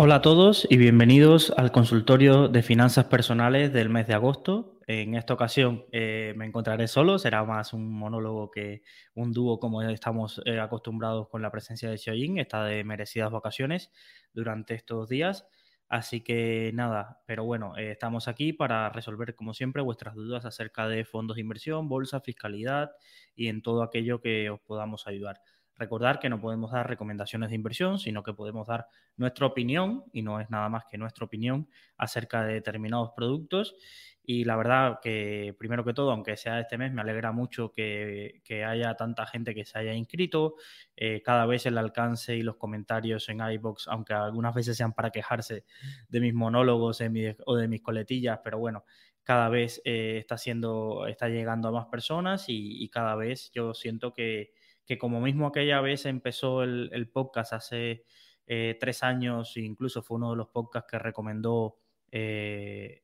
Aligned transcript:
Hola 0.00 0.14
a 0.14 0.22
todos 0.22 0.64
y 0.70 0.76
bienvenidos 0.76 1.52
al 1.56 1.72
consultorio 1.72 2.46
de 2.46 2.62
finanzas 2.62 3.06
personales 3.06 3.72
del 3.72 3.88
mes 3.88 4.06
de 4.06 4.14
agosto. 4.14 4.78
En 4.86 5.16
esta 5.16 5.34
ocasión 5.34 5.86
eh, 5.90 6.34
me 6.36 6.46
encontraré 6.46 6.86
solo, 6.86 7.18
será 7.18 7.42
más 7.42 7.72
un 7.72 7.92
monólogo 7.92 8.48
que 8.48 8.84
un 9.14 9.32
dúo 9.32 9.58
como 9.58 9.82
estamos 9.82 10.40
eh, 10.44 10.60
acostumbrados 10.60 11.28
con 11.28 11.42
la 11.42 11.50
presencia 11.50 11.90
de 11.90 11.98
Xiaoyin. 11.98 12.38
Está 12.38 12.64
de 12.64 12.84
merecidas 12.84 13.32
vacaciones 13.32 13.90
durante 14.32 14.74
estos 14.74 15.08
días. 15.08 15.48
Así 15.88 16.20
que 16.20 16.70
nada, 16.74 17.20
pero 17.26 17.42
bueno, 17.42 17.76
eh, 17.76 17.90
estamos 17.90 18.28
aquí 18.28 18.52
para 18.52 18.90
resolver 18.90 19.34
como 19.34 19.52
siempre 19.52 19.82
vuestras 19.82 20.14
dudas 20.14 20.44
acerca 20.44 20.86
de 20.86 21.04
fondos 21.06 21.34
de 21.34 21.40
inversión, 21.40 21.88
bolsa, 21.88 22.20
fiscalidad 22.20 22.92
y 23.34 23.48
en 23.48 23.62
todo 23.62 23.82
aquello 23.82 24.20
que 24.20 24.48
os 24.48 24.60
podamos 24.60 25.08
ayudar. 25.08 25.40
Recordar 25.78 26.18
que 26.18 26.28
no 26.28 26.40
podemos 26.40 26.72
dar 26.72 26.88
recomendaciones 26.88 27.50
de 27.50 27.54
inversión, 27.54 27.98
sino 28.00 28.24
que 28.24 28.34
podemos 28.34 28.66
dar 28.66 28.88
nuestra 29.16 29.46
opinión, 29.46 30.04
y 30.12 30.22
no 30.22 30.40
es 30.40 30.50
nada 30.50 30.68
más 30.68 30.84
que 30.90 30.98
nuestra 30.98 31.24
opinión 31.24 31.68
acerca 31.96 32.44
de 32.44 32.54
determinados 32.54 33.12
productos. 33.14 33.76
Y 34.24 34.44
la 34.44 34.56
verdad 34.56 34.98
que, 35.00 35.54
primero 35.58 35.84
que 35.84 35.94
todo, 35.94 36.10
aunque 36.10 36.36
sea 36.36 36.60
este 36.60 36.76
mes, 36.76 36.92
me 36.92 37.00
alegra 37.00 37.32
mucho 37.32 37.72
que, 37.72 38.42
haya 38.66 38.94
tanta 38.94 39.24
gente 39.24 39.54
que 39.54 39.64
se 39.64 39.78
haya 39.78 39.94
inscrito. 39.94 40.56
Eh, 40.96 41.22
cada 41.22 41.46
vez 41.46 41.64
el 41.64 41.78
alcance 41.78 42.36
y 42.36 42.42
los 42.42 42.56
comentarios 42.56 43.28
en 43.28 43.40
iBox, 43.40 43.88
aunque 43.88 44.14
algunas 44.14 44.54
veces 44.54 44.76
sean 44.76 44.92
para 44.92 45.10
quejarse 45.10 45.64
de 46.08 46.20
mis 46.20 46.34
monólogos 46.34 47.00
o 47.46 47.56
de 47.56 47.68
mis 47.68 47.82
coletillas, 47.82 48.40
pero 48.42 48.58
bueno, 48.58 48.84
cada 49.22 49.48
vez 49.48 49.80
eh, 49.84 50.18
está, 50.18 50.36
siendo, 50.36 51.06
está 51.06 51.28
llegando 51.28 51.68
a 51.68 51.72
más 51.72 51.86
personas 51.86 52.46
y 52.48 52.86
cada 52.90 53.14
vez 53.14 53.50
yo 53.52 53.72
siento 53.74 54.12
que 54.12 54.52
que 54.88 54.96
como 54.96 55.20
mismo 55.20 55.46
aquella 55.46 55.82
vez 55.82 56.06
empezó 56.06 56.62
el, 56.62 57.10
podcast 57.12 57.52
hace 57.52 58.04
eh, 58.46 58.78
tres 58.80 59.02
años, 59.02 59.54
e 59.58 59.60
incluso 59.60 60.02
fue 60.02 60.16
uno 60.16 60.30
de 60.30 60.38
los 60.38 60.48
podcasts 60.48 60.90
que 60.90 60.98
recomendó 60.98 61.76
eh, 62.10 63.02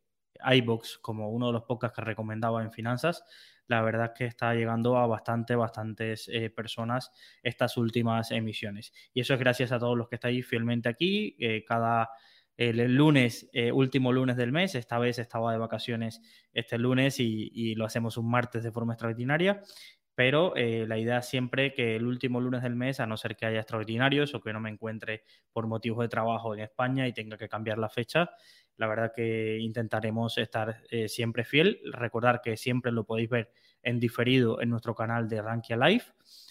iBox 0.50 0.96
como 1.02 1.30
uno 1.30 1.48
de 1.48 1.52
los 1.52 1.64
podcasts 1.64 1.94
que 1.94 2.02
recomendaba 2.02 2.62
en 2.62 2.72
finanzas, 2.72 3.22
la 3.66 3.82
verdad 3.82 4.12
es 4.12 4.18
que 4.18 4.24
está 4.24 4.54
llegando 4.54 4.96
a 4.96 5.06
bastante, 5.06 5.56
bastantes 5.56 6.26
eh, 6.32 6.48
personas 6.48 7.12
estas 7.42 7.76
últimas 7.76 8.30
emisiones. 8.30 8.94
Y 9.12 9.20
eso 9.20 9.34
es 9.34 9.40
gracias 9.40 9.70
a 9.70 9.78
todos 9.78 9.98
los 9.98 10.08
que 10.08 10.14
estáis 10.14 10.46
fielmente 10.46 10.88
aquí. 10.88 11.36
cada 11.66 12.08
el 12.56 12.94
lunes, 12.94 13.50
último 13.72 14.12
lunes 14.12 14.36
del 14.36 14.52
mes, 14.52 14.76
esta 14.76 14.98
vez 14.98 15.18
estaba 15.18 15.50
de 15.52 15.58
vacaciones 15.58 16.22
este 16.52 16.78
lunes 16.78 17.18
y, 17.18 17.74
lo 17.74 17.84
hacemos 17.84 18.16
un 18.16 18.30
martes 18.30 18.62
de 18.62 18.70
forma 18.70 18.92
extraordinaria 18.92 19.60
pero 20.14 20.54
eh, 20.56 20.86
la 20.86 20.98
idea 20.98 21.22
siempre 21.22 21.72
que 21.74 21.96
el 21.96 22.06
último 22.06 22.40
lunes 22.40 22.62
del 22.62 22.76
mes, 22.76 23.00
a 23.00 23.06
no 23.06 23.16
ser 23.16 23.36
que 23.36 23.46
haya 23.46 23.60
extraordinarios 23.60 24.34
o 24.34 24.40
que 24.40 24.52
no 24.52 24.60
me 24.60 24.70
encuentre 24.70 25.24
por 25.52 25.66
motivos 25.66 26.04
de 26.04 26.08
trabajo 26.08 26.54
en 26.54 26.60
España 26.60 27.08
y 27.08 27.12
tenga 27.12 27.36
que 27.36 27.48
cambiar 27.48 27.78
la 27.78 27.88
fecha, 27.88 28.30
la 28.76 28.86
verdad 28.86 29.12
que 29.14 29.58
intentaremos 29.58 30.38
estar 30.38 30.82
eh, 30.90 31.08
siempre 31.08 31.44
fiel. 31.44 31.80
Recordar 31.92 32.40
que 32.40 32.56
siempre 32.56 32.92
lo 32.92 33.04
podéis 33.04 33.28
ver 33.28 33.52
en 33.82 34.00
diferido 34.00 34.60
en 34.60 34.70
nuestro 34.70 34.94
canal 34.94 35.28
de 35.28 35.42
Rankia 35.42 35.76
Live, 35.76 36.04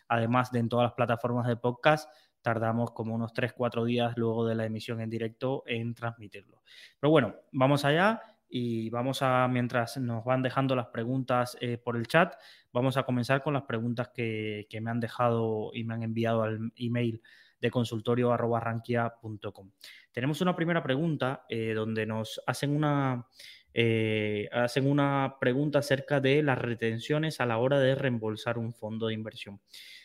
además 0.07 0.52
de 0.52 0.59
en 0.59 0.69
todas 0.69 0.85
las 0.85 0.94
plataformas 0.94 1.47
de 1.47 1.57
podcast. 1.57 2.09
Tardamos 2.41 2.91
como 2.91 3.16
unos 3.16 3.34
3-4 3.34 3.85
días 3.85 4.18
luego 4.18 4.46
de 4.46 4.56
la 4.56 4.66
emisión 4.66 5.00
en 5.00 5.09
directo 5.09 5.63
en 5.66 5.94
transmitirlo. 5.94 6.62
Pero 7.00 7.12
bueno, 7.12 7.35
vamos 7.52 7.85
allá 7.85 8.22
y 8.56 8.91
vamos 8.91 9.24
a, 9.24 9.47
mientras 9.47 9.97
nos 9.97 10.24
van 10.24 10.44
dejando 10.44 10.75
las 10.75 10.86
preguntas 10.86 11.58
eh, 11.59 11.80
por 11.80 11.97
el 11.97 12.06
chat, 12.06 12.36
vamos 12.72 12.97
a 12.97 13.03
comenzar 13.03 13.41
con 13.41 13.56
las 13.56 13.64
preguntas 13.64 14.12
que, 14.14 14.68
me 14.80 14.91
han 14.91 15.00
dejado 15.00 15.72
y 15.74 15.84
me 15.84 15.96
han 15.96 16.03
enviado 16.03 16.44
al 16.44 16.72
email 16.75 17.19
de 17.59 17.72
consultorio.rankia.com. 17.72 19.72
Tenemos 20.12 20.41
una 20.41 20.56
primera 20.56 20.84
pregunta 20.84 21.47
eh, 21.50 21.74
donde 21.74 22.06
nos 22.06 22.40
hacen 22.46 22.75
una, 22.75 23.25
eh, 23.74 24.47
hacen 24.52 24.88
una 24.88 25.38
pregunta 25.41 25.80
acerca 25.80 26.20
de 26.20 26.44
las 26.44 26.59
retenciones 26.59 27.41
a 27.41 27.47
la 27.47 27.58
hora 27.58 27.80
de 27.80 27.96
reembolsar 27.96 28.59
un 28.59 28.72
fondo 28.72 29.08
de 29.08 29.16
inversión. 29.16 29.62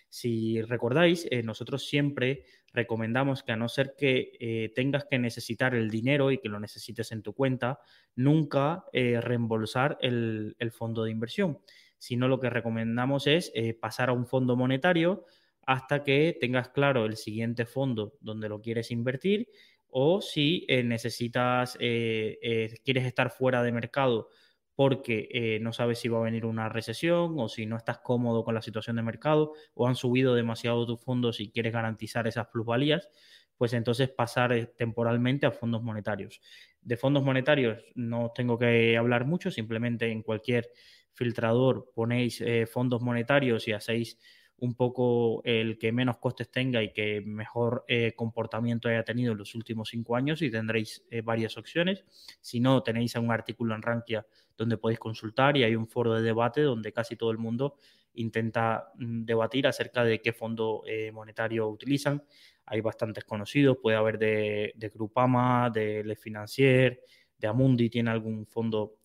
Si 0.08 0.62
recordáis, 0.62 1.28
nosotros 1.44 1.86
siempre 1.86 2.44
recomendamos 2.72 3.42
que 3.42 3.52
a 3.52 3.56
no 3.56 3.68
ser 3.68 3.94
que 3.96 4.32
eh, 4.38 4.72
tengas 4.74 5.04
que 5.04 5.18
necesitar 5.18 5.74
el 5.74 5.90
dinero 5.90 6.30
y 6.30 6.38
que 6.38 6.48
lo 6.48 6.60
necesites 6.60 7.12
en 7.12 7.22
tu 7.22 7.32
cuenta, 7.32 7.80
nunca 8.14 8.84
eh, 8.92 9.20
reembolsar 9.20 9.98
el, 10.00 10.54
fondo 10.72 11.04
de 11.04 11.10
inversión, 11.10 11.58
sino 11.98 12.28
lo 12.28 12.38
que 12.40 12.50
recomendamos 12.50 13.26
es 13.26 13.50
eh, 13.54 13.74
pasar 13.74 14.10
a 14.10 14.12
un 14.12 14.26
fondo 14.26 14.56
monetario 14.56 15.24
hasta 15.66 16.04
que 16.04 16.36
tengas 16.40 16.70
claro 16.70 17.04
el 17.04 17.16
siguiente 17.16 17.66
fondo 17.66 18.14
donde 18.20 18.48
lo 18.48 18.60
quieres 18.60 18.90
invertir 18.90 19.48
o 19.90 20.20
si 20.20 20.66
necesitas, 20.84 21.76
quieres 21.78 23.06
estar 23.06 23.30
fuera 23.30 23.62
de 23.62 23.72
mercado 23.72 24.28
porque 24.78 25.28
eh, 25.32 25.58
no 25.60 25.72
sabes 25.72 25.98
si 25.98 26.08
va 26.08 26.18
a 26.18 26.22
venir 26.22 26.46
una 26.46 26.68
recesión 26.68 27.34
o 27.40 27.48
si 27.48 27.66
no 27.66 27.76
estás 27.76 27.98
cómodo 27.98 28.44
con 28.44 28.54
la 28.54 28.62
situación 28.62 28.94
de 28.94 29.02
mercado 29.02 29.54
o 29.74 29.88
han 29.88 29.96
subido 29.96 30.36
demasiado 30.36 30.86
tus 30.86 31.00
fondos 31.00 31.40
y 31.40 31.50
quieres 31.50 31.72
garantizar 31.72 32.28
esas 32.28 32.46
plusvalías, 32.46 33.08
pues 33.56 33.72
entonces 33.72 34.08
pasar 34.08 34.52
eh, 34.52 34.66
temporalmente 34.66 35.46
a 35.46 35.50
fondos 35.50 35.82
monetarios. 35.82 36.40
De 36.80 36.96
fondos 36.96 37.24
monetarios 37.24 37.82
no 37.96 38.30
tengo 38.32 38.56
que 38.56 38.96
hablar 38.96 39.24
mucho, 39.24 39.50
simplemente 39.50 40.12
en 40.12 40.22
cualquier 40.22 40.70
filtrador 41.12 41.90
ponéis 41.92 42.40
eh, 42.40 42.64
fondos 42.66 43.02
monetarios 43.02 43.66
y 43.66 43.72
hacéis 43.72 44.20
un 44.60 44.74
poco 44.74 45.40
el 45.44 45.78
que 45.78 45.92
menos 45.92 46.18
costes 46.18 46.50
tenga 46.50 46.82
y 46.82 46.92
que 46.92 47.20
mejor 47.20 47.84
eh, 47.86 48.12
comportamiento 48.16 48.88
haya 48.88 49.04
tenido 49.04 49.32
en 49.32 49.38
los 49.38 49.54
últimos 49.54 49.90
cinco 49.90 50.16
años 50.16 50.42
y 50.42 50.50
tendréis 50.50 51.04
eh, 51.10 51.20
varias 51.22 51.56
opciones. 51.56 52.04
Si 52.40 52.58
no, 52.58 52.82
tenéis 52.82 53.14
un 53.14 53.30
artículo 53.30 53.74
en 53.74 53.82
Rankia 53.82 54.26
donde 54.56 54.76
podéis 54.76 54.98
consultar 54.98 55.56
y 55.56 55.62
hay 55.62 55.76
un 55.76 55.86
foro 55.86 56.14
de 56.14 56.22
debate 56.22 56.62
donde 56.62 56.92
casi 56.92 57.14
todo 57.14 57.30
el 57.30 57.38
mundo 57.38 57.76
intenta 58.14 58.90
mm, 58.96 59.24
debatir 59.24 59.66
acerca 59.68 60.02
de 60.02 60.20
qué 60.20 60.32
fondo 60.32 60.82
eh, 60.86 61.12
monetario 61.12 61.68
utilizan. 61.68 62.24
Hay 62.66 62.80
bastantes 62.80 63.24
conocidos, 63.24 63.78
puede 63.80 63.96
haber 63.96 64.18
de, 64.18 64.72
de 64.74 64.88
Grupama, 64.88 65.70
de 65.70 66.02
Le 66.02 66.16
Financier, 66.16 67.00
de 67.38 67.46
Amundi 67.46 67.88
tiene 67.88 68.10
algún 68.10 68.44
fondo 68.44 68.96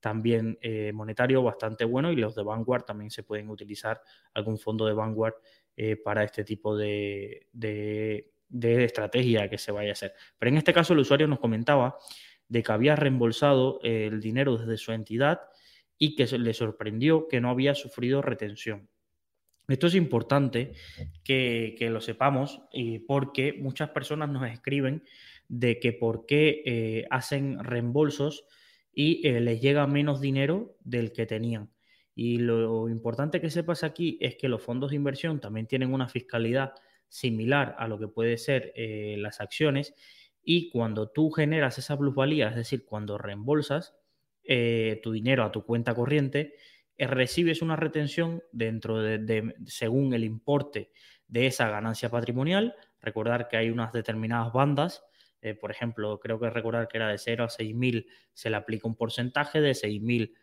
también 0.00 0.58
eh, 0.60 0.92
monetario 0.92 1.42
bastante 1.42 1.84
bueno 1.84 2.10
y 2.10 2.16
los 2.16 2.34
de 2.34 2.42
Vanguard 2.42 2.84
también 2.84 3.10
se 3.10 3.22
pueden 3.22 3.50
utilizar 3.50 4.00
algún 4.34 4.58
fondo 4.58 4.86
de 4.86 4.94
Vanguard 4.94 5.34
eh, 5.76 5.96
para 5.96 6.24
este 6.24 6.44
tipo 6.44 6.76
de, 6.76 7.46
estrategia 8.50 9.48
que 9.48 9.58
se 9.58 9.72
vaya 9.72 9.90
a 9.90 9.92
hacer. 9.92 10.14
Pero 10.38 10.50
en 10.50 10.58
este 10.58 10.72
caso 10.72 10.92
el 10.92 11.00
usuario 11.00 11.28
nos 11.28 11.38
comentaba 11.38 11.96
de 12.48 12.62
que 12.62 12.72
había 12.72 12.96
reembolsado 12.96 13.78
el 13.82 14.20
dinero 14.20 14.56
desde 14.56 14.76
su 14.76 14.92
entidad 14.92 15.40
y 15.98 16.16
que 16.16 16.26
le 16.38 16.54
sorprendió 16.54 17.28
que 17.28 17.40
no 17.40 17.50
había 17.50 17.74
sufrido 17.74 18.22
retención. 18.22 18.88
Esto 19.70 19.86
es 19.86 19.94
importante 19.94 20.72
que, 21.22 21.76
lo 21.92 22.00
sepamos 22.00 22.60
y 22.72 22.98
porque 23.00 23.52
muchas 23.52 23.90
personas 23.90 24.28
nos 24.28 24.50
escriben 24.50 25.04
de 25.48 25.78
que 25.78 25.92
por 25.92 26.26
qué 26.26 26.62
eh, 26.64 27.06
hacen 27.10 27.62
reembolsos 27.62 28.46
y 28.92 29.26
eh, 29.26 29.40
les 29.40 29.60
llega 29.60 29.86
menos 29.86 30.20
dinero 30.20 30.76
del 30.80 31.12
que 31.12 31.26
tenían. 31.26 31.70
Y 32.14 32.38
lo 32.38 32.88
importante 32.88 33.40
que 33.40 33.50
sepas 33.50 33.84
aquí 33.84 34.18
es 34.20 34.36
que 34.36 34.48
los 34.48 34.62
fondos 34.62 34.90
de 34.90 34.96
inversión 34.96 35.40
también 35.40 35.66
tienen 35.66 35.94
una 35.94 36.08
fiscalidad 36.08 36.74
similar 37.08 37.74
a 37.78 37.88
lo 37.88 37.98
que 37.98 38.08
puede 38.08 38.36
ser 38.36 38.72
eh, 38.74 39.16
las 39.18 39.40
acciones 39.40 39.94
y 40.42 40.70
cuando 40.70 41.10
tú 41.10 41.30
generas 41.30 41.78
esa 41.78 41.96
plusvalía, 41.96 42.48
es 42.48 42.56
decir, 42.56 42.84
cuando 42.84 43.18
reembolsas 43.18 43.94
eh, 44.42 45.00
tu 45.02 45.12
dinero 45.12 45.44
a 45.44 45.52
tu 45.52 45.64
cuenta 45.64 45.94
corriente, 45.94 46.54
recibes 46.98 47.62
una 47.62 47.76
retención 47.76 48.42
dentro 48.52 48.98
de, 49.00 49.54
según 49.66 50.12
el 50.12 50.24
importe 50.24 50.90
de 51.28 51.46
esa 51.46 51.68
ganancia 51.68 52.10
patrimonial. 52.10 52.74
Recordar 53.00 53.48
que 53.48 53.56
hay 53.56 53.70
unas 53.70 53.92
determinadas 53.92 54.52
bandas 54.52 55.04
eh, 55.42 55.54
por 55.54 55.70
ejemplo, 55.70 56.18
creo 56.20 56.38
que 56.38 56.50
recordar 56.50 56.88
que 56.88 56.98
era 56.98 57.08
de 57.08 57.18
0 57.18 57.44
a 57.44 57.48
6.000 57.48 58.06
se 58.32 58.50
le 58.50 58.56
aplica 58.56 58.86
un 58.86 58.96
porcentaje, 58.96 59.60
de 59.60 59.72
6.000 59.72 60.34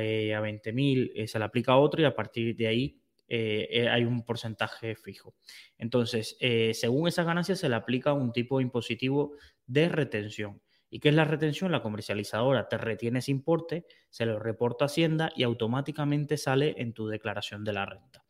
eh, 0.00 0.34
a 0.34 0.40
20.000 0.40 1.12
eh, 1.14 1.26
se 1.26 1.38
le 1.38 1.44
aplica 1.44 1.76
otro 1.76 2.00
y 2.00 2.04
a 2.04 2.14
partir 2.14 2.56
de 2.56 2.66
ahí 2.66 3.00
hay 3.26 4.04
un 4.04 4.22
porcentaje 4.24 4.94
fijo. 4.94 5.34
Entonces, 5.78 6.36
según 6.74 7.08
esas 7.08 7.26
ganancias 7.26 7.58
se 7.58 7.68
le 7.68 7.74
aplica 7.74 8.12
un 8.12 8.32
tipo 8.32 8.60
impositivo 8.60 9.32
de 9.66 9.88
retención. 9.88 10.60
¿Y 10.88 11.00
qué 11.00 11.08
es 11.08 11.14
la 11.16 11.24
retención? 11.24 11.72
La 11.72 11.82
comercializadora 11.82 12.68
te 12.68 12.78
retiene 12.78 13.18
ese 13.18 13.32
importe, 13.32 13.86
se 14.10 14.26
lo 14.26 14.38
reporta 14.38 14.84
a 14.84 14.86
Hacienda 14.86 15.32
y 15.34 15.42
automáticamente 15.42 16.36
sale 16.36 16.74
en 16.76 16.92
tu 16.92 17.08
declaración 17.08 17.64
de 17.64 17.72
la 17.72 17.86
renta. 17.86 18.24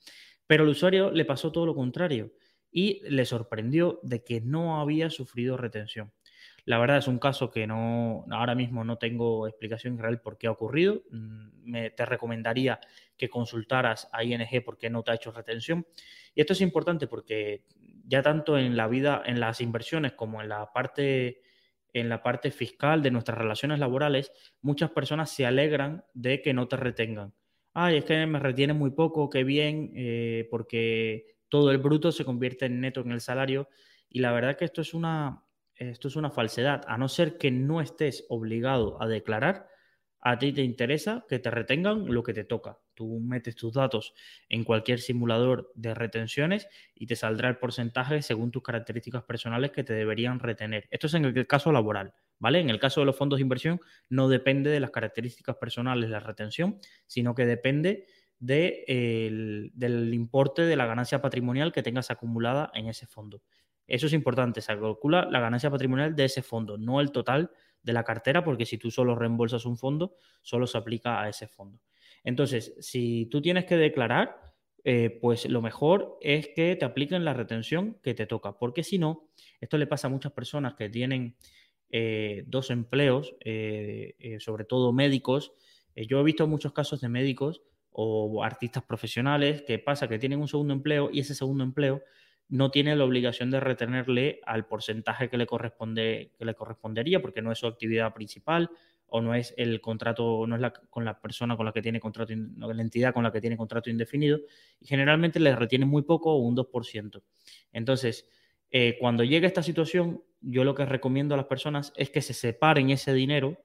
Pero 0.46 0.62
al 0.62 0.70
usuario 0.70 1.10
le 1.10 1.24
pasó 1.26 1.52
todo 1.52 1.66
lo 1.66 1.74
contrario 1.74 2.32
y 2.76 3.00
le 3.08 3.24
sorprendió 3.24 4.00
de 4.02 4.24
que 4.24 4.40
no 4.40 4.80
había 4.80 5.08
sufrido 5.08 5.56
retención. 5.56 6.12
La 6.64 6.78
verdad 6.78 6.98
es 6.98 7.06
un 7.06 7.20
caso 7.20 7.48
que 7.48 7.68
no, 7.68 8.26
ahora 8.32 8.56
mismo 8.56 8.82
no 8.82 8.98
tengo 8.98 9.46
explicación 9.46 9.96
real 9.96 10.20
por 10.20 10.38
qué 10.38 10.48
ha 10.48 10.50
ocurrido. 10.50 11.02
Mm, 11.12 11.70
me, 11.70 11.90
te 11.90 12.04
recomendaría 12.04 12.80
que 13.16 13.30
consultaras 13.30 14.08
a 14.12 14.24
ING 14.24 14.64
por 14.64 14.76
qué 14.76 14.90
no 14.90 15.04
te 15.04 15.12
ha 15.12 15.14
hecho 15.14 15.30
retención. 15.30 15.86
Y 16.34 16.40
esto 16.40 16.52
es 16.52 16.62
importante 16.62 17.06
porque 17.06 17.62
ya 18.04 18.22
tanto 18.22 18.58
en 18.58 18.76
la 18.76 18.88
vida, 18.88 19.22
en 19.24 19.38
las 19.38 19.60
inversiones 19.60 20.14
como 20.14 20.42
en 20.42 20.48
la 20.48 20.72
parte 20.72 21.42
en 21.92 22.08
la 22.08 22.24
parte 22.24 22.50
fiscal 22.50 23.04
de 23.04 23.12
nuestras 23.12 23.38
relaciones 23.38 23.78
laborales, 23.78 24.32
muchas 24.62 24.90
personas 24.90 25.30
se 25.30 25.46
alegran 25.46 26.04
de 26.12 26.42
que 26.42 26.52
no 26.52 26.66
te 26.66 26.76
retengan. 26.76 27.34
Ay, 27.72 27.98
es 27.98 28.04
que 28.04 28.26
me 28.26 28.40
retiene 28.40 28.72
muy 28.72 28.90
poco, 28.90 29.30
qué 29.30 29.44
bien, 29.44 29.92
eh, 29.94 30.48
porque 30.50 31.33
todo 31.54 31.70
el 31.70 31.78
bruto 31.78 32.10
se 32.10 32.24
convierte 32.24 32.66
en 32.66 32.80
neto 32.80 33.02
en 33.02 33.12
el 33.12 33.20
salario. 33.20 33.68
Y 34.08 34.18
la 34.18 34.32
verdad 34.32 34.56
que 34.56 34.64
esto 34.64 34.80
es 34.80 34.92
una, 34.92 35.44
esto 35.76 36.08
es 36.08 36.16
una 36.16 36.32
falsedad, 36.32 36.82
a 36.88 36.98
no 36.98 37.06
ser 37.06 37.38
que 37.38 37.52
no 37.52 37.80
estés 37.80 38.26
obligado 38.28 39.00
a 39.00 39.06
declarar, 39.06 39.68
a 40.20 40.36
ti 40.36 40.52
te 40.52 40.62
interesa 40.62 41.24
que 41.28 41.38
te 41.38 41.52
retengan 41.52 42.12
lo 42.12 42.24
que 42.24 42.34
te 42.34 42.42
toca. 42.42 42.80
Tú 42.94 43.20
metes 43.20 43.54
tus 43.54 43.72
datos 43.72 44.14
en 44.48 44.64
cualquier 44.64 44.98
simulador 44.98 45.70
de 45.76 45.94
retenciones 45.94 46.66
y 46.92 47.06
te 47.06 47.14
saldrá 47.14 47.50
el 47.50 47.58
porcentaje 47.58 48.20
según 48.22 48.50
tus 48.50 48.64
características 48.64 49.22
personales 49.22 49.70
que 49.70 49.84
te 49.84 49.92
deberían 49.92 50.40
retener. 50.40 50.88
Esto 50.90 51.06
es 51.06 51.14
en 51.14 51.24
el 51.24 51.46
caso 51.46 51.70
laboral, 51.70 52.14
¿vale? 52.40 52.58
En 52.58 52.68
el 52.68 52.80
caso 52.80 52.98
de 52.98 53.06
los 53.06 53.16
fondos 53.16 53.36
de 53.38 53.42
inversión 53.42 53.80
no 54.08 54.28
depende 54.28 54.70
de 54.70 54.80
las 54.80 54.90
características 54.90 55.54
personales 55.54 56.10
la 56.10 56.18
retención, 56.18 56.80
sino 57.06 57.36
que 57.36 57.46
depende 57.46 58.06
del 58.38 59.70
importe 60.12 60.62
de 60.62 60.76
la 60.76 60.86
ganancia 60.86 61.20
patrimonial 61.20 61.72
que 61.72 61.82
tengas 61.82 62.10
acumulada 62.10 62.70
en 62.74 62.88
ese 62.88 63.06
fondo. 63.06 63.42
Eso 63.86 64.06
es 64.06 64.12
importante, 64.12 64.60
se 64.60 64.78
calcula 64.78 65.28
la 65.30 65.40
ganancia 65.40 65.70
patrimonial 65.70 66.16
de 66.16 66.24
ese 66.24 66.42
fondo, 66.42 66.78
no 66.78 67.00
el 67.00 67.10
total 67.12 67.50
de 67.82 67.92
la 67.92 68.02
cartera, 68.02 68.42
porque 68.42 68.64
si 68.64 68.78
tú 68.78 68.90
solo 68.90 69.14
reembolsas 69.14 69.66
un 69.66 69.76
fondo, 69.76 70.16
solo 70.42 70.66
se 70.66 70.78
aplica 70.78 71.20
a 71.20 71.28
ese 71.28 71.46
fondo. 71.46 71.80
Entonces, 72.24 72.74
si 72.80 73.26
tú 73.26 73.42
tienes 73.42 73.66
que 73.66 73.76
declarar, 73.76 74.54
eh, 74.84 75.18
pues 75.20 75.46
lo 75.48 75.60
mejor 75.60 76.18
es 76.20 76.48
que 76.48 76.76
te 76.76 76.84
apliquen 76.84 77.24
la 77.24 77.34
retención 77.34 77.98
que 78.02 78.14
te 78.14 78.26
toca, 78.26 78.58
porque 78.58 78.82
si 78.82 78.98
no, 78.98 79.28
esto 79.60 79.76
le 79.76 79.86
pasa 79.86 80.08
a 80.08 80.10
muchas 80.10 80.32
personas 80.32 80.74
que 80.74 80.88
tienen 80.88 81.36
eh, 81.90 82.44
dos 82.46 82.70
empleos, 82.70 83.34
eh, 83.40 84.36
sobre 84.40 84.64
todo 84.64 84.92
médicos. 84.92 85.52
yo 85.94 86.20
he 86.20 86.24
visto 86.24 86.46
muchos 86.46 86.72
casos 86.72 87.00
de 87.02 87.08
médicos 87.08 87.62
o 87.96 88.42
artistas 88.42 88.82
profesionales 88.82 89.62
que 89.62 89.78
pasa 89.78 90.08
que 90.08 90.18
tienen 90.18 90.40
un 90.40 90.48
segundo 90.48 90.74
empleo 90.74 91.10
y 91.12 91.20
ese 91.20 91.34
segundo 91.34 91.62
empleo 91.62 92.02
no 92.48 92.70
tiene 92.70 92.94
la 92.96 93.04
obligación 93.04 93.52
de 93.52 93.60
retenerle 93.60 94.40
al 94.44 94.66
porcentaje 94.66 95.30
que 95.30 95.38
le, 95.38 95.46
corresponde, 95.46 96.32
que 96.36 96.44
le 96.44 96.54
correspondería, 96.54 97.22
porque 97.22 97.40
no 97.40 97.52
es 97.52 97.58
su 97.58 97.68
actividad 97.68 98.12
principal 98.12 98.68
o 99.06 99.20
no 99.20 99.32
es 99.34 99.54
el 99.56 99.80
contrato, 99.80 100.44
no 100.46 100.56
es 100.56 100.60
la, 100.60 100.72
con 100.72 101.04
la 101.04 101.20
persona 101.20 101.56
con 101.56 101.66
la 101.66 101.72
que 101.72 101.82
tiene 101.82 102.00
contrato, 102.00 102.32
la 102.34 102.82
entidad 102.82 103.14
con 103.14 103.22
la 103.22 103.30
que 103.30 103.40
tiene 103.40 103.56
contrato 103.56 103.88
indefinido, 103.88 104.40
y 104.80 104.86
generalmente 104.86 105.38
le 105.38 105.54
retiene 105.54 105.86
muy 105.86 106.02
poco 106.02 106.32
o 106.32 106.38
un 106.38 106.56
2%. 106.56 107.22
Entonces, 107.72 108.28
eh, 108.72 108.96
cuando 108.98 109.22
llegue 109.22 109.46
esta 109.46 109.62
situación, 109.62 110.24
yo 110.40 110.64
lo 110.64 110.74
que 110.74 110.84
recomiendo 110.84 111.34
a 111.34 111.36
las 111.36 111.46
personas 111.46 111.92
es 111.96 112.10
que 112.10 112.22
se 112.22 112.34
separen 112.34 112.90
ese 112.90 113.14
dinero 113.14 113.62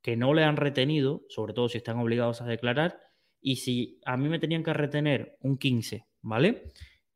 que 0.00 0.16
no 0.16 0.32
le 0.32 0.44
han 0.44 0.56
retenido, 0.56 1.24
sobre 1.28 1.52
todo 1.52 1.68
si 1.68 1.76
están 1.76 1.98
obligados 1.98 2.40
a 2.40 2.46
declarar, 2.46 3.05
y 3.40 3.56
si 3.56 4.00
a 4.04 4.16
mí 4.16 4.28
me 4.28 4.38
tenían 4.38 4.62
que 4.62 4.72
retener 4.72 5.36
un 5.40 5.58
15, 5.58 6.06
¿vale? 6.22 6.64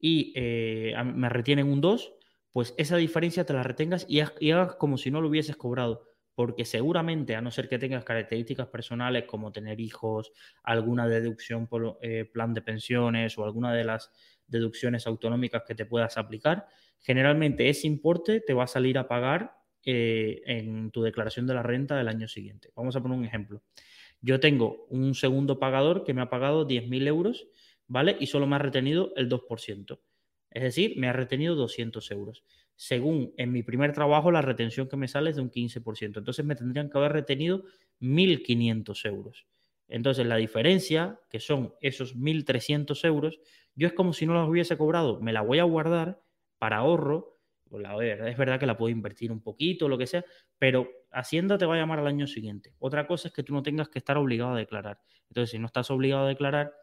y 0.00 0.32
eh, 0.34 0.94
me 1.04 1.28
retienen 1.28 1.68
un 1.68 1.80
2, 1.80 2.14
pues 2.52 2.74
esa 2.78 2.96
diferencia 2.96 3.44
te 3.44 3.52
la 3.52 3.62
retengas 3.62 4.06
y, 4.08 4.20
hagas 4.20 4.74
como 4.76 4.96
si 4.96 5.10
no 5.10 5.20
lo 5.20 5.28
hubieses 5.28 5.56
cobrado. 5.56 6.06
Porque 6.34 6.64
seguramente, 6.64 7.36
a 7.36 7.42
no 7.42 7.50
ser 7.50 7.68
que 7.68 7.78
tengas 7.78 8.04
características 8.04 8.68
personales 8.68 9.24
como 9.24 9.52
tener 9.52 9.78
hijos, 9.78 10.32
alguna 10.62 11.06
deducción 11.06 11.66
por 11.66 11.98
eh, 12.00 12.24
plan 12.24 12.54
de 12.54 12.62
pensiones 12.62 13.36
o 13.36 13.44
alguna 13.44 13.74
de 13.74 13.84
las 13.84 14.10
deducciones 14.46 15.06
autonómicas 15.06 15.64
que 15.66 15.74
te 15.74 15.84
puedas 15.84 16.16
aplicar, 16.16 16.66
generalmente 16.98 17.68
ese 17.68 17.86
importe 17.86 18.40
te 18.40 18.54
va 18.54 18.64
a 18.64 18.68
salir 18.68 18.96
a 18.96 19.06
pagar 19.06 19.54
eh, 19.84 20.40
en 20.46 20.90
tu 20.92 21.02
declaración 21.02 21.46
de 21.46 21.54
la 21.54 21.62
renta 21.62 21.96
del 21.96 22.08
año 22.08 22.26
siguiente. 22.26 22.70
Vamos 22.74 22.96
a 22.96 23.02
poner 23.02 23.18
un 23.18 23.24
ejemplo. 23.24 23.62
Yo 24.20 24.40
tengo 24.40 24.86
un 24.90 25.14
segundo 25.14 25.58
pagador 25.58 26.04
que 26.04 26.14
me 26.14 26.22
ha 26.22 26.30
pagado 26.30 26.66
10.000 26.66 27.06
euros 27.06 27.46
¿vale? 27.90 28.16
Y 28.20 28.26
solo 28.28 28.46
me 28.46 28.54
ha 28.56 28.60
retenido 28.60 29.12
el 29.16 29.28
2%. 29.28 30.00
Es 30.50 30.62
decir, 30.62 30.94
me 30.96 31.08
ha 31.08 31.12
retenido 31.12 31.56
200 31.56 32.08
euros. 32.12 32.44
Según 32.76 33.34
en 33.36 33.52
mi 33.52 33.62
primer 33.64 33.92
trabajo, 33.92 34.30
la 34.30 34.42
retención 34.42 34.88
que 34.88 34.96
me 34.96 35.08
sale 35.08 35.30
es 35.30 35.36
de 35.36 35.42
un 35.42 35.50
15%. 35.50 36.20
Entonces 36.20 36.44
me 36.44 36.54
tendrían 36.54 36.88
que 36.88 36.98
haber 36.98 37.12
retenido 37.12 37.64
1.500 37.98 39.04
euros. 39.06 39.46
Entonces 39.88 40.24
la 40.24 40.36
diferencia, 40.36 41.20
que 41.28 41.40
son 41.40 41.74
esos 41.80 42.16
1.300 42.16 43.04
euros, 43.04 43.40
yo 43.74 43.88
es 43.88 43.92
como 43.92 44.12
si 44.12 44.24
no 44.24 44.34
los 44.34 44.48
hubiese 44.48 44.78
cobrado. 44.78 45.20
Me 45.20 45.32
la 45.32 45.42
voy 45.42 45.58
a 45.58 45.64
guardar 45.64 46.22
para 46.58 46.76
ahorro. 46.78 47.39
Pues 47.70 47.86
es 48.02 48.36
verdad 48.36 48.58
que 48.58 48.66
la 48.66 48.76
puedo 48.76 48.90
invertir 48.90 49.30
un 49.30 49.40
poquito, 49.40 49.88
lo 49.88 49.96
que 49.96 50.06
sea, 50.06 50.24
pero 50.58 50.88
Hacienda 51.12 51.56
te 51.56 51.66
va 51.66 51.76
a 51.76 51.78
llamar 51.78 52.00
al 52.00 52.08
año 52.08 52.26
siguiente. 52.26 52.74
Otra 52.78 53.06
cosa 53.06 53.28
es 53.28 53.34
que 53.34 53.42
tú 53.42 53.54
no 53.54 53.62
tengas 53.62 53.88
que 53.88 54.00
estar 54.00 54.18
obligado 54.18 54.54
a 54.54 54.58
declarar. 54.58 55.00
Entonces, 55.28 55.52
si 55.52 55.58
no 55.58 55.66
estás 55.66 55.90
obligado 55.90 56.24
a 56.24 56.28
declarar, 56.28 56.74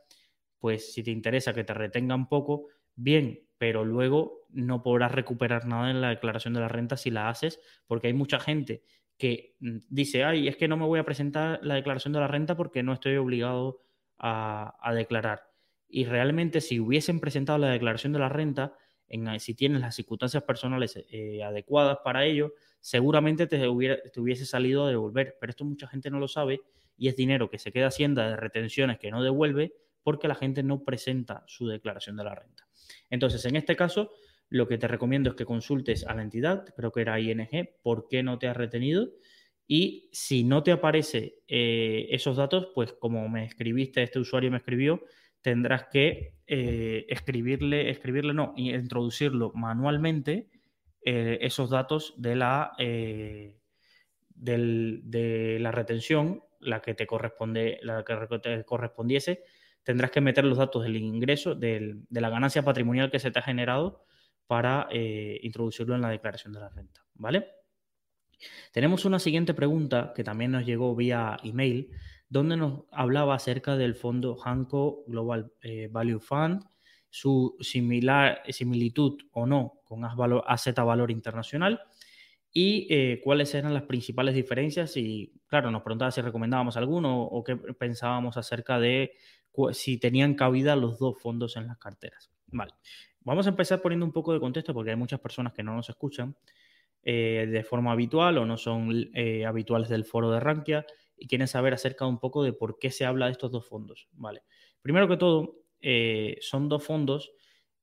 pues 0.60 0.94
si 0.94 1.04
te 1.04 1.12
interesa 1.12 1.54
que 1.54 1.63
te 1.63 1.74
retengan 1.74 2.30
poco, 2.30 2.68
bien, 2.95 3.48
pero 3.57 3.86
luego 3.86 4.48
no 4.50 4.81
podrás 4.81 5.12
recuperar 5.12 5.66
nada 5.66 5.92
en 5.92 6.01
la 6.01 6.10
declaración 6.10 6.54
de 6.54 6.62
la 6.62 6.68
renta 6.68 6.98
si 6.98 7.12
la 7.12 7.30
haces, 7.30 7.60
porque 7.86 8.07
hay 8.07 8.13
mucha 8.13 8.39
gente 8.39 8.84
que 9.18 9.56
mm, 9.60 9.78
dice, 9.89 10.24
ay, 10.24 10.48
es 10.48 10.57
que 10.57 10.68
no 10.68 10.78
me 10.78 10.86
voy 10.86 11.00
a 11.00 11.06
presentar 11.06 11.60
la 11.63 11.75
declaración 11.75 12.13
de 12.13 12.19
la 12.19 12.28
renta 12.28 12.56
porque 12.56 12.84
no 12.84 12.94
estoy 12.94 13.18
obligado 13.18 13.81
a, 14.19 14.94
declarar. 14.95 15.44
Y 15.88 16.06
realmente 16.06 16.62
si 16.62 16.80
hubiesen 16.80 17.19
presentado 17.19 17.60
la 17.60 17.69
declaración 17.69 18.13
de 18.13 18.19
la 18.19 18.30
renta, 18.30 18.74
en, 19.09 19.39
si 19.39 19.54
tienes 19.54 19.81
las 19.81 19.95
circunstancias 19.95 20.44
personales 20.44 20.98
eh, 21.09 21.44
adecuadas 21.44 22.00
para 22.04 22.25
ello, 22.25 22.54
seguramente 22.80 23.48
te, 23.48 23.68
hubiera, 23.68 24.01
te 24.01 24.20
hubiese 24.20 24.46
salido 24.46 24.86
a 24.86 24.89
devolver. 24.89 25.38
Pero 25.39 25.51
esto 25.51 25.65
mucha 25.65 25.88
gente 25.88 26.10
no 26.10 26.20
lo 26.20 26.27
sabe 26.27 26.62
y 26.98 27.08
es 27.08 27.15
dinero 27.15 27.50
que 27.50 27.60
se 27.60 27.72
queda 27.72 27.88
hacienda 27.88 28.29
de 28.29 28.36
retenciones 28.38 28.98
que 29.00 29.12
no 29.12 29.24
devuelve 29.24 29.74
porque 30.03 30.27
la 30.27 30.36
gente 30.36 30.63
no 30.63 30.84
presenta 30.84 31.43
su 31.48 31.67
declaración 31.67 32.15
de 32.15 32.24
la 32.24 32.34
renta. 32.34 32.67
Entonces, 33.10 33.43
en 33.46 33.58
este 33.58 33.75
caso, 33.75 34.12
lo 34.50 34.67
que 34.67 34.77
te 34.77 34.88
recomiendo 34.88 35.31
es 35.31 35.36
que 35.36 35.46
consultes 35.46 36.05
a 36.05 36.15
la 36.15 36.22
entidad, 36.22 36.65
creo 36.75 36.91
que 36.91 37.01
era 37.01 37.20
ING, 37.20 37.70
por 37.81 38.08
qué 38.08 38.24
no 38.24 38.39
te 38.39 38.48
ha 38.48 38.53
retenido. 38.53 39.10
Y 39.67 40.10
si 40.13 40.46
no 40.46 40.63
te 40.63 40.72
aparece 40.72 41.39
eh, 41.48 42.08
esos 42.10 42.38
datos, 42.38 42.70
pues 42.74 42.93
como 42.93 43.27
me 43.27 43.43
escribiste, 43.43 44.01
este 44.01 44.20
usuario 44.20 44.50
me 44.50 44.58
escribió, 44.58 45.03
tendrás 45.48 45.86
que 45.88 46.34
eh, 46.46 47.06
escribirle, 47.08 47.89
escribirle, 47.89 48.34
no, 48.34 48.54
introducirlo 48.58 49.54
manualmente 49.56 50.50
eh, 51.06 51.38
esos 51.39 51.70
datos 51.70 52.13
de 52.18 52.36
la, 52.36 52.74
de 52.77 53.56
la 55.62 55.72
retención, 55.72 56.44
la 56.60 56.82
que 56.82 56.96
te 56.96 57.08
corresponde, 57.08 57.80
la 57.82 58.04
que 58.04 58.39
te 58.39 58.66
correspondiese 58.66 59.46
tendrás 59.84 60.12
que 60.12 60.20
meter 60.20 60.44
los 60.44 60.58
datos 60.58 60.84
del 60.84 60.98
ingreso, 60.98 61.56
de 61.56 61.96
la 62.10 62.30
ganancia 62.30 62.62
patrimonial 62.62 63.10
que 63.10 63.20
se 63.20 63.32
te 63.32 63.39
ha 63.39 63.42
generado 63.42 64.04
para 64.46 64.89
eh, 64.92 65.39
introducirlo 65.44 65.96
en 65.96 66.01
la 66.01 66.10
declaración 66.10 66.51
de 66.51 66.60
la 66.60 66.68
renta, 66.68 67.06
¿vale? 67.13 67.48
Tenemos 68.74 69.06
una 69.06 69.18
siguiente 69.18 69.54
pregunta 69.54 70.12
que 70.13 70.25
también 70.25 70.51
nos 70.51 70.66
llegó 70.66 70.94
vía 70.94 71.38
email, 71.42 71.89
donde 72.29 72.57
nos 72.57 72.84
hablaba 72.91 73.36
acerca 73.36 73.77
del 73.77 73.96
fondo 73.96 74.38
Hanco 74.43 75.03
Global 75.07 75.51
eh, 75.62 75.88
Value 75.91 76.19
Fund, 76.19 76.65
su 77.10 77.55
similar, 77.62 78.41
similitud 78.50 79.17
o 79.31 79.46
no 79.46 79.81
con 79.86 80.03
AZ 80.03 80.75
Valor 80.75 81.10
Internacional 81.10 81.81
y 82.51 82.88
eh, 82.89 83.22
cuáles 83.24 83.53
eran 83.55 83.74
las 83.74 83.84
principales 83.84 84.36
diferencias 84.36 84.98
y, 84.98 85.34
claro, 85.48 85.72
nos 85.72 85.84
preguntaba 85.84 86.12
si 86.12 86.22
recomendábamos 86.22 86.75
alguno 86.75 87.22
o 87.22 87.43
qué 87.43 87.55
pensábamos 87.55 88.36
acerca 88.36 88.79
de 88.79 89.13
si 89.72 89.98
tenían 89.98 90.36
cabida 90.36 90.75
los 90.75 91.00
dos 91.00 91.19
fondos 91.19 91.55
en 91.55 91.65
las 91.65 91.77
carteras. 91.77 92.31
Vale. 92.48 92.74
Vamos 93.22 93.48
a 93.48 93.50
empezar 93.50 93.81
poniendo 93.81 94.05
un 94.05 94.12
poco 94.12 94.34
de 94.34 94.39
contexto 94.39 94.74
porque 94.74 94.91
hay 94.91 94.96
muchas 94.96 95.19
personas 95.19 95.53
que 95.53 95.63
no 95.63 95.74
nos 95.74 95.89
escuchan 95.89 96.36
eh, 97.01 97.48
de 97.50 97.63
forma 97.63 97.91
habitual 97.91 98.38
o 98.38 98.46
no 98.46 98.57
son 98.57 98.91
habituales 99.48 99.89
del 99.89 100.05
foro 100.05 100.31
de 100.31 100.39
Rankia 100.39 100.86
y 101.17 101.27
quieren 101.27 101.47
saber 101.47 101.74
acerca 101.74 102.05
un 102.05 102.19
poco 102.19 102.43
de 102.43 102.53
por 102.53 102.79
qué 102.79 102.91
se 102.91 103.05
habla 103.05 103.25
de 103.25 103.33
estos 103.33 103.51
dos 103.51 103.67
fondos. 103.67 104.07
Vale. 104.12 104.43
Primero 104.81 105.07
que 105.07 105.17
todo, 105.17 105.55
son 106.41 106.69
dos 106.69 106.83
fondos 106.83 107.31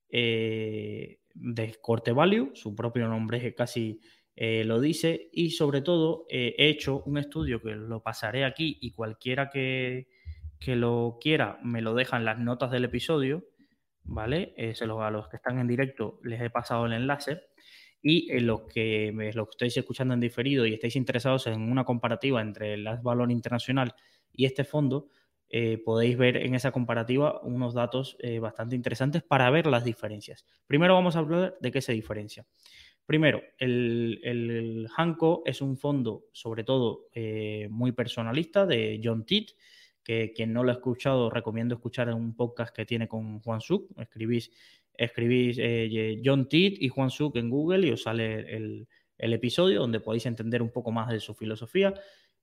de 0.09 1.75
corte 1.81 2.11
value, 2.11 2.51
su 2.53 2.75
propio 2.75 3.07
nombre 3.07 3.53
casi 3.53 3.99
lo 4.35 4.79
dice, 4.79 5.29
y 5.31 5.51
sobre 5.51 5.81
todo 5.81 6.25
he 6.29 6.69
hecho 6.69 7.03
un 7.05 7.17
estudio 7.17 7.61
que 7.61 7.75
lo 7.75 8.01
pasaré 8.01 8.45
aquí 8.45 8.77
y 8.81 8.91
cualquiera 8.91 9.49
que, 9.49 10.07
que 10.59 10.75
lo 10.75 11.17
quiera 11.19 11.59
me 11.63 11.81
lo 11.81 11.93
deja 11.93 12.17
en 12.17 12.25
las 12.25 12.39
notas 12.39 12.71
del 12.71 12.85
episodio, 12.85 13.45
¿vale? 14.03 14.53
se 14.73 14.85
a 14.85 15.11
los 15.11 15.27
que 15.27 15.37
están 15.37 15.59
en 15.59 15.67
directo 15.67 16.19
les 16.23 16.41
he 16.41 16.49
pasado 16.49 16.85
el 16.85 16.93
enlace 16.93 17.41
y 18.01 18.39
los 18.39 18.61
que 18.63 19.11
lo 19.33 19.45
que 19.45 19.51
estáis 19.51 19.77
escuchando 19.77 20.13
en 20.13 20.19
diferido 20.19 20.65
y 20.65 20.73
estáis 20.73 20.95
interesados 20.95 21.47
en 21.47 21.61
una 21.61 21.83
comparativa 21.83 22.41
entre 22.41 22.75
el 22.75 22.87
Valor 23.01 23.31
Internacional 23.31 23.95
y 24.31 24.45
este 24.45 24.63
fondo, 24.63 25.09
eh, 25.49 25.77
podéis 25.77 26.17
ver 26.17 26.37
en 26.37 26.55
esa 26.55 26.71
comparativa 26.71 27.39
unos 27.41 27.73
datos 27.73 28.17
eh, 28.19 28.39
bastante 28.39 28.75
interesantes 28.75 29.23
para 29.23 29.49
ver 29.49 29.67
las 29.67 29.85
diferencias. 29.85 30.45
Primero 30.67 30.95
vamos 30.95 31.15
a 31.15 31.19
hablar 31.19 31.57
de 31.61 31.71
qué 31.71 31.81
se 31.81 31.93
diferencia. 31.93 32.45
Primero, 33.05 33.41
el, 33.59 34.19
el 34.23 34.87
Hanco 34.97 35.43
es 35.45 35.61
un 35.61 35.77
fondo, 35.77 36.25
sobre 36.31 36.63
todo, 36.63 37.07
eh, 37.13 37.67
muy 37.69 37.91
personalista 37.91 38.65
de 38.65 38.99
John 39.03 39.25
Titt, 39.25 39.51
que 40.03 40.33
quien 40.33 40.53
no 40.53 40.63
lo 40.63 40.71
ha 40.71 40.75
escuchado, 40.75 41.29
recomiendo 41.29 41.75
escuchar 41.75 42.09
en 42.09 42.15
un 42.15 42.35
podcast 42.35 42.75
que 42.75 42.85
tiene 42.85 43.07
con 43.07 43.39
Juan 43.41 43.61
Suk. 43.61 43.91
Escribís 43.99 44.51
escribís 44.97 45.57
eh, 45.59 46.21
John 46.23 46.47
Titt 46.47 46.81
y 46.81 46.89
Juan 46.89 47.09
Suk 47.09 47.35
en 47.35 47.49
Google 47.49 47.87
y 47.87 47.91
os 47.91 48.03
sale 48.03 48.55
el, 48.55 48.87
episodio 49.17 49.79
donde 49.79 49.99
podéis 49.99 50.25
entender 50.25 50.61
un 50.61 50.71
poco 50.71 50.91
más 50.91 51.09
de 51.09 51.19
su 51.19 51.33
filosofía. 51.33 51.93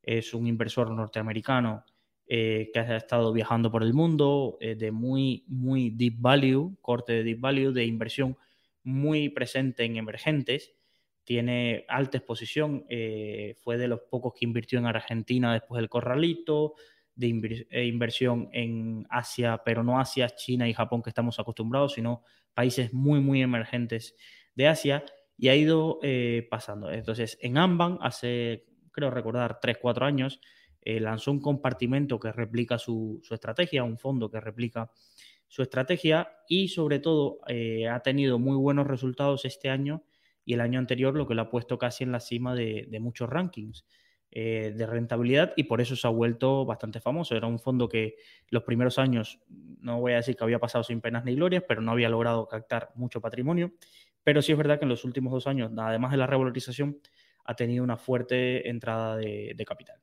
Es 0.02 0.34
un 0.34 0.46
inversor 0.46 0.90
norteamericano 0.90 1.84
eh, 2.26 2.70
que 2.72 2.80
ha 2.80 2.96
estado 2.96 3.32
viajando 3.32 3.70
por 3.70 3.82
el 3.82 3.92
mundo 3.92 4.56
eh, 4.60 4.74
de 4.74 4.90
muy, 4.90 5.44
muy 5.48 5.90
deep 5.90 6.14
value, 6.18 6.76
corte 6.80 7.12
de 7.12 7.24
deep 7.24 7.40
value, 7.40 7.72
de 7.72 7.84
inversión 7.84 8.36
muy 8.82 9.28
presente 9.28 9.84
en 9.84 9.96
emergentes. 9.96 10.74
Tiene 11.24 11.84
alta 11.88 12.18
exposición, 12.18 12.84
fue 13.62 13.78
de 13.78 13.86
los 13.86 14.00
pocos 14.10 14.32
que 14.34 14.44
invirtió 14.44 14.80
en 14.80 14.86
Argentina 14.86 15.52
después 15.52 15.78
del 15.80 15.88
corralito, 15.88 16.74
de 17.14 17.84
inversión 17.86 18.48
en 18.52 19.06
Asia, 19.10 19.60
pero 19.64 19.82
no 19.82 20.00
Asia, 20.00 20.30
China 20.30 20.68
y 20.68 20.74
Japón 20.74 21.02
que 21.02 21.10
estamos 21.10 21.38
acostumbrados, 21.38 21.94
sino 21.94 22.22
países 22.54 22.92
muy, 22.92 23.20
muy 23.20 23.42
emergentes 23.42 24.16
de 24.54 24.68
Asia 24.68 25.04
y 25.36 25.48
ha 25.48 25.56
ido 25.56 25.98
eh, 26.02 26.46
pasando. 26.50 26.90
Entonces, 26.90 27.38
en 27.40 27.58
Amban, 27.58 27.98
hace, 28.00 28.66
creo 28.90 29.10
recordar, 29.10 29.58
3, 29.60 29.78
4 29.80 30.06
años, 30.06 30.40
eh, 30.80 31.00
lanzó 31.00 31.30
un 31.30 31.40
compartimento 31.40 32.18
que 32.18 32.32
replica 32.32 32.78
su, 32.78 33.22
estrategia, 33.30 33.84
un 33.84 33.98
fondo 33.98 34.30
que 34.30 34.40
replica 34.40 34.90
su 35.48 35.62
estrategia 35.62 36.30
y 36.48 36.68
sobre 36.68 36.98
todo 36.98 37.40
eh, 37.46 37.88
ha 37.88 38.00
tenido 38.00 38.38
muy 38.38 38.56
buenos 38.56 38.86
resultados 38.86 39.44
este 39.44 39.68
año 39.68 40.04
y 40.44 40.54
el 40.54 40.60
año 40.60 40.78
anterior, 40.78 41.14
lo 41.14 41.26
que 41.28 41.34
lo 41.34 41.42
ha 41.42 41.50
puesto 41.50 41.78
casi 41.78 42.04
en 42.04 42.12
la 42.12 42.20
cima 42.20 42.54
de 42.54 42.98
muchos 43.00 43.28
rankings. 43.28 43.84
Eh, 44.34 44.72
de 44.74 44.86
rentabilidad 44.86 45.52
y 45.56 45.64
por 45.64 45.82
eso 45.82 45.94
se 45.94 46.06
ha 46.06 46.10
vuelto 46.10 46.64
bastante 46.64 47.00
famoso. 47.00 47.36
Era 47.36 47.46
un 47.46 47.58
fondo 47.58 47.86
que 47.86 48.16
los 48.48 48.62
primeros 48.62 48.98
años, 48.98 49.38
no 49.50 50.00
voy 50.00 50.12
a 50.12 50.16
decir 50.16 50.36
que 50.36 50.42
había 50.42 50.58
pasado 50.58 50.82
sin 50.82 51.02
penas 51.02 51.22
ni 51.26 51.34
glorias, 51.34 51.64
pero 51.68 51.82
no 51.82 51.92
había 51.92 52.08
logrado 52.08 52.48
captar 52.48 52.92
mucho 52.94 53.20
patrimonio. 53.20 53.74
Pero 54.24 54.40
sí 54.40 54.52
es 54.52 54.56
verdad 54.56 54.78
que 54.78 54.86
en 54.86 54.88
los 54.88 55.04
últimos 55.04 55.34
dos 55.34 55.46
años, 55.46 55.70
además 55.76 56.12
de 56.12 56.16
la 56.16 56.26
revalorización, 56.26 56.98
ha 57.44 57.54
tenido 57.54 57.84
una 57.84 57.98
fuerte 57.98 58.70
entrada 58.70 59.18
de, 59.18 59.64
capital. 59.66 60.00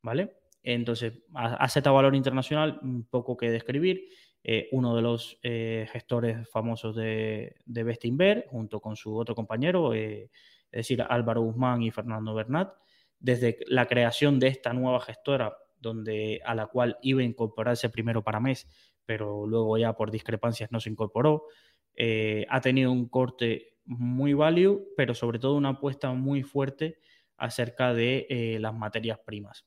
¿Vale? 0.00 0.38
Entonces, 0.62 1.18
AZ 1.34 1.82
Valor 1.82 2.14
Internacional, 2.14 2.80
poco 3.10 3.36
que 3.36 3.50
describir. 3.50 4.08
Eh, 4.42 4.70
uno 4.72 4.96
de 4.96 5.02
los 5.02 5.38
eh, 5.42 5.86
gestores 5.92 6.48
famosos 6.48 6.96
de, 6.96 7.56
de 7.66 7.84
Bestinver, 7.84 8.46
junto 8.48 8.80
con 8.80 8.96
su 8.96 9.14
otro 9.14 9.34
compañero, 9.34 9.92
es 9.92 10.30
decir, 10.72 11.04
Álvaro 11.06 11.42
Guzmán 11.42 11.82
y 11.82 11.90
Fernando 11.90 12.32
Bernat 12.32 12.72
desde 13.20 13.58
la 13.66 13.86
creación 13.86 14.40
de 14.40 14.48
esta 14.48 14.72
nueva 14.72 15.00
gestora, 15.00 15.56
donde, 15.78 16.40
a 16.44 16.54
la 16.54 16.66
cual 16.66 16.98
iba 17.02 17.20
a 17.20 17.24
incorporarse 17.24 17.88
primero 17.90 18.24
para 18.24 18.40
mes, 18.40 18.66
pero 19.06 19.46
luego 19.46 19.78
ya 19.78 19.94
por 19.94 20.10
discrepancias 20.10 20.72
no 20.72 20.80
se 20.80 20.90
incorporó. 20.90 21.44
Eh, 21.94 22.46
ha 22.48 22.60
tenido 22.60 22.90
un 22.90 23.08
corte 23.08 23.76
muy 23.84 24.34
value, 24.34 24.88
pero 24.96 25.14
sobre 25.14 25.38
todo 25.38 25.54
una 25.54 25.70
apuesta 25.70 26.12
muy 26.12 26.42
fuerte 26.42 26.98
acerca 27.36 27.94
de 27.94 28.26
eh, 28.28 28.58
las 28.60 28.74
materias 28.74 29.18
primas. 29.24 29.66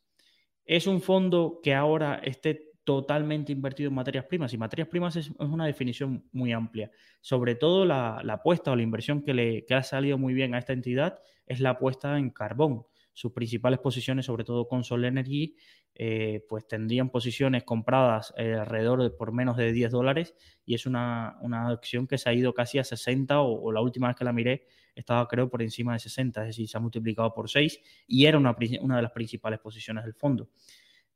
Es 0.65 0.87
un 0.87 1.01
fondo 1.01 1.59
que 1.61 1.73
ahora 1.73 2.21
esté 2.23 2.71
totalmente 2.83 3.51
invertido 3.51 3.89
en 3.89 3.95
materias 3.95 4.25
primas 4.25 4.53
y 4.53 4.57
materias 4.57 4.87
primas 4.87 5.15
es, 5.15 5.29
una 5.39 5.65
definición 5.65 6.27
muy 6.31 6.51
amplia. 6.51 6.91
Sobre 7.21 7.55
todo 7.55 7.85
la, 7.85 8.17
apuesta 8.17 8.71
o 8.71 8.75
la 8.75 8.83
inversión 8.83 9.23
que, 9.23 9.33
le, 9.33 9.65
que 9.65 9.73
ha 9.73 9.83
salido 9.83 10.17
muy 10.17 10.33
bien 10.33 10.53
a 10.53 10.59
esta 10.59 10.73
entidad 10.73 11.19
es 11.45 11.59
la 11.59 11.71
apuesta 11.71 12.17
en 12.17 12.29
carbón 12.29 12.85
sus 13.13 13.31
principales 13.31 13.79
posiciones, 13.79 14.25
sobre 14.25 14.43
todo 14.43 14.67
con 14.67 14.83
Sol 14.83 15.05
Energy, 15.05 15.55
eh, 15.95 16.43
pues 16.49 16.67
tendrían 16.67 17.09
posiciones 17.09 17.63
compradas 17.63 18.33
eh, 18.37 18.53
alrededor 18.53 19.03
de 19.03 19.11
por 19.11 19.31
menos 19.31 19.55
de 19.55 19.71
10 19.71 19.91
dólares 19.91 20.33
y 20.65 20.73
es 20.73 20.87
una, 20.87 21.37
acción 21.69 22.07
que 22.07 22.17
se 22.17 22.29
ha 22.29 22.33
ido 22.33 22.53
casi 22.53 22.79
a 22.79 22.83
60 22.83 23.41
o, 23.41 23.71
la 23.71 23.81
última 23.81 24.07
vez 24.07 24.17
que 24.17 24.25
la 24.25 24.33
miré 24.33 24.65
estaba 24.95 25.27
creo 25.27 25.49
por 25.49 25.61
encima 25.61 25.93
de 25.93 25.99
60, 25.99 26.41
es 26.41 26.47
decir, 26.47 26.67
se 26.67 26.77
ha 26.77 26.81
multiplicado 26.81 27.33
por 27.33 27.49
6 27.49 27.79
y 28.07 28.25
era 28.25 28.37
una, 28.37 28.55
una 28.81 28.95
de 28.95 29.01
las 29.03 29.11
principales 29.11 29.59
posiciones 29.59 30.03
del 30.03 30.15
fondo. 30.15 30.49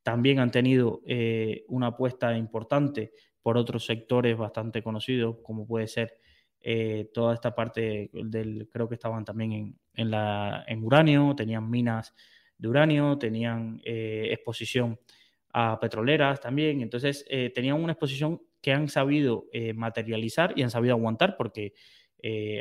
También 0.03 0.39
han 0.39 0.51
tenido 0.51 1.01
eh, 1.05 1.65
una 1.67 1.87
apuesta 1.87 2.37
importante 2.37 3.11
por 3.41 3.57
otros 3.57 3.85
sectores 3.85 4.37
bastante 4.37 4.83
conocidos, 4.83 5.37
como 5.43 5.65
puede 5.65 5.87
ser 5.87 6.19
eh, 6.61 7.09
toda 7.13 7.33
esta 7.33 7.53
parte 7.53 8.09
del, 8.11 8.67
creo 8.71 8.89
que 8.89 8.95
estaban 8.95 9.23
también 9.23 9.51
en, 9.53 9.79
en, 9.93 10.11
la, 10.11 10.65
en 10.67 10.83
uranio, 10.83 11.35
tenían 11.35 11.69
minas 11.69 12.13
de 12.57 12.67
uranio, 12.67 13.17
tenían 13.17 13.79
eh, 13.85 14.29
exposición 14.31 14.99
a 15.53 15.79
petroleras 15.79 16.41
también, 16.41 16.81
entonces 16.81 17.25
eh, 17.29 17.51
tenían 17.53 17.81
una 17.81 17.93
exposición 17.93 18.41
que 18.61 18.73
han 18.73 18.89
sabido 18.89 19.45
materializar 19.75 20.51
y 20.57 20.63
han 20.63 20.69
sabido 20.69 20.95
aguantar 20.95 21.37
porque 21.37 21.73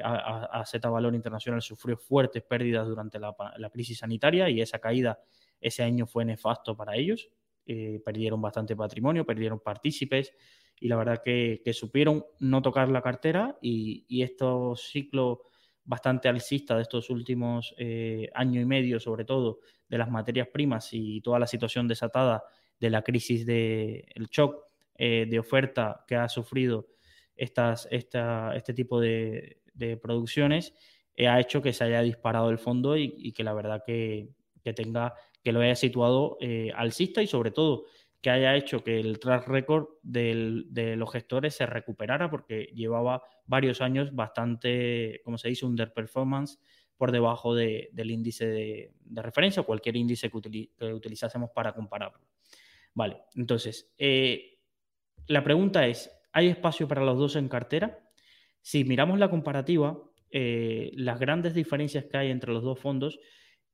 a, 0.05 0.63
Z 0.65 0.89
Valor 0.89 1.15
Internacional 1.15 1.63
sufrió 1.63 1.97
fuertes 1.97 2.43
pérdidas 2.45 2.87
durante 2.87 3.19
la, 3.19 3.35
la, 3.57 3.71
crisis 3.71 3.99
sanitaria 3.99 4.49
y 4.49 4.61
esa 4.61 4.79
caída 4.79 5.19
ese 5.59 5.83
año 5.83 6.07
fue 6.07 6.25
nefasto 6.25 6.77
para 6.77 6.95
ellos, 6.95 7.29
perdieron 8.05 8.41
bastante 8.41 8.77
patrimonio, 8.77 9.25
perdieron 9.27 9.59
partícipes, 9.59 10.33
y 10.79 10.89
la 10.89 10.97
verdad 10.97 11.23
que, 11.25 11.61
supieron 11.73 12.25
no 12.39 12.63
tocar 12.63 12.89
la 12.89 13.03
cartera 13.03 13.59
y, 13.61 14.23
estos 14.23 14.89
ciclos 14.89 15.39
bastante 15.85 16.29
alcistas 16.29 16.77
de 16.77 16.83
estos 16.83 17.11
últimos 17.11 17.75
eh, 17.79 18.29
año 18.35 18.61
y 18.61 18.65
medio, 18.65 18.99
sobre 19.01 19.25
todo 19.25 19.61
de 19.89 19.99
las 19.99 20.11
materias 20.11 20.49
primas 20.49 20.89
y 20.93 21.21
toda 21.21 21.39
la 21.39 21.47
situación 21.47 21.87
desatada 21.87 22.43
de 22.79 22.91
la 22.91 23.03
crisis 23.03 23.47
del 23.47 24.05
el 24.15 24.27
shock 24.27 24.65
eh, 24.97 25.27
de 25.29 25.39
oferta 25.39 26.05
que 26.07 26.17
ha 26.17 26.29
sufrido 26.29 26.89
estas, 27.37 27.87
este 27.91 28.75
tipo 28.75 29.01
de, 29.01 29.63
producciones, 30.03 30.75
eh, 31.15 31.29
ha 31.29 31.39
hecho 31.39 31.63
que 31.63 31.73
se 31.73 31.85
haya 31.85 32.03
disparado 32.03 32.51
el 32.51 32.59
fondo 32.59 32.97
y, 32.97 33.33
que 33.33 33.45
la 33.45 33.55
verdad 33.55 33.83
que, 33.87 34.31
que, 34.65 34.73
tenga, 34.73 35.15
que 35.43 35.53
lo 35.53 35.61
haya 35.61 35.77
situado 35.77 36.39
alcista 36.75 37.23
y 37.23 37.27
sobre 37.27 37.53
todo 37.53 37.85
que 38.27 38.31
haya 38.31 38.57
hecho 38.57 38.83
que 38.83 38.99
el 38.99 39.21
track 39.21 39.47
record 39.47 39.87
de 40.03 40.97
los 40.97 41.13
gestores 41.13 41.55
se 41.55 41.65
recuperara 41.65 42.29
porque 42.29 42.73
llevaba 42.75 43.23
varios 43.45 43.81
años 43.81 44.13
bastante, 44.17 45.21
como 45.23 45.39
se 45.39 45.49
dice, 45.49 45.65
underperformance 45.65 46.59
por 46.97 47.13
debajo 47.13 47.55
del 47.55 48.11
índice 48.11 48.49
de, 48.49 48.93
referencia 49.23 49.63
o 49.63 49.65
cualquier 49.65 49.95
índice 49.95 50.29
que, 50.29 50.93
utilizásemos 50.93 51.51
para 51.55 51.73
compararlo. 51.73 52.19
Vale, 52.95 53.19
entonces, 53.37 53.95
eh, 53.97 54.59
la 55.29 55.45
pregunta 55.45 55.87
es, 55.87 56.11
¿hay 56.33 56.49
espacio 56.49 56.89
para 56.89 57.05
los 57.05 57.17
dos 57.19 57.37
en 57.37 57.49
cartera? 57.49 58.11
Si 58.61 58.83
miramos 58.83 59.21
la 59.21 59.31
comparativa, 59.31 60.03
eh, 60.33 60.91
las 60.95 61.21
grandes 61.21 61.55
diferencias 61.55 62.07
que 62.07 62.17
hay 62.17 62.33
entre 62.33 62.53
los 62.53 62.65
dos 62.65 62.81
fondos, 62.81 63.21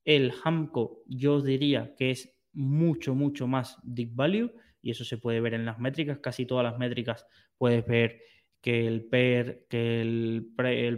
el 0.05 0.31
HAMCO 0.45 1.05
yo 1.07 1.41
diría 1.41 1.95
que 1.97 2.11
es 2.11 2.39
mucho, 2.53 3.15
mucho 3.15 3.47
más 3.47 3.79
deep 3.83 4.15
value 4.15 4.53
y 4.83 4.91
eso 4.91 5.05
se 5.05 5.19
puede 5.19 5.41
ver 5.41 5.55
en 5.55 5.65
las 5.65 5.79
métricas, 5.79 6.19
casi 6.19 6.45
todas 6.45 6.65
las 6.65 6.79
métricas 6.79 7.27
puedes 7.57 7.87
ver 7.87 8.21
que 8.61 8.87
el 8.87 9.05
PER, 9.05 9.67
que 9.69 10.01
el, 10.01 10.53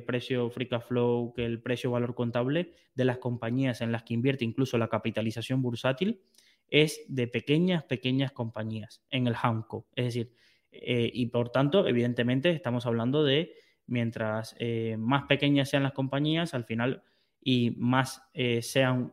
precio 0.06 0.50
free 0.50 0.68
cash 0.68 0.82
flow, 0.82 1.32
que 1.34 1.46
el 1.46 1.62
precio 1.62 1.90
valor 1.90 2.14
contable 2.14 2.73
de 2.94 3.04
las 3.06 3.18
compañías 3.18 3.80
en 3.80 3.90
las 3.90 4.02
que 4.02 4.14
invierte, 4.14 4.44
incluso 4.44 4.76
la 4.76 4.88
capitalización 4.88 5.62
bursátil, 5.62 6.20
es 6.68 7.00
de 7.08 7.26
pequeñas, 7.26 7.84
pequeñas 7.84 8.32
compañías 8.32 9.02
en 9.11 9.26
el 9.26 9.34
HAMCO. 9.34 9.87
Es 9.94 10.04
decir, 10.06 10.32
eh, 10.70 11.11
y 11.12 11.26
por 11.26 11.50
tanto, 11.50 11.87
evidentemente, 11.88 12.50
estamos 12.50 12.84
hablando 12.84 13.25
de 13.25 13.54
mientras 13.87 14.54
eh, 14.58 14.96
más 14.99 15.25
pequeñas 15.25 15.70
sean 15.70 15.84
las 15.84 15.92
compañías, 15.92 16.52
al 16.52 16.64
final, 16.64 17.02
y 17.40 17.73
más 17.78 18.23
eh, 18.34 18.61
sean, 18.62 19.12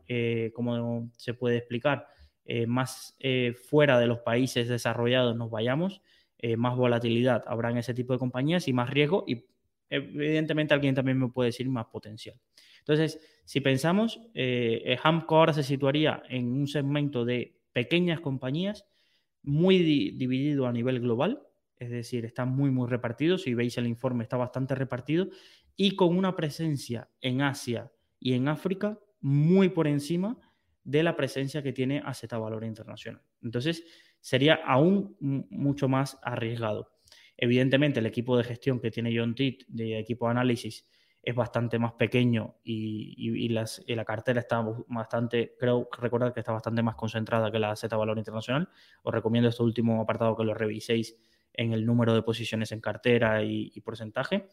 como 0.53 1.09
se 1.17 1.33
puede 1.33 1.57
explicar, 1.57 2.07
eh, 2.53 2.67
más 2.67 3.15
eh, 3.21 3.53
fuera 3.53 3.97
de 3.97 4.07
los 4.07 4.19
países 4.19 4.67
desarrollados 4.67 5.37
nos 5.37 5.49
vayamos, 5.49 6.01
eh, 6.37 6.57
más 6.57 6.75
volatilidad 6.75 7.45
habrá 7.47 7.71
en 7.71 7.77
ese 7.77 7.93
tipo 7.93 8.11
de 8.11 8.19
compañías 8.19 8.67
y 8.67 8.73
más 8.73 8.89
riesgo 8.89 9.23
y 9.25 9.45
evidentemente 9.89 10.73
alguien 10.73 10.93
también 10.93 11.17
me 11.17 11.29
puede 11.29 11.47
decir 11.47 11.69
más 11.69 11.85
potencial. 11.85 12.35
Entonces, 12.79 13.21
si 13.45 13.61
pensamos, 13.61 14.19
Hamco 15.01 15.37
ahora 15.37 15.53
se 15.53 15.63
situaría 15.63 16.23
en 16.27 16.51
un 16.51 16.67
segmento 16.67 17.23
de 17.23 17.55
pequeñas 17.71 18.19
compañías 18.19 18.85
muy 19.43 19.77
dividido 20.11 20.67
a 20.67 20.73
nivel 20.73 20.99
global, 20.99 21.41
es 21.79 21.89
decir, 21.89 22.25
está 22.25 22.43
muy, 22.43 22.69
muy 22.69 22.89
repartido. 22.89 23.37
Si 23.37 23.53
veis 23.53 23.77
el 23.77 23.87
informe, 23.87 24.23
está 24.23 24.35
bastante 24.35 24.75
repartido 24.75 25.29
y 25.77 25.95
con 25.95 26.17
una 26.17 26.35
presencia 26.35 27.07
en 27.21 27.43
Asia 27.43 27.93
y 28.19 28.33
en 28.33 28.49
África 28.49 28.99
muy 29.21 29.69
por 29.69 29.87
encima 29.87 30.37
de 30.83 31.03
la 31.03 31.15
presencia 31.15 31.61
que 31.61 31.73
tiene 31.73 32.01
Aseta 32.05 32.37
Valor 32.37 32.63
Internacional. 32.63 33.21
Entonces, 33.41 33.83
sería 34.19 34.55
aún 34.65 35.15
mucho 35.19 35.87
más 35.87 36.17
arriesgado. 36.21 36.91
Evidentemente, 37.37 37.99
el 37.99 38.05
equipo 38.05 38.37
de 38.37 38.43
gestión 38.43 38.79
que 38.79 38.91
tiene 38.91 39.15
John 39.17 39.35
Titt, 39.35 39.63
de 39.67 39.99
equipo 39.99 40.25
de 40.25 40.31
análisis, 40.31 40.87
es 41.23 41.35
bastante 41.35 41.77
más 41.77 41.93
pequeño 41.93 42.55
y, 42.63 43.49
la 43.49 44.05
cartera 44.05 44.39
está 44.39 44.63
bastante, 44.87 45.55
creo 45.59 45.87
recordar 45.99 46.33
que 46.33 46.39
está 46.39 46.51
bastante 46.51 46.81
más 46.81 46.95
concentrada 46.95 47.51
que 47.51 47.59
la 47.59 47.75
Z 47.75 47.95
Valor 47.95 48.17
Internacional. 48.17 48.69
Os 49.03 49.13
recomiendo 49.13 49.49
este 49.49 49.61
último 49.61 50.01
apartado 50.01 50.35
que 50.35 50.43
lo 50.43 50.53
reviséis 50.53 51.17
en 51.53 51.73
el 51.73 51.85
número 51.85 52.15
de 52.15 52.23
posiciones 52.23 52.71
en 52.71 52.81
cartera 52.81 53.43
y, 53.43 53.79
porcentaje. 53.81 54.47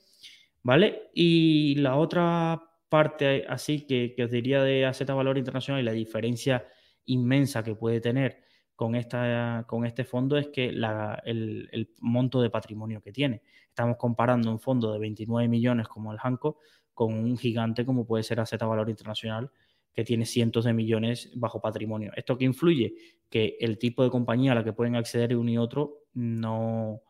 ¿Vale? 0.63 1.11
Y 1.15 1.77
la 1.77 1.97
otra 1.97 2.61
parte 2.89 3.45
así 3.49 3.87
que, 3.87 4.15
os 4.23 4.31
diría 4.31 4.63
de 4.63 4.87
AZ 4.87 5.05
Valor 5.07 5.39
Internacional 5.39 5.83
y 5.83 5.85
la 5.85 5.93
diferencia 5.93 6.67
inmensa 7.05 7.63
que 7.63 7.75
puede 7.75 8.01
tener 8.01 8.43
con, 8.75 8.95
esta, 8.95 9.65
con 9.67 9.85
este 9.85 10.05
fondo 10.05 10.37
es 10.37 10.49
que 10.49 10.67
el, 10.69 11.69
el, 11.73 11.95
monto 12.01 12.41
de 12.41 12.51
patrimonio 12.51 13.01
que 13.01 13.13
tiene. 13.13 13.43
Estamos 13.69 13.97
comparando 13.97 14.51
un 14.51 14.61
fondo 14.61 14.93
de 14.93 14.99
29 14.99 15.49
millones 15.49 15.89
como 15.89 16.13
el 16.13 16.19
Hanco 16.23 16.59
con 16.95 17.15
un 17.15 17.37
gigante 17.37 17.85
como 17.85 18.07
puede 18.07 18.23
ser 18.23 18.41
AZ 18.41 18.53
Valor 18.59 18.89
Internacional 18.89 19.51
que 19.93 20.05
tiene 20.05 20.27
cientos 20.27 20.65
de 20.65 20.73
millones 20.73 21.31
bajo 21.35 21.61
patrimonio. 21.61 22.13
¿Esto 22.15 22.39
que 22.39 22.45
influye? 22.45 22.95
Que 23.29 23.57
el 23.59 23.79
tipo 23.79 24.05
de 24.05 24.11
compañía 24.11 24.53
a 24.53 24.55
la 24.55 24.63
que 24.63 24.73
pueden 24.73 24.95
acceder 24.95 25.37
uno 25.37 25.51
y 25.51 25.59
otro 25.59 26.05
no, 26.13 27.03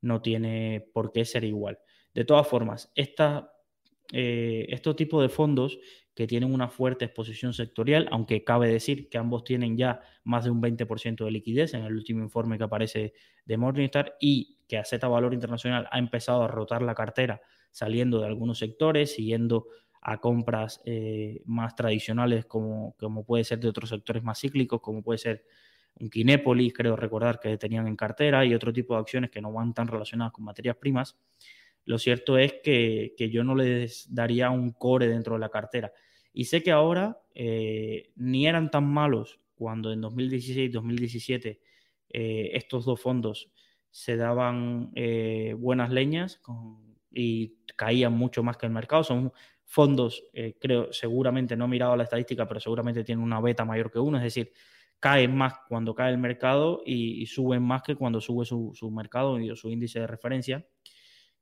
no 0.00 0.20
tiene 0.20 0.84
por 0.92 1.12
qué 1.12 1.24
ser 1.24 1.44
igual. 1.44 1.78
De 2.12 2.24
todas 2.24 2.48
formas, 2.48 2.90
esta, 2.96 3.52
eh, 4.12 4.66
estos 4.70 4.96
tipos 4.96 5.22
de 5.22 5.28
fondos 5.28 5.78
que 6.14 6.26
tienen 6.26 6.52
una 6.52 6.68
fuerte 6.68 7.06
exposición 7.06 7.54
sectorial, 7.54 8.08
aunque 8.10 8.44
cabe 8.44 8.68
decir 8.68 9.08
que 9.08 9.18
ambos 9.18 9.44
tienen 9.44 9.76
ya 9.76 10.00
más 10.24 10.44
de 10.44 10.50
un 10.50 10.60
20% 10.60 11.24
de 11.24 11.30
liquidez 11.30 11.74
en 11.74 11.84
el 11.84 11.94
último 11.94 12.22
informe 12.22 12.58
que 12.58 12.64
aparece 12.64 13.14
de 13.46 13.56
Morningstar 13.56 14.16
y 14.20 14.58
que 14.68 14.76
AZ 14.76 14.92
Valor 15.00 15.32
Internacional 15.32 15.88
ha 15.90 15.98
empezado 15.98 16.42
a 16.42 16.48
rotar 16.48 16.82
la 16.82 16.94
cartera 16.94 17.40
saliendo 17.70 18.20
de 18.20 18.26
algunos 18.26 18.58
sectores, 18.58 19.14
siguiendo 19.14 19.68
a 20.02 20.20
compras 20.20 20.82
eh, 20.84 21.40
más 21.46 21.74
tradicionales 21.74 22.44
como, 22.44 22.94
como 22.98 23.24
puede 23.24 23.44
ser 23.44 23.60
de 23.60 23.68
otros 23.68 23.88
sectores 23.90 24.22
más 24.22 24.38
cíclicos, 24.40 24.80
como 24.80 25.02
puede 25.02 25.18
ser 25.18 25.44
un 26.00 26.10
Kinépolis, 26.10 26.72
creo 26.72 26.96
recordar 26.96 27.38
que 27.38 27.56
tenían 27.56 27.86
en 27.86 27.96
cartera 27.96 28.44
y 28.44 28.54
otro 28.54 28.72
tipo 28.72 28.94
de 28.94 29.00
acciones 29.00 29.30
que 29.30 29.40
no 29.40 29.52
van 29.52 29.72
tan 29.74 29.88
relacionadas 29.88 30.32
con 30.32 30.44
materias 30.44 30.76
primas. 30.76 31.16
Lo 31.84 31.98
cierto 31.98 32.38
es 32.38 32.54
que, 32.62 33.14
yo 33.30 33.44
no 33.44 33.54
les 33.54 34.12
daría 34.14 34.50
un 34.50 34.72
core 34.72 35.08
dentro 35.08 35.34
de 35.34 35.40
la 35.40 35.48
cartera. 35.48 35.92
Y 36.32 36.44
sé 36.44 36.62
que 36.62 36.70
ahora 36.70 37.20
eh, 37.34 38.10
ni 38.16 38.46
eran 38.46 38.70
tan 38.70 38.86
malos 38.90 39.40
cuando 39.54 39.92
en 39.92 40.02
2016-2017 40.02 41.60
eh, 42.14 42.50
estos 42.54 42.84
dos 42.84 43.00
fondos 43.00 43.50
se 43.90 44.16
daban 44.16 44.90
buenas 45.58 45.90
leñas 45.90 46.40
y 47.10 47.58
caían 47.76 48.14
mucho 48.14 48.42
más 48.42 48.56
que 48.56 48.66
el 48.66 48.72
mercado. 48.72 49.04
Son 49.04 49.32
fondos, 49.72 50.24
eh, 50.34 50.54
creo, 50.60 50.92
seguramente 50.92 51.56
no 51.56 51.64
he 51.64 51.68
mirado 51.68 51.96
la 51.96 52.04
estadística, 52.04 52.46
pero 52.46 52.60
seguramente 52.60 53.04
tienen 53.04 53.24
una 53.24 53.40
beta 53.40 53.64
mayor 53.64 53.90
que 53.90 53.98
uno, 53.98 54.18
es 54.18 54.24
decir, 54.24 54.52
caen 55.00 55.34
más 55.34 55.54
cuando 55.66 55.94
cae 55.94 56.10
el 56.10 56.18
mercado 56.18 56.82
y, 56.84 57.24
suben 57.24 57.62
más 57.62 57.82
que 57.82 57.96
cuando 57.96 58.20
sube 58.20 58.44
su, 58.44 58.90
mercado 58.90 59.40
y 59.40 59.56
su 59.56 59.70
índice 59.70 60.00
de 60.00 60.06
referencia. 60.06 60.66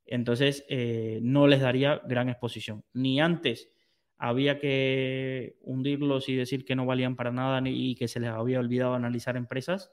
Entonces, 0.06 0.64
eh, 0.68 1.20
no 1.22 1.46
les 1.46 1.60
daría 1.60 2.00
gran 2.04 2.28
exposición. 2.28 2.84
Ni 2.92 3.20
antes 3.20 3.70
había 4.18 4.58
que 4.58 5.56
hundirlos 5.62 6.28
y 6.28 6.36
decir 6.36 6.64
que 6.64 6.76
no 6.76 6.84
valían 6.84 7.16
para 7.16 7.32
nada 7.32 7.62
y 7.64 7.94
que 7.94 8.08
se 8.08 8.20
les 8.20 8.30
había 8.30 8.60
olvidado 8.60 8.94
analizar 8.94 9.36
empresas, 9.36 9.92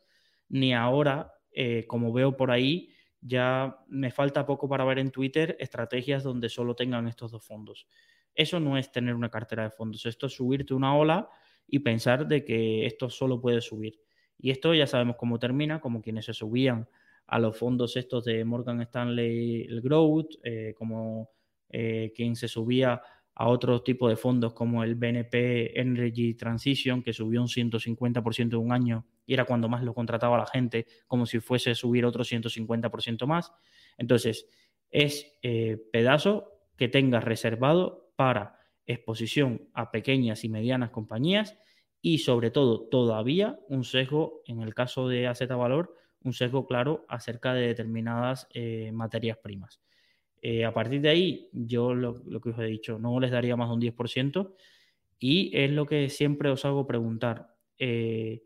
ni 0.50 0.74
ahora, 0.74 1.34
eh, 1.52 1.86
como 1.88 2.12
veo 2.12 2.36
por 2.36 2.52
ahí, 2.52 2.90
ya 3.22 3.78
me 3.88 4.12
falta 4.12 4.46
poco 4.46 4.68
para 4.68 4.86
ver 4.86 5.00
en 5.00 5.12
Twitter 5.12 5.56
estrategias 5.60 6.24
donde 6.24 6.50
solo 6.50 6.76
tengan 6.76 7.08
estos 7.08 7.32
dos 7.32 7.46
fondos. 7.46 7.88
Eso 8.36 8.60
no 8.60 8.78
es 8.78 8.92
tener 8.92 9.16
una 9.16 9.30
cartera 9.30 9.64
de 9.64 9.72
fondos, 9.72 10.06
esto 10.06 10.28
es 10.28 10.34
subirte 10.34 10.74
una 10.74 10.96
ola 10.96 11.30
y 11.66 11.80
pensar 11.80 12.28
de 12.28 12.44
que 12.46 12.86
esto 12.86 13.10
solo 13.10 13.42
puede 13.42 13.62
subir. 13.62 14.00
Y 14.38 14.52
esto 14.52 14.74
ya 14.74 14.88
sabemos 14.88 15.16
cómo 15.18 15.40
termina, 15.40 15.82
como 15.82 16.02
quienes 16.02 16.26
se 16.26 16.34
subían 16.34 16.88
a 17.28 17.40
los 17.40 17.58
fondos 17.58 17.96
estos 17.98 18.26
de 18.26 18.44
Morgan 18.46 18.82
Stanley, 18.82 19.64
el 19.64 19.82
Growth, 19.82 20.36
eh, 20.44 20.74
como 20.78 21.30
eh, 21.70 22.12
quien 22.16 22.36
se 22.36 22.48
subía 22.48 23.02
a 23.36 23.50
otro 23.50 23.84
tipo 23.84 24.10
de 24.10 24.16
fondos 24.16 24.54
como 24.54 24.84
el 24.84 24.96
BNP 24.96 25.80
Energy 25.80 26.34
Transition, 26.34 27.04
que 27.04 27.14
subió 27.14 27.42
un 27.42 27.48
150% 27.48 28.40
en 28.40 28.56
un 28.56 28.72
año 28.72 29.06
y 29.28 29.34
era 29.34 29.46
cuando 29.46 29.70
más 29.70 29.84
lo 29.84 29.94
contrataba 29.94 30.38
la 30.38 30.48
gente, 30.48 30.88
como 31.06 31.26
si 31.26 31.40
fuese 31.40 31.76
subir 31.76 32.06
otro 32.06 32.24
150% 32.24 33.28
más. 33.28 33.52
Entonces, 33.98 34.48
es 34.90 35.38
eh, 35.44 35.78
pedazo 35.92 36.54
que 36.78 36.88
tengas 36.88 37.24
reservado 37.24 38.12
para 38.16 38.58
exposición 38.86 39.70
a 39.74 39.92
pequeñas 39.92 40.44
y 40.44 40.50
medianas 40.50 40.92
compañías 40.92 41.58
y 42.02 42.20
sobre 42.20 42.52
todo 42.52 42.88
todavía 42.88 43.60
un 43.68 43.84
sesgo, 43.84 44.42
en 44.46 44.62
el 44.62 44.74
caso 44.74 45.10
de 45.10 45.28
AZ 45.28 45.46
Valor, 45.48 45.94
un 46.24 46.34
sesgo 46.34 46.66
claro 46.66 47.06
acerca 47.08 47.54
de 47.54 47.68
determinadas 47.68 48.48
eh, 48.54 48.92
materias 48.92 49.38
primas. 49.38 49.82
Eh, 50.42 50.66
a 50.66 50.74
partir 50.74 51.02
de 51.02 51.10
ahí, 51.10 51.50
yo 51.52 51.94
lo, 51.94 52.22
que 52.42 52.50
os 52.50 52.60
he 52.60 52.66
dicho, 52.66 53.00
no 53.00 53.20
les 53.20 53.32
daría 53.32 53.56
más 53.56 53.70
de 53.70 53.74
un 53.74 53.82
10% 53.82 54.54
y 55.20 55.52
es 55.58 55.72
lo 55.72 55.86
que 55.86 56.10
siempre 56.10 56.50
os 56.50 56.66
hago 56.66 56.86
preguntar. 56.86 57.56
Eh, 57.78 58.44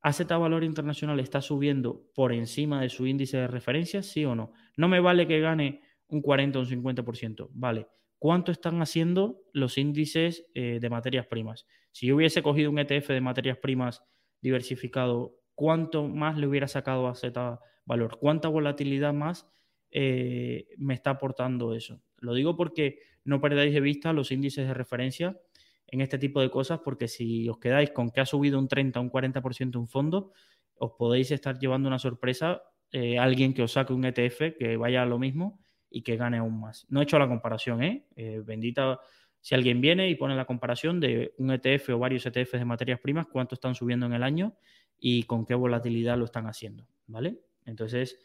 ¿AZ 0.00 0.26
Valor 0.26 0.64
Internacional 0.64 1.20
está 1.20 1.40
subiendo 1.40 2.10
por 2.14 2.32
encima 2.32 2.80
de 2.80 2.88
su 2.88 3.06
índice 3.06 3.38
de 3.38 3.46
referencia, 3.46 4.02
sí 4.02 4.24
o 4.24 4.34
no? 4.34 4.52
No 4.76 4.88
me 4.88 5.00
vale 5.00 5.26
que 5.26 5.40
gane 5.40 5.82
un 6.08 6.20
40 6.20 6.58
o 6.58 6.62
un 6.62 6.68
50%, 6.68 7.48
vale 7.52 7.86
cuánto 8.24 8.52
están 8.52 8.80
haciendo 8.80 9.42
los 9.52 9.76
índices 9.76 10.46
eh, 10.54 10.78
de 10.80 10.88
materias 10.88 11.26
primas. 11.26 11.66
Si 11.92 12.06
yo 12.06 12.16
hubiese 12.16 12.42
cogido 12.42 12.70
un 12.70 12.78
ETF 12.78 13.08
de 13.08 13.20
materias 13.20 13.58
primas 13.58 14.02
diversificado, 14.40 15.36
¿cuánto 15.54 16.08
más 16.08 16.36
le 16.36 16.46
hubiera 16.46 16.68
sacado 16.68 17.08
a 17.08 17.14
Z 17.14 17.60
valor? 17.84 18.18
¿Cuánta 18.18 18.48
volatilidad 18.48 19.12
más 19.12 19.48
eh, 19.90 20.68
me 20.78 20.94
está 20.94 21.10
aportando 21.10 21.74
eso? 21.74 22.00
Lo 22.18 22.34
digo 22.34 22.56
porque 22.56 22.98
no 23.24 23.40
perdáis 23.40 23.72
de 23.72 23.80
vista 23.80 24.12
los 24.12 24.30
índices 24.30 24.66
de 24.66 24.74
referencia 24.74 25.38
en 25.86 26.00
este 26.00 26.18
tipo 26.18 26.40
de 26.40 26.50
cosas, 26.50 26.80
porque 26.84 27.08
si 27.08 27.48
os 27.48 27.58
quedáis 27.58 27.90
con 27.90 28.10
que 28.10 28.20
ha 28.20 28.26
subido 28.26 28.58
un 28.58 28.68
30 28.68 28.98
o 28.98 29.02
un 29.02 29.10
40% 29.10 29.76
un 29.76 29.88
fondo, 29.88 30.32
os 30.76 30.92
podéis 30.98 31.30
estar 31.30 31.58
llevando 31.58 31.88
una 31.88 31.98
sorpresa, 31.98 32.62
eh, 32.90 33.18
alguien 33.18 33.54
que 33.54 33.62
os 33.62 33.72
saque 33.72 33.92
un 33.92 34.04
ETF 34.04 34.56
que 34.58 34.76
vaya 34.76 35.02
a 35.02 35.06
lo 35.06 35.18
mismo 35.18 35.60
y 35.90 36.02
que 36.02 36.16
gane 36.16 36.38
aún 36.38 36.60
más. 36.60 36.86
No 36.88 37.00
he 37.00 37.04
hecho 37.04 37.18
la 37.18 37.28
comparación, 37.28 37.82
¿eh? 37.82 38.06
¿eh? 38.16 38.42
bendita 38.44 39.00
si 39.40 39.54
alguien 39.54 39.80
viene 39.82 40.08
y 40.08 40.14
pone 40.14 40.34
la 40.34 40.46
comparación 40.46 41.00
de 41.00 41.34
un 41.36 41.50
ETF 41.50 41.90
o 41.90 41.98
varios 41.98 42.24
ETFs 42.24 42.52
de 42.52 42.64
materias 42.64 42.98
primas, 42.98 43.26
cuánto 43.26 43.54
están 43.54 43.74
subiendo 43.74 44.06
en 44.06 44.14
el 44.14 44.22
año 44.22 44.56
y 44.98 45.24
con 45.24 45.44
qué 45.44 45.54
volatilidad 45.54 46.18
lo 46.18 46.24
están 46.24 46.46
haciendo, 46.46 46.86
¿vale? 47.06 47.40
Entonces, 47.64 48.18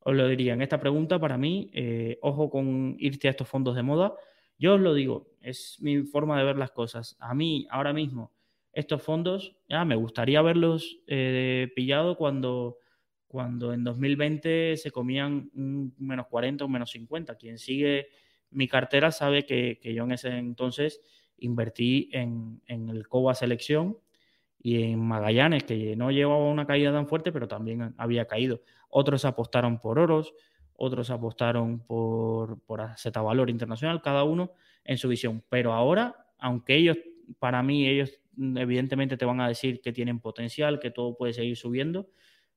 os 0.00 0.14
lo 0.14 0.28
diría, 0.28 0.54
en 0.54 0.62
esta 0.62 0.80
pregunta 0.80 1.18
para 1.18 1.38
mí, 1.38 1.70
eh, 1.72 2.18
ojo 2.22 2.50
con 2.50 2.96
irte 2.98 3.28
a 3.28 3.30
estos 3.30 3.48
fondos 3.48 3.74
de 3.76 3.82
moda. 3.82 4.14
Yo 4.58 4.74
os 4.74 4.80
lo 4.80 4.94
digo, 4.94 5.30
es 5.40 5.76
mi 5.80 6.02
forma 6.02 6.38
de 6.38 6.44
ver 6.44 6.56
las 6.56 6.70
cosas. 6.70 7.16
A 7.18 7.34
mí, 7.34 7.66
ahora 7.70 7.92
mismo, 7.92 8.32
estos 8.72 9.02
fondos, 9.02 9.56
ya 9.68 9.84
me 9.84 9.96
gustaría 9.96 10.42
verlos 10.42 10.98
eh, 11.06 11.70
pillado 11.74 12.16
cuando 12.16 12.78
cuando 13.34 13.72
en 13.72 13.82
2020 13.82 14.76
se 14.76 14.92
comían 14.92 15.50
un 15.54 15.92
menos 15.98 16.28
40 16.28 16.66
o 16.66 16.68
menos 16.68 16.92
50. 16.92 17.34
Quien 17.34 17.58
sigue 17.58 18.06
mi 18.52 18.68
cartera 18.68 19.10
sabe 19.10 19.44
que, 19.44 19.80
yo 19.82 20.04
en 20.04 20.12
ese 20.12 20.28
entonces 20.28 21.00
invertí 21.38 22.08
en, 22.12 22.62
el 22.68 23.08
COBA 23.08 23.34
Selección 23.34 23.98
y 24.64 24.82
en 24.82 24.98
Magallanes, 24.98 25.64
que 25.64 25.94
no 25.94 26.10
llevaba 26.10 26.42
una 26.50 26.66
caída 26.66 26.90
tan 26.90 27.06
fuerte, 27.06 27.30
pero 27.32 27.46
también 27.46 27.94
había 27.98 28.24
caído. 28.24 28.62
Otros 28.88 29.26
apostaron 29.26 29.78
por 29.78 29.98
Oros, 29.98 30.32
otros 30.72 31.10
apostaron 31.10 31.80
por, 31.80 32.62
por 32.62 32.80
Z 32.96 33.20
Valor 33.20 33.50
Internacional, 33.50 34.00
cada 34.00 34.24
uno 34.24 34.52
en 34.82 34.96
su 34.96 35.06
visión. 35.06 35.44
Pero 35.50 35.74
ahora, 35.74 36.28
aunque 36.38 36.76
ellos, 36.76 36.96
para 37.38 37.62
mí, 37.62 37.86
ellos 37.86 38.18
evidentemente 38.38 39.18
te 39.18 39.26
van 39.26 39.42
a 39.42 39.48
decir 39.48 39.82
que 39.82 39.92
tienen 39.92 40.18
potencial, 40.18 40.80
que 40.80 40.90
todo 40.90 41.14
puede 41.14 41.34
seguir 41.34 41.58
subiendo, 41.58 42.08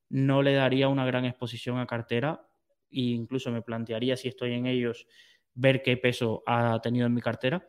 no 0.08 0.42
le 0.42 0.54
daría 0.54 0.88
una 0.88 1.06
gran 1.06 1.26
exposición 1.26 1.78
a 1.78 1.88
cartera 1.88 2.48
e 2.90 3.02
incluso 3.02 3.52
me 3.52 3.62
plantearía 3.62 4.16
si 4.16 4.30
estoy 4.30 4.54
en 4.54 4.66
ellos 4.66 5.08
ver 5.56 5.84
qué 5.84 5.98
peso 5.98 6.42
ha 6.48 6.80
tenido 6.82 7.06
en 7.06 7.14
mi 7.14 7.20
cartera, 7.20 7.68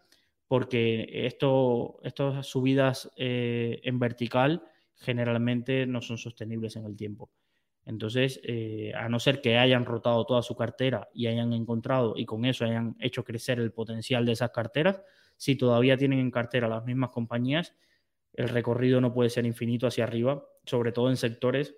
porque 0.49 1.27
esto, 1.27 2.01
estas 2.03 2.47
subidas 2.47 3.11
eh, 3.17 3.81
en 3.85 3.99
vertical 3.99 4.65
generalmente 4.97 5.87
no 5.87 6.01
son 6.01 6.19
sostenibles 6.19 6.75
en 6.77 6.87
el 6.87 6.97
tiempo. 6.97 7.31
Entonces, 7.85 8.41
eh, 8.43 8.93
a 8.95 9.09
no 9.09 9.21
ser 9.21 9.41
que 9.41 9.57
hayan 9.57 9.85
rotado 9.85 10.25
toda 10.27 10.43
su 10.43 10.57
cartera 10.57 11.09
y 11.15 11.27
hayan 11.27 11.53
encontrado 11.53 12.15
y 12.17 12.27
con 12.27 12.45
eso 12.45 12.65
hayan 12.65 12.97
hecho 12.99 13.25
crecer 13.25 13.61
el 13.61 13.73
potencial 13.73 14.27
de 14.27 14.33
esas 14.33 14.51
carteras, 14.51 15.01
si 15.37 15.57
todavía 15.57 15.97
tienen 15.97 16.19
en 16.19 16.31
cartera 16.31 16.69
las 16.69 16.85
mismas 16.85 17.11
compañías, 17.11 17.75
el 18.33 18.49
recorrido 18.49 19.01
no 19.01 19.15
puede 19.15 19.31
ser 19.31 19.47
infinito 19.47 19.87
hacia 19.87 20.05
arriba, 20.05 20.45
sobre 20.65 20.93
todo 20.93 21.11
en 21.11 21.17
sectores 21.17 21.77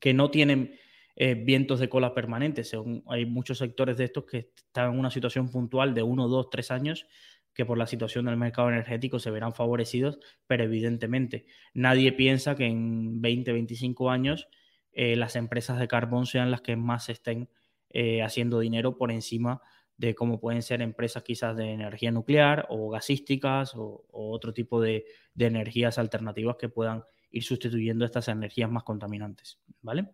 que 0.00 0.12
no 0.12 0.30
tienen 0.30 0.74
eh, 1.16 1.34
vientos 1.34 1.78
de 1.80 1.88
cola 1.88 2.14
permanentes. 2.14 2.72
hay 3.06 3.26
muchos 3.26 3.58
sectores 3.58 3.96
de 3.98 4.04
estos 4.04 4.24
que 4.24 4.50
están 4.54 4.92
en 4.92 4.98
una 4.98 5.10
situación 5.10 5.50
puntual 5.50 5.94
de 5.94 6.02
uno, 6.02 6.28
dos, 6.28 6.48
tres 6.50 6.70
años 6.70 7.06
que 7.54 7.66
por 7.66 7.78
la 7.78 7.86
situación 7.86 8.26
del 8.26 8.36
mercado 8.36 8.68
energético 8.68 9.18
se 9.18 9.30
verán 9.30 9.54
favorecidos, 9.54 10.18
pero 10.46 10.64
evidentemente 10.64 11.46
nadie 11.74 12.12
piensa 12.12 12.54
que 12.54 12.66
en 12.66 13.20
20, 13.20 13.52
25 13.52 14.10
años 14.10 14.48
eh, 14.92 15.16
las 15.16 15.36
empresas 15.36 15.78
de 15.78 15.88
carbón 15.88 16.26
sean 16.26 16.50
las 16.50 16.60
que 16.60 16.76
más 16.76 17.08
estén 17.08 17.48
eh, 17.90 18.22
haciendo 18.22 18.60
dinero 18.60 18.96
por 18.96 19.10
encima 19.10 19.60
de 19.96 20.14
cómo 20.14 20.40
pueden 20.40 20.62
ser 20.62 20.82
empresas 20.82 21.22
quizás 21.22 21.56
de 21.56 21.72
energía 21.72 22.10
nuclear 22.10 22.66
o 22.70 22.90
gasísticas 22.90 23.74
o, 23.76 24.04
otro 24.10 24.52
tipo 24.52 24.80
de, 24.80 25.04
energías 25.38 25.98
alternativas 25.98 26.56
que 26.58 26.68
puedan 26.68 27.04
ir 27.30 27.42
sustituyendo 27.44 28.04
estas 28.04 28.28
energías 28.28 28.70
más 28.70 28.82
contaminantes, 28.82 29.58
¿vale? 29.80 30.08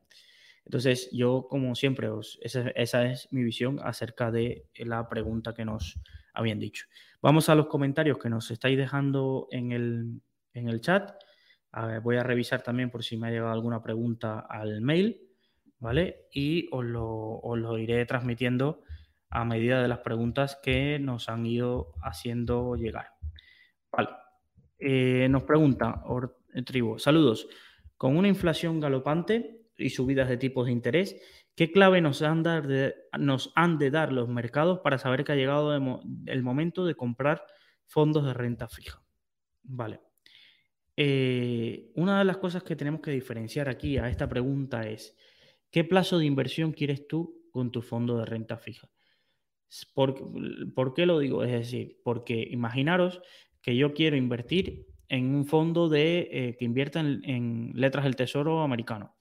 Entonces, 0.65 1.09
yo, 1.13 1.47
como 1.49 1.75
siempre, 1.75 2.09
esa, 2.43 3.11
es 3.11 3.29
mi 3.31 3.43
visión 3.43 3.81
acerca 3.83 4.31
de 4.31 4.67
la 4.77 5.09
pregunta 5.09 5.55
que 5.55 5.65
nos 5.65 5.99
habían 6.35 6.59
dicho. 6.59 6.85
Vamos 7.21 7.49
a 7.49 7.55
los 7.55 7.67
comentarios 7.67 8.19
que 8.19 8.29
nos 8.29 8.51
estáis 8.51 8.79
dejando 8.79 9.49
en 9.51 9.73
el, 9.73 10.21
en 10.55 10.69
el 10.69 10.81
chat. 10.81 11.11
voy 12.03 12.17
a 12.17 12.23
revisar 12.23 12.63
también 12.63 12.91
por 12.91 13.03
si 13.03 13.17
me 13.17 13.29
ha 13.29 13.31
llegado 13.31 13.53
alguna 13.53 13.83
pregunta 13.83 14.41
al 14.49 14.81
mail, 14.81 15.21
¿vale? 15.79 16.27
Y 16.33 16.69
os 16.71 16.85
lo, 16.85 17.41
os 17.41 17.59
lo 17.59 17.77
iré 17.79 18.05
transmitiendo 18.07 18.83
a 19.31 19.45
medida 19.45 19.83
de 19.83 19.89
las 19.89 19.99
preguntas 19.99 20.59
que 20.63 20.99
nos 20.99 21.29
han 21.29 21.45
ido 21.45 21.93
haciendo 22.03 22.77
llegar. 22.77 23.09
Vale. 23.91 24.11
Eh, 24.79 25.27
nos 25.29 25.43
pregunta 25.43 26.03
Tribu, 26.65 26.99
saludos. 26.99 27.49
Con 27.97 28.17
una 28.17 28.29
inflación 28.29 28.79
galopante 28.79 29.67
y 29.77 29.91
subidas 29.91 30.29
de 30.29 30.37
tipos 30.37 30.67
de 30.67 30.73
interés, 30.73 31.21
¿qué 31.59 31.73
clave 31.73 32.01
nos 32.01 32.23
han, 32.23 32.45
de, 32.45 33.91
dar 33.91 34.13
los 34.13 34.29
mercados 34.29 34.79
para 34.79 34.97
saber 34.97 35.25
que 35.25 35.33
ha 35.33 35.35
llegado 35.35 35.75
el 35.75 36.43
momento 36.45 36.87
de 36.87 36.95
comprar 36.95 37.45
fondos 37.85 38.25
de 38.25 38.33
renta 38.33 38.69
fija? 38.69 39.03
Vale. 39.65 39.99
Eh, 40.97 41.91
una 41.97 42.21
de 42.21 42.25
las 42.25 42.37
cosas 42.37 42.63
que 42.63 42.77
tenemos 42.77 43.01
que 43.01 43.11
diferenciar 43.11 43.69
aquí 43.69 43.99
a 43.99 44.09
esta 44.09 44.29
pregunta 44.29 44.89
es, 44.89 45.17
¿qué 45.73 45.83
plazo 45.83 46.19
de 46.19 46.27
inversión 46.27 46.71
quieres 46.71 47.09
tú 47.09 47.49
con 47.51 47.73
tu 47.73 47.83
fondo 47.83 48.19
de 48.19 48.25
renta 48.25 48.57
fija? 48.57 48.89
¿Por, 49.95 50.15
¿Por, 50.77 50.95
qué 50.95 51.07
lo 51.07 51.19
digo? 51.19 51.43
Es 51.43 51.51
decir, 51.51 51.99
porque 52.05 52.47
imaginaros 52.53 53.21
que 53.63 53.75
yo 53.75 53.95
quiero 53.95 54.17
invertir 54.17 54.87
en 55.09 55.35
un 55.35 55.45
fondo 55.45 55.89
de, 55.89 56.29
eh, 56.31 56.57
que 56.57 56.65
invierta 56.65 57.01
en, 57.01 57.73
letras 57.75 58.05
del 58.05 58.15
tesoro 58.15 58.63
americano, 58.63 59.18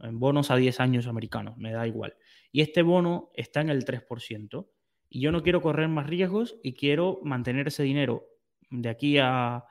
en 0.00 0.18
bonos 0.18 0.50
a 0.50 0.56
10 0.56 0.80
años 0.80 1.06
americanos, 1.06 1.56
me 1.56 1.72
da 1.72 1.86
igual. 1.86 2.14
Y 2.52 2.60
este 2.60 2.82
bono 2.82 3.30
está 3.34 3.60
en 3.60 3.70
el 3.70 3.84
3%. 3.84 4.68
Y 5.10 5.20
yo 5.20 5.32
no 5.32 5.42
quiero 5.42 5.62
correr 5.62 5.88
más 5.88 6.06
riesgos 6.06 6.58
y 6.62 6.74
quiero 6.74 7.20
mantener 7.22 7.68
ese 7.68 7.82
dinero 7.82 8.26
de 8.70 8.88
aquí 8.88 9.18
a, 9.18 9.64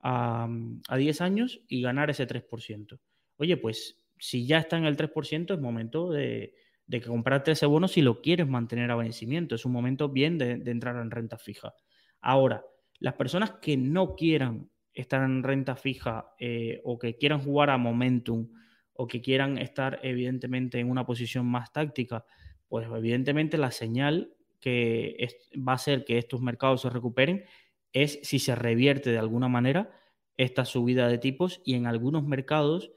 a, 0.00 0.48
10 0.96 1.20
años 1.20 1.60
y 1.68 1.82
ganar 1.82 2.10
ese 2.10 2.26
3%. 2.26 2.98
Oye, 3.36 3.56
pues 3.56 4.02
si 4.18 4.46
ya 4.46 4.58
está 4.58 4.76
en 4.76 4.84
el 4.84 4.96
3%, 4.96 5.54
es 5.54 5.60
momento 5.60 6.10
de, 6.10 6.54
de 6.86 7.00
que 7.00 7.06
comprarte 7.06 7.52
ese 7.52 7.66
bono 7.66 7.86
si 7.86 8.02
lo 8.02 8.20
quieres 8.20 8.48
mantener 8.48 8.90
a 8.90 8.96
vencimiento. 8.96 9.54
Es 9.54 9.64
un 9.64 9.72
momento 9.72 10.08
bien 10.08 10.38
de, 10.38 10.56
de 10.56 10.70
entrar 10.70 10.96
en 10.96 11.10
renta 11.10 11.38
fija. 11.38 11.74
Ahora, 12.20 12.64
las 12.98 13.14
personas 13.14 13.52
que 13.60 13.76
no 13.76 14.14
quieran 14.14 14.70
estar 14.92 15.22
en 15.22 15.42
renta 15.42 15.76
fija 15.76 16.32
eh, 16.38 16.80
o 16.84 16.98
que 16.98 17.16
quieran 17.16 17.40
jugar 17.40 17.70
a 17.70 17.78
momentum 17.78 18.48
o 18.94 19.06
que 19.06 19.20
quieran 19.20 19.58
estar 19.58 20.00
evidentemente 20.02 20.78
en 20.78 20.90
una 20.90 21.04
posición 21.04 21.46
más 21.46 21.72
táctica, 21.72 22.24
pues 22.68 22.86
evidentemente 22.86 23.58
la 23.58 23.70
señal 23.70 24.34
que 24.60 25.28
va 25.56 25.72
a 25.72 25.76
hacer 25.76 26.04
que 26.04 26.18
estos 26.18 26.40
mercados 26.40 26.80
se 26.82 26.90
recuperen 26.90 27.44
es 27.92 28.18
si 28.22 28.38
se 28.38 28.54
revierte 28.54 29.10
de 29.10 29.18
alguna 29.18 29.48
manera 29.48 29.90
esta 30.36 30.64
subida 30.64 31.08
de 31.08 31.18
tipos 31.18 31.60
y 31.64 31.74
en 31.74 31.86
algunos 31.86 32.24
mercados 32.24 32.90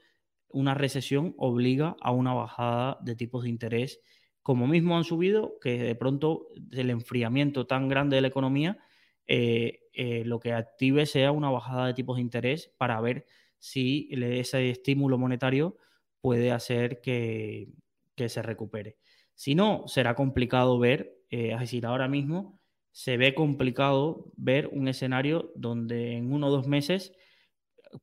una 0.48 0.74
recesión 0.74 1.34
obliga 1.36 1.96
a 2.00 2.10
una 2.10 2.32
bajada 2.32 2.98
de 3.02 3.14
tipos 3.14 3.44
de 3.44 3.50
interés, 3.50 4.00
como 4.42 4.66
mismo 4.66 4.96
han 4.96 5.04
subido, 5.04 5.58
que 5.60 5.78
de 5.78 5.94
pronto 5.94 6.48
el 6.72 6.90
enfriamiento 6.90 7.66
tan 7.66 7.88
grande 7.88 8.16
de 8.16 8.22
la 8.22 8.28
economía 8.28 8.78
eh, 9.26 9.80
eh, 9.92 10.24
lo 10.24 10.40
que 10.40 10.54
active 10.54 11.04
sea 11.04 11.32
una 11.32 11.50
bajada 11.50 11.86
de 11.86 11.94
tipos 11.94 12.16
de 12.16 12.22
interés 12.22 12.72
para 12.78 12.98
ver 13.00 13.26
si 13.58 14.08
ese 14.10 14.70
estímulo 14.70 15.18
monetario 15.18 15.76
puede 16.20 16.52
hacer 16.52 17.00
que, 17.00 17.68
se 18.16 18.42
recupere. 18.42 18.96
Si 19.34 19.54
no, 19.54 19.84
será 19.86 20.14
complicado 20.14 20.78
ver, 20.78 21.18
eh, 21.30 21.52
es 21.52 21.60
decir, 21.60 21.86
ahora 21.86 22.08
mismo 22.08 22.60
se 22.90 23.16
ve 23.16 23.34
complicado 23.34 24.32
ver 24.36 24.68
un 24.72 24.88
escenario 24.88 25.52
donde 25.54 26.16
en 26.16 26.32
uno 26.32 26.48
o 26.48 26.50
dos 26.50 26.66
meses, 26.66 27.12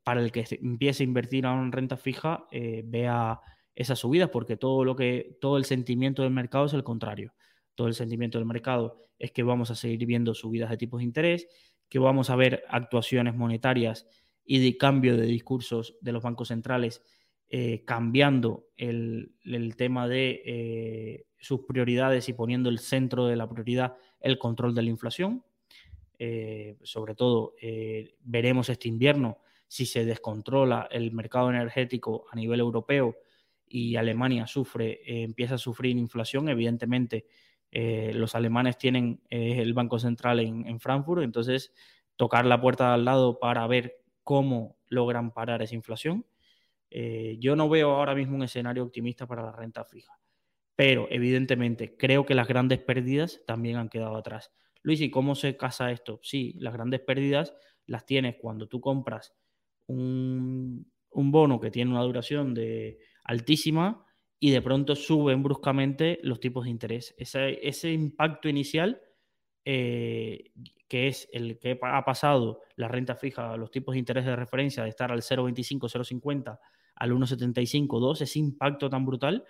para 0.03 0.21
el 0.21 0.31
que 0.31 0.45
empiece 0.61 1.03
a 1.03 1.05
invertir 1.05 1.45
ahora 1.45 1.61
en 1.61 1.71
renta 1.71 1.97
fija, 1.97 2.47
vea 2.85 3.41
esas 3.75 3.99
subidas, 3.99 4.29
porque 4.29 4.55
todo 4.57 4.85
lo 4.85 4.95
que, 4.95 5.37
todo 5.41 5.57
el 5.57 5.65
sentimiento 5.65 6.23
del 6.23 6.31
mercado 6.31 6.65
es 6.65 6.73
el 6.73 6.83
contrario. 6.83 7.33
Todo 7.75 7.87
el 7.87 7.93
sentimiento 7.93 8.37
del 8.37 8.47
mercado 8.47 9.01
es 9.19 9.31
que 9.31 9.43
vamos 9.43 9.69
a 9.69 9.75
seguir 9.75 10.05
viendo 10.05 10.33
subidas 10.33 10.69
de 10.69 10.77
tipos 10.77 10.99
de 10.99 11.03
interés, 11.03 11.47
que 11.89 11.99
vamos 11.99 12.29
a 12.29 12.35
ver 12.35 12.63
actuaciones 12.69 13.35
monetarias 13.35 14.07
y 14.45 14.63
de 14.63 14.77
cambio 14.77 15.17
de 15.17 15.25
discursos 15.25 15.97
de 16.01 16.11
los 16.13 16.23
bancos 16.23 16.47
centrales 16.47 17.03
eh, 17.47 17.83
cambiando 17.85 18.69
el, 18.75 19.35
tema 19.77 20.07
de 20.07 20.41
eh, 20.45 21.25
sus 21.37 21.61
prioridades 21.61 22.27
y 22.27 22.33
poniendo 22.33 22.69
el 22.69 22.79
centro 22.79 23.27
de 23.27 23.35
la 23.35 23.47
prioridad 23.47 23.97
el 24.19 24.39
control 24.39 24.73
de 24.73 24.81
la 24.81 24.89
inflación. 24.89 25.43
Eh, 26.17 26.77
sobre 26.81 27.13
todo, 27.13 27.53
veremos 28.21 28.69
este 28.69 28.87
invierno 28.87 29.37
si 29.67 29.85
se 29.85 30.05
descontrola 30.05 30.87
el 30.89 31.11
mercado 31.11 31.51
energético 31.51 32.25
a 32.31 32.35
nivel 32.35 32.61
europeo 32.61 33.15
y 33.67 33.95
Alemania 33.95 34.47
sufre, 34.47 35.01
empieza 35.23 35.55
a 35.55 35.59
sufrir 35.59 35.97
inflación, 35.97 36.49
evidentemente 36.49 37.27
los 37.71 38.33
alemanes 38.33 38.77
tienen 38.77 39.21
el 39.29 39.73
Banco 39.73 39.99
Central 39.99 40.39
en, 40.39 40.79
Frankfurt, 40.79 41.23
entonces 41.23 41.73
tocar 42.15 42.45
la 42.45 42.59
puerta 42.59 42.93
al 42.93 43.05
lado 43.05 43.39
para 43.39 43.67
ver 43.67 43.97
cómo 44.23 44.77
logran 44.87 45.31
parar 45.31 45.61
esa 45.61 45.75
inflación. 45.75 46.25
Eh, 46.89 47.37
yo 47.39 47.55
no 47.55 47.69
veo 47.69 47.91
ahora 47.91 48.15
mismo 48.15 48.35
un 48.35 48.43
escenario 48.43 48.83
optimista 48.83 49.27
para 49.27 49.43
la 49.43 49.51
renta 49.51 49.83
fija, 49.83 50.13
pero 50.75 51.07
evidentemente 51.09 51.95
creo 51.97 52.25
que 52.25 52.35
las 52.35 52.47
grandes 52.47 52.79
pérdidas 52.79 53.41
también 53.45 53.77
han 53.77 53.89
quedado 53.89 54.15
atrás. 54.15 54.51
Luis, 54.81 55.01
¿y 55.01 55.09
cómo 55.09 55.35
se 55.35 55.57
casa 55.57 55.91
esto? 55.91 56.19
Sí, 56.21 56.53
las 56.59 56.73
grandes 56.73 57.01
pérdidas 57.01 57.53
las 57.85 58.05
tienes 58.05 58.35
cuando 58.39 58.67
tú 58.67 58.81
compras 58.81 59.33
un, 59.87 60.91
un 61.11 61.31
bono 61.31 61.59
que 61.59 61.71
tiene 61.71 61.91
una 61.91 62.03
duración 62.03 62.53
de 62.53 62.99
altísima 63.23 64.05
y 64.39 64.51
de 64.51 64.61
pronto 64.61 64.95
suben 64.95 65.41
bruscamente 65.41 66.19
los 66.21 66.39
tipos 66.39 66.65
de 66.65 66.71
interés. 66.71 67.15
Ese, 67.17 67.91
impacto 67.91 68.49
inicial, 68.49 69.01
eh, 69.65 70.51
que 70.87 71.07
es 71.07 71.27
el 71.33 71.59
que 71.59 71.79
ha 71.81 72.05
pasado 72.05 72.61
la 72.75 72.87
renta 72.87 73.15
fija, 73.15 73.57
los 73.57 73.71
tipos 73.71 73.93
de 73.93 73.99
interés 73.99 74.25
de 74.25 74.35
referencia 74.35 74.83
de 74.83 74.89
estar 74.89 75.11
al 75.11 75.21
0,25, 75.21 75.89
0,50 75.89 76.59
al 76.95 77.11
1,75, 77.11 77.99
2, 77.99 78.21
ese 78.21 78.39
impacto 78.39 78.89
tan 78.89 79.05
brutal, 79.05 79.43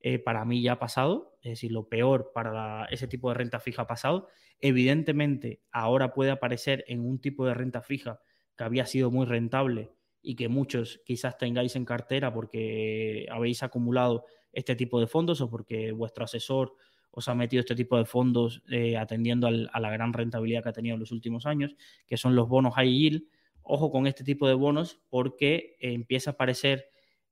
eh, 0.00 0.18
para 0.18 0.44
mí 0.44 0.62
ya 0.62 0.72
ha 0.72 0.78
pasado, 0.78 1.38
es 1.40 1.52
decir, 1.52 1.72
lo 1.72 1.88
peor 1.88 2.30
para 2.34 2.84
ese 2.90 3.08
tipo 3.08 3.30
de 3.30 3.36
renta 3.36 3.58
fija 3.58 3.82
ha 3.82 3.86
pasado. 3.86 4.28
Evidentemente, 4.60 5.62
ahora 5.72 6.12
puede 6.12 6.30
aparecer 6.30 6.84
en 6.88 7.00
un 7.00 7.18
tipo 7.20 7.46
de 7.46 7.54
renta 7.54 7.80
fija 7.80 8.20
que 8.54 8.64
había 8.64 8.84
sido 8.84 9.10
muy 9.10 9.24
rentable 9.24 9.92
y 10.20 10.36
que 10.36 10.48
muchos 10.48 11.00
quizás 11.06 11.38
tengáis 11.38 11.74
en 11.74 11.86
cartera 11.86 12.32
porque 12.32 13.26
habéis 13.30 13.62
acumulado 13.62 14.26
este 14.52 14.76
tipo 14.76 15.00
de 15.00 15.06
fondos 15.06 15.40
o 15.40 15.50
porque 15.50 15.92
vuestro 15.92 16.24
asesor 16.24 16.74
os 17.16 17.28
ha 17.28 17.34
metido 17.34 17.60
este 17.60 17.76
tipo 17.76 17.96
de 17.96 18.04
fondos 18.04 18.62
eh, 18.68 18.96
atendiendo 18.96 19.46
a 19.46 19.80
la 19.80 19.90
gran 19.90 20.12
rentabilidad 20.12 20.64
que 20.64 20.70
ha 20.70 20.72
tenido 20.72 20.94
en 20.94 21.00
los 21.00 21.12
últimos 21.12 21.46
años, 21.46 21.76
que 22.06 22.16
son 22.16 22.34
los 22.34 22.48
bonos 22.48 22.74
high 22.74 22.90
yield. 22.90 23.22
Ojo 23.62 23.92
con 23.92 24.08
este 24.08 24.24
tipo 24.24 24.48
de 24.48 24.54
bonos 24.54 25.00
porque 25.08 25.76
empieza 25.78 26.30
a 26.30 26.32
aparecer, 26.32 26.86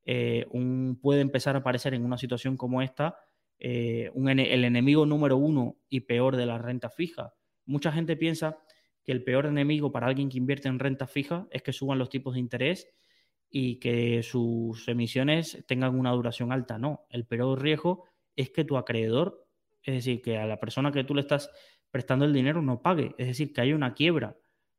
eh, 0.04 0.46
un, 0.50 1.00
puede 1.02 1.20
empezar 1.20 1.56
a 1.56 1.58
aparecer 1.58 1.94
en 1.94 2.04
una 2.04 2.16
situación 2.16 2.56
como 2.56 2.80
esta 2.80 3.16
eh, 3.58 4.12
el 4.14 4.64
enemigo 4.64 5.04
número 5.04 5.36
uno 5.36 5.76
y 5.88 6.00
peor 6.00 6.36
de 6.36 6.46
la 6.46 6.58
renta 6.58 6.88
fija. 6.88 7.34
Mucha 7.66 7.90
gente 7.90 8.16
piensa 8.16 8.58
que 9.04 9.10
el 9.10 9.24
peor 9.24 9.46
enemigo 9.46 9.90
para 9.90 10.06
alguien 10.06 10.28
que 10.28 10.38
invierte 10.38 10.68
en 10.68 10.78
renta 10.78 11.08
fija 11.08 11.48
es 11.50 11.62
que 11.62 11.72
suban 11.72 11.98
los 11.98 12.08
tipos 12.08 12.34
de 12.34 12.40
interés 12.40 12.88
y 13.50 13.80
que 13.80 14.22
sus 14.22 14.86
emisiones 14.88 15.64
tengan 15.66 15.98
una 15.98 16.12
duración 16.12 16.52
alta. 16.52 16.78
No, 16.78 17.06
el 17.10 17.26
peor 17.26 17.60
riesgo 17.60 18.04
es 18.36 18.50
que 18.50 18.64
tu 18.64 18.76
acreedor, 18.76 19.41
es 19.82 19.94
decir, 19.94 20.22
que 20.22 20.38
a 20.38 20.46
la 20.46 20.60
persona 20.60 20.92
que 20.92 21.04
tú 21.04 21.14
le 21.14 21.20
estás 21.22 21.50
prestando 21.90 22.24
el 22.24 22.32
dinero 22.32 22.62
no 22.62 22.82
pague, 22.82 23.14
es 23.18 23.26
decir, 23.26 23.52
que 23.52 23.60
haya 23.60 23.74
una 23.74 23.94
quiebra 23.94 24.36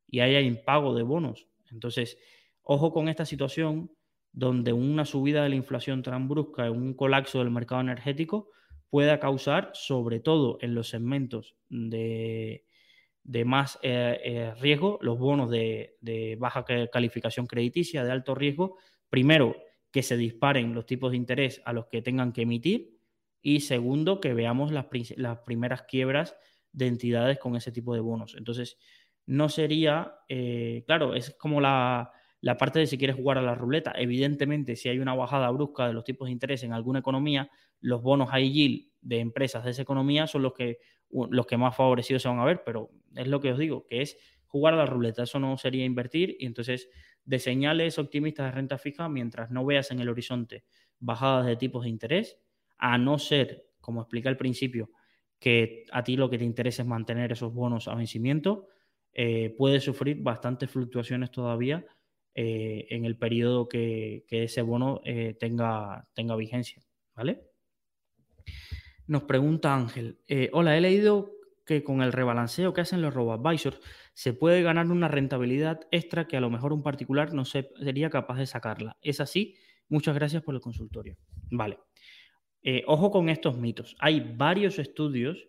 y 0.07 0.21
haya 0.21 0.41
impago 0.41 0.95
de 0.95 1.03
bonos. 1.03 1.47
Entonces, 1.71 2.17
ojo 2.61 2.91
con 2.91 3.09
esta 3.09 3.25
situación 3.25 3.91
donde 4.31 4.73
una 4.73 5.05
subida 5.05 5.43
de 5.43 5.49
la 5.49 5.55
inflación 5.55 6.01
tan 6.01 6.27
brusca, 6.27 6.69
un 6.71 6.95
colapso 6.95 7.39
del 7.39 7.51
mercado 7.51 7.81
energético, 7.81 8.49
pueda 8.89 9.19
causar, 9.19 9.71
sobre 9.73 10.19
todo 10.19 10.57
en 10.61 10.75
los 10.75 10.89
segmentos 10.89 11.55
de, 11.69 12.63
más 13.45 13.79
eh, 13.81 14.19
eh, 14.23 14.53
riesgo, 14.59 14.99
los 15.01 15.17
bonos 15.17 15.49
de, 15.49 16.37
baja 16.39 16.65
calificación 16.91 17.45
crediticia, 17.45 18.03
de 18.03 18.11
alto 18.11 18.35
riesgo, 18.35 18.77
primero, 19.09 19.55
que 19.91 20.01
se 20.01 20.17
disparen 20.17 20.73
los 20.73 20.87
tipos 20.87 21.11
de 21.11 21.17
interés 21.17 21.61
a 21.65 21.73
los 21.73 21.85
que 21.85 22.01
tengan 22.01 22.33
que 22.33 22.41
emitir 22.41 22.92
y 23.43 23.59
segundo, 23.59 24.21
que 24.21 24.33
veamos 24.33 24.71
las, 24.71 24.87
las 25.17 25.39
primeras 25.39 25.83
quiebras 25.83 26.35
de 26.71 26.87
entidades 26.87 27.37
con 27.37 27.55
ese 27.55 27.71
tipo 27.71 27.93
de 27.93 27.99
bonos. 27.99 28.35
Entonces, 28.35 28.79
no 29.25 29.49
sería, 29.49 30.15
eh, 30.29 30.83
claro, 30.87 31.13
es 31.13 31.35
como 31.35 31.61
la, 31.61 32.11
la 32.39 32.57
parte 32.57 32.79
de 32.79 32.87
si 32.87 32.97
quieres 32.97 33.17
jugar 33.17 33.37
a 33.37 33.41
la 33.41 33.53
ruleta. 33.53 33.93
Evidentemente, 33.95 34.75
si 34.75 34.89
hay 34.89 34.99
una 34.99 35.13
bajada 35.13 35.49
brusca 35.51 35.87
de 35.87 35.93
los 35.93 36.05
tipos 36.05 36.27
de 36.27 36.31
interés 36.31 36.63
en 36.63 36.73
alguna 36.73 36.99
economía, 36.99 37.51
los 37.81 38.01
bonos 38.01 38.29
high 38.29 38.51
yield 38.51 38.87
de 39.01 39.19
empresas 39.19 39.63
de 39.65 39.71
esa 39.71 39.81
economía 39.81 40.25
son 40.25 40.41
los 40.41 40.53
que, 40.53 40.79
los 41.09 41.45
que 41.45 41.57
más 41.57 41.75
favorecidos 41.75 42.21
se 42.21 42.29
van 42.29 42.39
a 42.39 42.45
ver, 42.45 42.63
pero 42.65 42.91
es 43.15 43.27
lo 43.27 43.41
que 43.41 43.51
os 43.51 43.59
digo, 43.59 43.85
que 43.85 44.01
es 44.01 44.17
jugar 44.47 44.73
a 44.73 44.77
la 44.77 44.85
ruleta. 44.85 45.23
Eso 45.23 45.39
no 45.39 45.57
sería 45.57 45.85
invertir 45.85 46.35
y 46.39 46.45
entonces 46.45 46.89
de 47.25 47.39
señales 47.39 47.99
optimistas 47.99 48.47
de 48.47 48.51
renta 48.51 48.77
fija 48.77 49.07
mientras 49.09 49.51
no 49.51 49.65
veas 49.65 49.91
en 49.91 49.99
el 49.99 50.09
horizonte 50.09 50.63
bajadas 50.99 51.45
de 51.45 51.55
tipos 51.57 51.83
de 51.83 51.89
interés, 51.89 52.37
a 52.83 52.97
no 52.97 53.17
ser, 53.17 53.69
como 53.79 54.01
expliqué 54.01 54.27
al 54.27 54.35
principio, 54.35 54.89
que 55.39 55.85
a 55.93 56.03
ti 56.03 56.17
lo 56.17 56.29
que 56.29 56.37
te 56.37 56.43
interesa 56.43 56.81
es 56.81 56.87
mantener 56.87 57.31
esos 57.31 57.53
bonos 57.53 57.87
a 57.87 57.95
vencimiento, 57.95 58.67
eh, 59.13 59.55
puedes 59.57 59.85
sufrir 59.85 60.21
bastantes 60.21 60.69
fluctuaciones 60.69 61.31
todavía 61.31 61.85
eh, 62.35 62.85
en 62.89 63.05
el 63.05 63.17
periodo 63.17 63.69
que, 63.69 64.25
ese 64.29 64.61
bono 64.63 64.99
eh, 65.05 65.37
tenga, 65.39 66.05
vigencia. 66.37 66.83
¿Vale? 67.15 67.41
Nos 69.07 69.23
pregunta 69.23 69.73
Ángel, 69.73 70.19
hola, 70.51 70.77
he 70.77 70.81
leído 70.81 71.31
que 71.65 71.85
con 71.85 72.01
el 72.01 72.11
rebalanceo 72.11 72.73
que 72.73 72.81
hacen 72.81 73.01
los 73.01 73.13
robo-advisors 73.13 73.79
se 74.13 74.33
puede 74.33 74.61
ganar 74.61 74.87
una 74.87 75.07
rentabilidad 75.07 75.87
extra 75.91 76.27
que 76.27 76.35
a 76.35 76.41
lo 76.41 76.49
mejor 76.49 76.73
un 76.73 76.83
particular 76.83 77.33
no 77.33 77.45
sería 77.45 78.09
capaz 78.09 78.39
de 78.39 78.45
sacarla. 78.45 78.97
¿Es 79.01 79.21
así? 79.21 79.55
Muchas 79.87 80.15
gracias 80.15 80.43
por 80.43 80.53
el 80.53 80.59
consultorio. 80.59 81.15
Vale. 81.49 81.79
Ojo 82.85 83.11
con 83.11 83.29
estos 83.29 83.57
mitos. 83.57 83.95
Hay 83.99 84.33
varios 84.35 84.79
estudios 84.79 85.47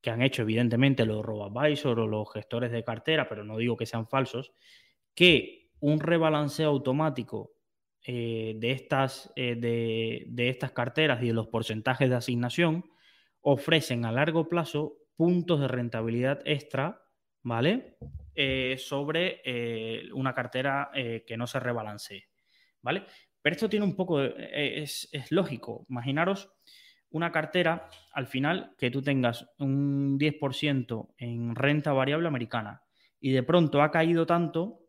que 0.00 0.10
han 0.10 0.22
hecho 0.22 0.42
evidentemente 0.42 1.04
los 1.04 1.24
robo-advisors 1.24 1.98
o 1.98 2.06
los 2.06 2.32
gestores 2.32 2.70
de 2.70 2.84
cartera, 2.84 3.28
pero 3.28 3.44
no 3.44 3.58
digo 3.58 3.76
que 3.76 3.86
sean 3.86 4.06
falsos, 4.06 4.52
que 5.14 5.70
un 5.80 6.00
rebalanceo 6.00 6.68
automático 6.68 7.52
eh, 8.02 8.54
de, 8.58 8.70
estas, 8.70 9.32
eh, 9.34 9.56
de, 9.56 10.48
estas 10.48 10.70
carteras 10.70 11.20
y 11.22 11.26
de 11.26 11.32
los 11.32 11.48
porcentajes 11.48 12.08
de 12.08 12.14
asignación 12.14 12.84
ofrecen 13.40 14.04
a 14.04 14.12
largo 14.12 14.48
plazo 14.48 14.96
puntos 15.16 15.60
de 15.60 15.66
rentabilidad 15.66 16.40
extra, 16.44 17.02
¿vale? 17.42 17.96
Eh, 18.34 18.76
sobre 18.78 19.42
una 20.12 20.34
cartera 20.34 20.90
que 20.94 21.36
no 21.36 21.46
se 21.46 21.58
rebalancee, 21.58 22.28
¿vale? 22.82 23.06
Pero 23.46 23.54
esto 23.54 23.68
tiene 23.68 23.84
un 23.84 23.94
poco, 23.94 24.20
es, 24.20 25.08
es 25.12 25.30
lógico. 25.30 25.86
Imaginaros 25.88 26.50
una 27.10 27.30
cartera, 27.30 27.88
al 28.12 28.26
final, 28.26 28.74
que 28.76 28.90
tú 28.90 29.02
tengas 29.02 29.48
un 29.60 30.18
10% 30.18 31.14
en 31.16 31.54
renta 31.54 31.92
variable 31.92 32.26
americana 32.26 32.82
y 33.20 33.30
de 33.30 33.44
pronto 33.44 33.82
ha 33.82 33.92
caído 33.92 34.26
tanto 34.26 34.80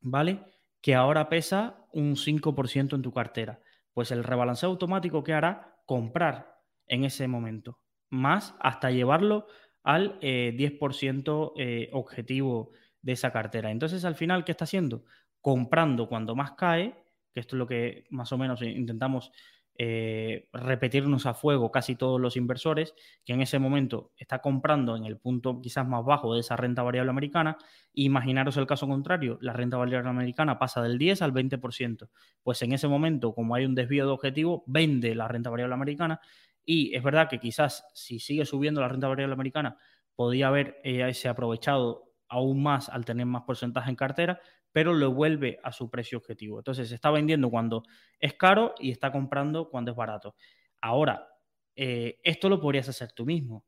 ¿vale? 0.00 0.38
Que 0.80 0.94
ahora 0.94 1.28
pesa 1.28 1.84
un 1.92 2.14
5% 2.14 2.94
en 2.94 3.02
tu 3.02 3.12
cartera. 3.12 3.60
Pues 3.92 4.12
el 4.12 4.22
rebalanceo 4.22 4.68
automático 4.68 5.24
que 5.24 5.32
hará 5.32 5.80
comprar 5.84 6.60
en 6.86 7.02
ese 7.02 7.26
momento, 7.26 7.80
más 8.08 8.54
hasta 8.60 8.92
llevarlo 8.92 9.48
al 9.82 10.20
10% 10.20 11.54
eh, 11.56 11.62
eh, 11.64 11.90
objetivo 11.92 12.70
de 13.02 13.14
esa 13.14 13.32
cartera. 13.32 13.72
Entonces, 13.72 14.04
al 14.04 14.14
final, 14.14 14.44
¿qué 14.44 14.52
está 14.52 14.62
haciendo? 14.62 15.02
Comprando 15.40 16.08
cuando 16.08 16.36
más 16.36 16.52
cae, 16.52 17.07
que 17.38 17.40
esto 17.40 17.54
es 17.54 17.58
lo 17.58 17.68
que 17.68 18.04
más 18.10 18.32
o 18.32 18.38
menos 18.38 18.62
intentamos 18.62 19.30
eh, 19.80 20.48
repetirnos 20.52 21.26
a 21.26 21.34
fuego 21.34 21.70
casi 21.70 21.94
todos 21.94 22.20
los 22.20 22.36
inversores, 22.36 22.96
que 23.24 23.32
en 23.32 23.42
ese 23.42 23.60
momento 23.60 24.10
está 24.16 24.40
comprando 24.40 24.96
en 24.96 25.04
el 25.04 25.18
punto 25.18 25.60
quizás 25.60 25.86
más 25.86 26.04
bajo 26.04 26.34
de 26.34 26.40
esa 26.40 26.56
renta 26.56 26.82
variable 26.82 27.10
americana. 27.10 27.56
Imaginaros 27.92 28.56
el 28.56 28.66
caso 28.66 28.88
contrario, 28.88 29.38
la 29.40 29.52
renta 29.52 29.76
variable 29.76 30.10
americana 30.10 30.58
pasa 30.58 30.82
del 30.82 30.98
10 30.98 31.22
al 31.22 31.32
20%. 31.32 32.10
Pues 32.42 32.60
en 32.62 32.72
ese 32.72 32.88
momento, 32.88 33.32
como 33.34 33.54
hay 33.54 33.66
un 33.66 33.76
desvío 33.76 34.04
de 34.04 34.10
objetivo, 34.10 34.64
vende 34.66 35.14
la 35.14 35.28
renta 35.28 35.48
variable 35.48 35.74
americana 35.74 36.20
y 36.64 36.92
es 36.96 37.02
verdad 37.04 37.28
que 37.28 37.38
quizás 37.38 37.86
si 37.94 38.18
sigue 38.18 38.46
subiendo 38.46 38.80
la 38.80 38.88
renta 38.88 39.06
variable 39.06 39.34
americana, 39.34 39.78
podría 40.16 40.48
haberse 40.48 41.28
aprovechado 41.28 42.08
aún 42.28 42.62
más 42.62 42.88
al 42.88 43.04
tener 43.04 43.26
más 43.26 43.42
porcentaje 43.42 43.90
en 43.90 43.96
cartera, 43.96 44.40
pero 44.78 44.94
lo 44.94 45.10
vuelve 45.12 45.58
a 45.64 45.72
su 45.72 45.90
precio 45.90 46.18
objetivo. 46.18 46.60
Entonces, 46.60 46.92
está 46.92 47.10
vendiendo 47.10 47.50
cuando 47.50 47.82
es 48.20 48.34
caro 48.34 48.76
y 48.78 48.92
está 48.92 49.10
comprando 49.10 49.70
cuando 49.70 49.90
es 49.90 49.96
barato. 49.96 50.36
Ahora, 50.80 51.26
eh, 51.74 52.20
esto 52.22 52.48
lo 52.48 52.60
podrías 52.60 52.88
hacer 52.88 53.10
tú 53.10 53.26
mismo. 53.26 53.64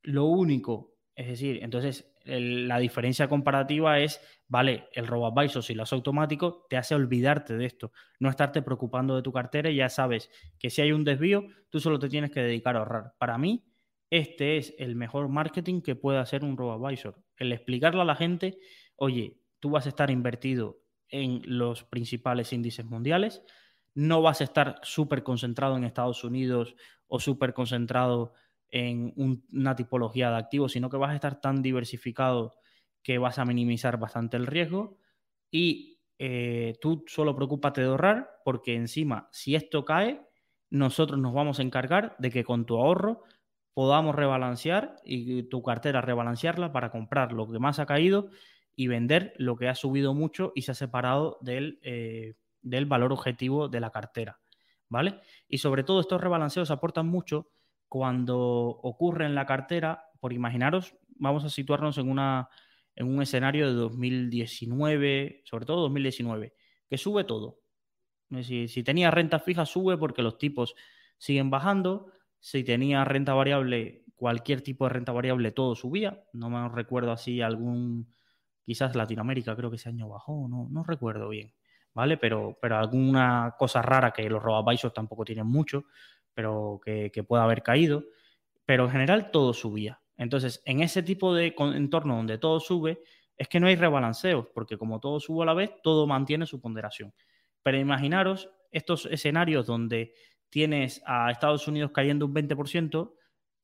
Lo 0.00 0.24
único, 0.24 0.94
es 1.14 1.26
decir, 1.26 1.58
entonces 1.62 2.10
la 2.24 2.78
diferencia 2.78 3.28
comparativa 3.28 3.98
es, 3.98 4.18
vale, 4.48 4.88
el 4.94 5.06
robo-advisor, 5.06 5.62
si 5.62 5.74
lo 5.74 5.82
hace 5.82 5.94
automático, 5.94 6.64
te 6.70 6.78
hace 6.78 6.94
olvidarte 6.94 7.58
de 7.58 7.66
esto, 7.66 7.92
no 8.18 8.30
estarte 8.30 8.62
preocupando 8.62 9.14
de 9.14 9.20
tu 9.20 9.32
cartera 9.32 9.68
y 9.68 9.76
ya 9.76 9.90
sabes 9.90 10.30
que 10.58 10.70
si 10.70 10.80
hay 10.80 10.92
un 10.92 11.04
desvío, 11.04 11.44
tú 11.68 11.80
solo 11.80 11.98
te 11.98 12.08
tienes 12.08 12.30
que 12.30 12.40
dedicar 12.40 12.76
a 12.76 12.78
ahorrar. 12.78 13.12
Para 13.18 13.36
mí, 13.36 13.62
este 14.08 14.56
es 14.56 14.74
el 14.78 14.96
mejor 14.96 15.28
marketing 15.28 15.82
que 15.82 15.96
puede 15.96 16.16
hacer 16.18 16.44
un 16.44 16.56
robo-advisor. 16.56 17.22
El 17.36 17.52
explicarle 17.52 18.00
a 18.00 18.06
la 18.06 18.16
gente, 18.16 18.58
oye, 18.96 19.36
tú 19.60 19.70
vas 19.70 19.86
a 19.86 19.90
estar 19.90 20.10
invertido 20.10 20.82
en 21.08 21.42
los 21.44 21.84
principales 21.84 22.52
índices 22.52 22.84
mundiales, 22.84 23.42
no 23.94 24.20
vas 24.22 24.40
a 24.40 24.44
estar 24.44 24.80
súper 24.82 25.22
concentrado 25.22 25.76
en 25.76 25.84
Estados 25.84 26.22
Unidos 26.24 26.76
o 27.08 27.20
súper 27.20 27.54
concentrado 27.54 28.32
en 28.68 29.14
una 29.16 29.76
tipología 29.76 30.30
de 30.30 30.36
activos, 30.36 30.72
sino 30.72 30.90
que 30.90 30.96
vas 30.96 31.12
a 31.12 31.14
estar 31.14 31.40
tan 31.40 31.62
diversificado 31.62 32.54
que 33.02 33.18
vas 33.18 33.38
a 33.38 33.44
minimizar 33.44 33.98
bastante 33.98 34.36
el 34.36 34.46
riesgo. 34.46 34.98
Y 35.50 36.00
eh, 36.18 36.76
tú 36.80 37.04
solo 37.06 37.34
preocúpate 37.36 37.80
de 37.80 37.86
ahorrar 37.86 38.40
porque 38.44 38.74
encima, 38.74 39.28
si 39.32 39.54
esto 39.54 39.84
cae, 39.84 40.26
nosotros 40.68 41.18
nos 41.20 41.32
vamos 41.32 41.58
a 41.58 41.62
encargar 41.62 42.16
de 42.18 42.30
que 42.30 42.44
con 42.44 42.66
tu 42.66 42.76
ahorro 42.76 43.22
podamos 43.72 44.14
rebalancear 44.14 44.96
y 45.04 45.44
tu 45.44 45.62
cartera 45.62 46.00
rebalancearla 46.00 46.72
para 46.72 46.90
comprar 46.90 47.32
lo 47.32 47.50
que 47.50 47.58
más 47.58 47.78
ha 47.78 47.86
caído 47.86 48.30
y 48.76 48.86
vender 48.88 49.32
lo 49.38 49.56
que 49.56 49.68
ha 49.68 49.74
subido 49.74 50.14
mucho 50.14 50.52
y 50.54 50.62
se 50.62 50.72
ha 50.72 50.74
separado 50.74 51.38
del, 51.40 51.80
eh, 51.82 52.34
del 52.60 52.84
valor 52.84 53.12
objetivo 53.12 53.68
de 53.68 53.80
la 53.80 53.90
cartera. 53.90 54.38
¿Vale? 54.88 55.20
Y 55.48 55.58
sobre 55.58 55.82
todo 55.82 55.98
estos 55.98 56.20
rebalanceos 56.20 56.70
aportan 56.70 57.08
mucho 57.08 57.50
cuando 57.88 58.38
ocurre 58.38 59.26
en 59.26 59.34
la 59.34 59.46
cartera, 59.46 60.04
por 60.20 60.32
imaginaros, 60.32 60.94
vamos 61.08 61.44
a 61.44 61.48
situarnos 61.48 61.98
en, 61.98 62.08
una, 62.08 62.48
en 62.94 63.08
un 63.08 63.22
escenario 63.22 63.66
de 63.66 63.74
2019, 63.74 65.42
sobre 65.44 65.66
todo 65.66 65.80
2019, 65.82 66.54
que 66.88 66.98
sube 66.98 67.24
todo. 67.24 67.60
si 68.42 68.82
tenía 68.84 69.10
renta 69.10 69.40
fija, 69.40 69.66
sube 69.66 69.96
porque 69.96 70.22
los 70.22 70.38
tipos 70.38 70.74
siguen 71.18 71.50
bajando. 71.50 72.12
Si 72.38 72.62
tenía 72.62 73.04
renta 73.04 73.34
variable, 73.34 74.04
cualquier 74.14 74.62
tipo 74.62 74.84
de 74.84 74.90
renta 74.90 75.12
variable, 75.12 75.50
todo 75.50 75.74
subía. 75.74 76.24
No 76.32 76.50
me 76.50 76.68
recuerdo 76.68 77.10
así 77.12 77.40
algún 77.40 78.14
Quizás 78.66 78.96
Latinoamérica 78.96 79.54
creo 79.54 79.70
que 79.70 79.76
ese 79.76 79.88
año 79.88 80.08
bajó, 80.08 80.48
no, 80.48 80.66
no 80.68 80.82
recuerdo 80.82 81.28
bien, 81.28 81.54
¿vale? 81.94 82.16
Pero, 82.16 82.58
pero 82.60 82.76
alguna 82.76 83.54
cosa 83.56 83.80
rara 83.80 84.10
que 84.10 84.28
los 84.28 84.42
robavisos 84.42 84.92
tampoco 84.92 85.24
tienen 85.24 85.46
mucho, 85.46 85.84
pero 86.34 86.80
que, 86.84 87.12
que 87.12 87.22
pueda 87.22 87.44
haber 87.44 87.62
caído. 87.62 88.02
Pero 88.64 88.86
en 88.86 88.90
general 88.90 89.30
todo 89.30 89.54
subía. 89.54 90.00
Entonces, 90.16 90.62
en 90.64 90.82
ese 90.82 91.04
tipo 91.04 91.32
de 91.32 91.54
entorno 91.58 92.16
donde 92.16 92.38
todo 92.38 92.58
sube, 92.58 93.02
es 93.36 93.46
que 93.48 93.60
no 93.60 93.68
hay 93.68 93.76
rebalanceos, 93.76 94.48
porque 94.52 94.76
como 94.76 94.98
todo 94.98 95.20
sube 95.20 95.44
a 95.44 95.46
la 95.46 95.54
vez, 95.54 95.70
todo 95.82 96.08
mantiene 96.08 96.44
su 96.46 96.60
ponderación. 96.60 97.14
Pero 97.62 97.78
imaginaros 97.78 98.50
estos 98.72 99.06
escenarios 99.06 99.66
donde 99.66 100.14
tienes 100.48 101.02
a 101.06 101.30
Estados 101.30 101.68
Unidos 101.68 101.90
cayendo 101.92 102.26
un 102.26 102.34
20%, 102.34 103.12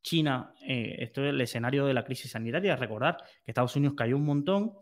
China, 0.03 0.53
eh, 0.67 0.97
esto 0.99 1.25
es 1.25 1.31
el 1.31 1.41
escenario 1.41 1.87
de 1.87 1.95
la 1.95 2.05
crisis 2.05 2.33
sanitaria, 2.33 2.77
recordar 2.77 3.19
que 3.45 3.53
Estados 3.53 3.77
Unidos 3.77 3.95
cayó 3.97 4.17
un 4.17 4.25
montón, 4.25 4.73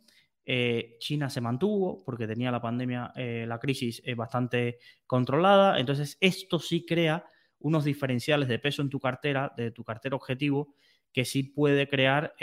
eh, 0.53 0.97
China 0.99 1.31
se 1.31 1.41
mantuvo 1.41 2.03
porque 2.05 2.27
tenía 2.27 2.51
la 2.51 2.61
pandemia, 2.61 3.13
eh, 3.15 3.45
la 3.47 3.61
crisis 3.61 4.03
bastante 4.17 4.79
controlada, 5.07 5.79
entonces 5.79 6.19
esto 6.21 6.59
sí 6.59 6.85
crea 6.85 7.25
unos 7.61 7.85
diferenciales 7.85 8.49
de 8.49 8.59
peso 8.59 8.83
en 8.83 8.91
tu 8.91 8.99
cartera, 8.99 9.53
de 9.57 9.71
tu 9.71 9.85
cartera 9.85 10.17
objetivo, 10.17 10.75
que 11.13 11.25
sí 11.25 11.43
puede 11.43 11.89
crear 11.89 12.35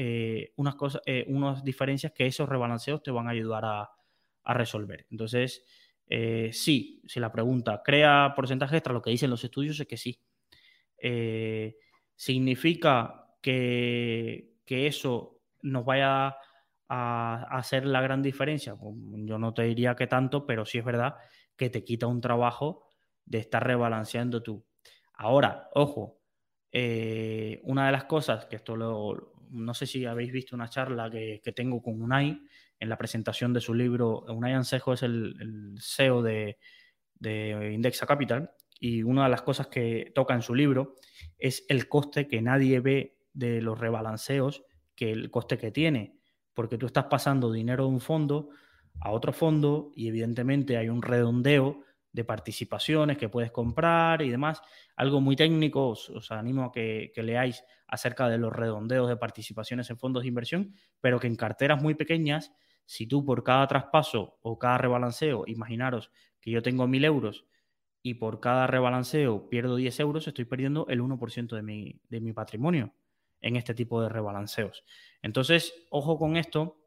unas, 0.57 0.75
cosas, 0.75 1.01
unas 1.27 1.63
diferencias 1.63 2.11
que 2.11 2.25
esos 2.25 2.47
rebalanceos 2.47 3.01
te 3.01 3.11
van 3.11 3.27
a 3.27 3.31
ayudar 3.31 3.63
a, 3.65 3.89
resolver. 4.53 5.05
Entonces, 5.11 5.65
eh, 6.09 6.51
sí, 6.53 7.01
si 7.05 7.19
la 7.19 7.31
pregunta 7.31 7.81
crea 7.83 8.33
porcentaje 8.35 8.77
extra, 8.77 8.93
lo 8.93 9.01
que 9.01 9.09
dicen 9.09 9.29
los 9.29 9.43
estudios 9.43 9.79
es 9.79 9.87
que 9.87 9.97
sí. 9.97 10.21
Eh, 10.97 11.77
¿Significa 12.15 13.27
que, 13.41 14.55
eso 14.65 15.41
nos 15.61 15.85
vaya 15.85 16.37
a, 16.89 17.43
hacer 17.57 17.85
la 17.85 18.01
gran 18.01 18.21
diferencia? 18.21 18.75
Yo 18.79 19.37
no 19.37 19.53
te 19.53 19.63
diría 19.63 19.95
que 19.95 20.07
tanto, 20.07 20.45
pero 20.45 20.65
sí 20.65 20.77
es 20.77 20.85
verdad 20.85 21.15
que 21.55 21.69
te 21.69 21.83
quita 21.83 22.07
un 22.07 22.21
trabajo 22.21 22.87
de 23.25 23.39
estar 23.39 23.65
rebalanceando 23.65 24.41
tú. 24.43 24.65
Ahora, 25.13 25.69
ojo, 25.73 26.21
eh, 26.71 27.59
una 27.63 27.87
de 27.87 27.91
las 27.91 28.05
cosas 28.05 28.45
que 28.45 28.57
esto 28.57 28.75
lo, 28.75 29.33
no 29.49 29.73
sé 29.73 29.85
si 29.85 30.05
habéis 30.05 30.31
visto 30.31 30.55
una 30.55 30.69
charla 30.69 31.09
que, 31.09 31.41
tengo 31.55 31.81
con 31.81 32.01
Unai, 32.01 32.41
en 32.79 32.89
la 32.89 32.97
presentación 32.97 33.53
de 33.53 33.61
su 33.61 33.73
libro. 33.73 34.21
Unai 34.27 34.53
Ansejo 34.53 34.93
es 34.93 35.03
el, 35.03 35.75
CEO 35.79 36.21
de, 36.21 36.57
Indexa 37.19 38.05
Capital 38.05 38.51
y 38.79 39.01
una 39.01 39.23
de 39.23 39.29
las 39.29 39.41
cosas 39.41 39.67
que 39.67 40.11
toca 40.13 40.35
en 40.35 40.43
su 40.43 40.53
libro 40.53 40.95
es 41.39 41.65
el 41.67 41.89
coste 41.89 42.27
que 42.27 42.41
nadie 42.41 42.79
ve 42.79 43.17
de 43.33 43.61
los 43.61 43.79
rebalanceos, 43.79 44.63
que 44.95 45.11
el 45.11 45.31
coste 45.31 45.57
que 45.57 45.71
tiene, 45.71 46.16
porque 46.57 46.79
tú 46.79 46.87
estás 46.87 47.05
pasando 47.05 47.51
dinero 47.51 47.83
de 47.83 47.91
un 47.91 48.01
fondo 48.01 48.49
a 48.99 49.11
otro 49.11 49.31
fondo 49.31 49.91
y 49.95 50.07
evidentemente 50.07 50.75
hay 50.75 50.89
un 50.89 51.03
redondeo 51.03 51.83
de 52.11 52.23
participaciones 52.23 53.19
que 53.19 53.29
puedes 53.29 53.51
comprar 53.51 54.23
y 54.23 54.31
demás. 54.31 54.63
Algo 54.95 55.21
muy 55.21 55.35
técnico, 55.35 55.89
os, 55.89 56.31
animo 56.31 56.63
a 56.63 56.71
que, 56.71 57.11
que, 57.13 57.21
leáis 57.21 57.63
acerca 57.87 58.27
de 58.27 58.39
los 58.39 58.51
redondeos 58.51 59.07
de 59.07 59.17
participaciones 59.17 59.87
en 59.91 59.99
fondos 59.99 60.23
de 60.23 60.29
inversión, 60.29 60.73
pero 60.99 61.19
que 61.19 61.27
en 61.27 61.35
carteras 61.35 61.79
muy 61.79 61.93
pequeñas 61.93 62.51
si 62.87 63.05
tú 63.05 63.23
por 63.23 63.43
cada 63.43 63.67
traspaso 63.67 64.39
o 64.41 64.57
cada 64.57 64.79
rebalanceo, 64.79 65.43
imaginaros 65.45 66.09
que 66.41 66.49
yo 66.49 66.63
tengo 66.63 66.87
1.000 66.87 67.05
euros 67.05 67.45
y 68.01 68.15
por 68.15 68.39
cada 68.39 68.65
rebalanceo 68.65 69.47
pierdo 69.47 69.75
10 69.75 69.99
euros, 69.99 70.27
estoy 70.27 70.45
perdiendo 70.45 70.87
el 70.87 71.01
1% 71.01 71.55
de 71.55 71.61
mi, 71.61 72.01
de 72.09 72.19
mi 72.19 72.33
patrimonio 72.33 72.95
en 73.41 73.55
este 73.55 73.73
tipo 73.73 74.01
de 74.01 74.09
rebalanceos. 74.09 74.83
Entonces, 75.27 75.73
ojo 75.89 76.17
con 76.17 76.37
esto, 76.37 76.77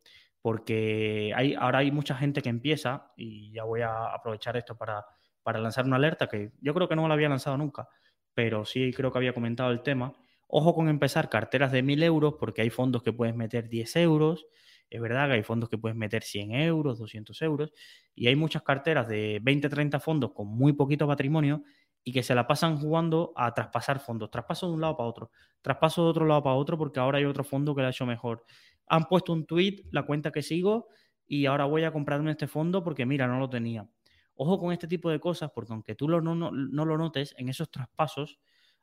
porque 0.41 1.33
hay, 1.37 1.55
ahora 1.55 1.81
hay 1.81 1.91
mucha 1.91 2.15
gente 2.15 2.41
que 2.41 2.49
empieza, 2.49 3.13
y 3.17 3.53
ya 3.53 3.65
voy 3.65 3.83
a 3.83 4.07
aprovechar 4.15 4.57
esto 4.57 4.79
para, 4.79 5.05
para 5.43 5.61
lanzar 5.61 5.85
una 5.85 5.97
alerta 5.97 6.27
que 6.27 6.53
yo 6.63 6.73
creo 6.73 6.89
que 6.89 6.97
no 6.97 7.07
la 7.07 7.13
había 7.13 7.29
lanzado 7.29 7.59
nunca, 7.59 7.87
pero 8.33 8.65
sí 8.65 8.93
creo 8.97 9.13
que 9.13 9.19
había 9.19 9.35
comentado 9.35 9.71
el 9.71 9.83
tema. 9.83 10.15
Ojo 10.49 10.75
con 10.75 10.89
empezar 10.89 11.29
carteras 11.29 11.71
de 11.71 11.83
1.000 11.83 12.03
euros, 12.03 12.35
porque 12.41 12.63
hay 12.63 12.71
fondos 12.71 13.03
que 13.03 13.13
puedes 13.13 13.37
meter 13.37 13.69
10 13.69 13.95
euros, 13.97 14.47
es 14.89 15.01
verdad 15.03 15.29
que 15.29 15.35
hay 15.35 15.43
fondos 15.43 15.69
que 15.69 15.77
puedes 15.77 15.97
meter 15.97 16.23
100 16.23 16.53
euros, 16.53 16.99
200 16.99 17.43
euros, 17.43 17.73
y 18.15 18.27
hay 18.27 18.37
muchas 18.37 18.63
carteras 18.63 19.07
de 19.07 19.39
20, 19.43 19.69
30 19.69 20.01
fondos 20.01 20.33
con 20.33 20.49
muy 20.49 20.73
poquito 20.73 21.07
patrimonio 21.07 21.63
y 22.03 22.13
que 22.13 22.23
se 22.23 22.35
la 22.35 22.47
pasan 22.47 22.77
jugando 22.79 23.33
a 23.37 23.53
traspasar 23.53 24.01
fondos. 24.01 24.31
Traspaso 24.31 24.67
de 24.67 24.73
un 24.75 24.81
lado 24.81 24.97
para 24.97 25.09
otro, 25.09 25.31
traspaso 25.61 26.05
de 26.05 26.11
otro 26.11 26.27
lado 26.27 26.43
para 26.43 26.57
otro 26.57 26.79
porque 26.79 27.01
ahora 27.01 27.19
hay 27.19 27.25
otro 27.25 27.45
fondo 27.45 27.75
que 27.75 27.83
lo 27.83 27.89
ha 27.89 27.91
hecho 27.91 28.07
mejor. 28.07 28.45
Han 28.87 29.05
puesto 29.05 29.33
un 29.33 29.47
tweet, 29.47 29.85
la 29.91 30.05
cuenta 30.05 30.31
que 30.31 30.43
sigo, 30.43 30.89
y 31.27 31.47
ahora 31.47 31.65
voy 31.65 31.85
a 31.85 31.93
comprarme 31.93 32.33
este 32.33 32.49
fondo 32.49 32.83
porque 32.83 33.07
mira, 33.07 33.27
no 33.27 33.39
lo 33.39 33.49
tenía. 33.49 33.89
Ojo 34.35 34.59
con 34.59 34.73
este 34.73 34.89
tipo 34.89 35.11
de 35.11 35.21
cosas 35.21 35.51
porque 35.55 35.73
aunque 35.73 35.95
tú 35.95 36.09
no, 36.09 36.21
no, 36.21 36.51
no 36.51 36.85
lo 36.85 36.99
notes, 36.99 37.35
en 37.39 37.49
esos 37.49 37.71
traspasos 37.71 38.41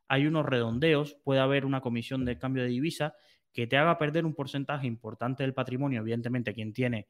hay 0.08 0.28
unos 0.28 0.46
redondeos, 0.46 1.18
puede 1.24 1.42
haber 1.42 1.66
una 1.66 1.82
comisión 1.82 2.24
de 2.24 2.38
cambio 2.38 2.64
de 2.64 2.70
divisa 2.70 3.16
que 3.52 3.68
te 3.68 3.76
haga 3.76 3.98
perder 3.98 4.26
un 4.26 4.36
porcentaje 4.36 4.88
importante 4.88 5.44
del 5.44 5.54
patrimonio, 5.54 6.02
evidentemente 6.02 6.54
quien 6.54 6.74
tiene 6.74 7.08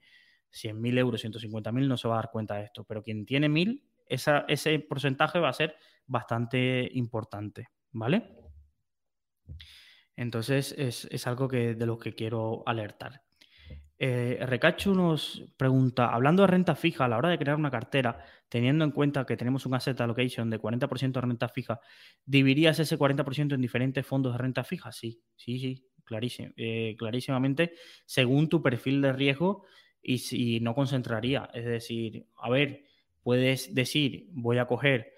100.000 0.49 0.97
euros, 0.97 1.23
150.000 1.23 1.87
no 1.87 1.97
se 1.97 2.07
va 2.07 2.15
a 2.15 2.17
dar 2.17 2.31
cuenta 2.31 2.55
de 2.55 2.63
esto, 2.63 2.85
pero 2.85 3.03
quien 3.03 3.25
tiene 3.25 3.49
1.000, 3.49 3.83
ese 4.07 4.79
porcentaje 4.79 5.39
va 5.39 5.49
a 5.49 5.53
ser 5.53 5.75
bastante 6.07 6.89
importante, 6.93 7.69
¿vale? 7.91 8.37
Entonces 10.15 10.73
es, 10.77 11.27
algo 11.27 11.47
que, 11.47 11.75
de 11.75 11.85
lo 11.85 11.97
que 11.99 12.13
quiero 12.13 12.63
alertar. 12.65 13.21
Eh, 13.99 14.37
Recacho 14.41 14.93
nos 14.93 15.43
pregunta, 15.57 16.13
hablando 16.13 16.43
de 16.43 16.47
renta 16.47 16.75
fija, 16.75 17.05
a 17.05 17.07
la 17.07 17.17
hora 17.17 17.29
de 17.29 17.37
crear 17.37 17.57
una 17.57 17.71
cartera, 17.71 18.23
teniendo 18.47 18.85
en 18.85 18.91
cuenta 18.91 19.25
que 19.25 19.37
tenemos 19.37 19.65
un 19.65 19.73
asset 19.73 19.99
allocation 20.01 20.49
de 20.49 20.59
40% 20.59 21.19
de 21.19 21.21
renta 21.21 21.49
fija, 21.49 21.79
¿dividirías 22.25 22.79
ese 22.79 22.97
40% 22.97 23.55
en 23.55 23.61
diferentes 23.61 24.05
fondos 24.05 24.33
de 24.33 24.37
renta 24.37 24.63
fija? 24.63 24.91
Sí, 24.91 25.21
sí, 25.35 25.59
sí, 25.59 25.87
eh, 26.57 26.95
clarísimamente, 26.97 27.73
según 28.05 28.49
tu 28.49 28.61
perfil 28.61 29.01
de 29.01 29.13
riesgo 29.13 29.65
y 30.01 30.19
si 30.19 30.59
no 30.59 30.75
concentraría. 30.75 31.49
Es 31.53 31.65
decir, 31.65 32.27
a 32.37 32.49
ver, 32.49 32.83
puedes 33.21 33.73
decir, 33.73 34.27
voy 34.31 34.59
a 34.59 34.67
coger 34.67 35.16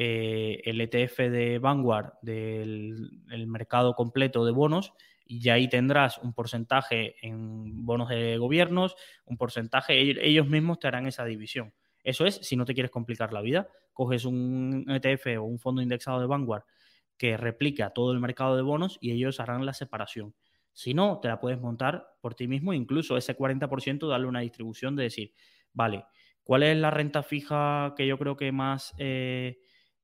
eh, 0.00 0.62
el 0.64 0.80
ETF 0.80 1.28
de 1.28 1.58
Vanguard 1.58 2.12
del 2.22 3.10
mercado 3.48 3.94
completo 3.94 4.44
de 4.44 4.52
bonos 4.52 4.92
y 5.26 5.48
ahí 5.48 5.68
tendrás 5.68 6.18
un 6.18 6.32
porcentaje 6.34 7.16
en 7.20 7.84
bonos 7.84 8.08
de 8.08 8.38
gobiernos, 8.38 8.94
un 9.24 9.36
porcentaje, 9.36 9.98
ellos 9.98 10.46
mismos 10.46 10.78
te 10.78 10.86
harán 10.86 11.08
esa 11.08 11.24
división. 11.24 11.74
Eso 12.04 12.26
es, 12.26 12.36
si 12.36 12.54
no 12.54 12.64
te 12.64 12.74
quieres 12.74 12.92
complicar 12.92 13.32
la 13.32 13.40
vida, 13.40 13.70
coges 13.92 14.24
un 14.24 14.84
ETF 14.88 15.40
o 15.40 15.42
un 15.42 15.58
fondo 15.58 15.82
indexado 15.82 16.20
de 16.20 16.26
Vanguard 16.28 16.62
que 17.16 17.36
replique 17.36 17.82
a 17.82 17.90
todo 17.90 18.12
el 18.12 18.20
mercado 18.20 18.54
de 18.54 18.62
bonos 18.62 18.98
y 19.00 19.10
ellos 19.10 19.40
harán 19.40 19.66
la 19.66 19.72
separación. 19.72 20.32
Si 20.72 20.94
no, 20.94 21.18
te 21.18 21.26
la 21.26 21.40
puedes 21.40 21.58
montar 21.58 22.06
por 22.20 22.36
ti 22.36 22.46
mismo, 22.46 22.72
incluso 22.72 23.16
ese 23.16 23.36
40% 23.36 24.06
darle 24.06 24.28
una 24.28 24.40
distribución 24.40 24.94
de 24.94 25.02
decir, 25.02 25.32
vale, 25.72 26.04
¿cuál 26.44 26.62
es 26.62 26.76
la 26.76 26.92
renta 26.92 27.24
fija 27.24 27.94
que 27.96 28.06
yo 28.06 28.16
creo 28.16 28.36
que 28.36 28.52
más 28.52 28.94
eh, 28.96 29.58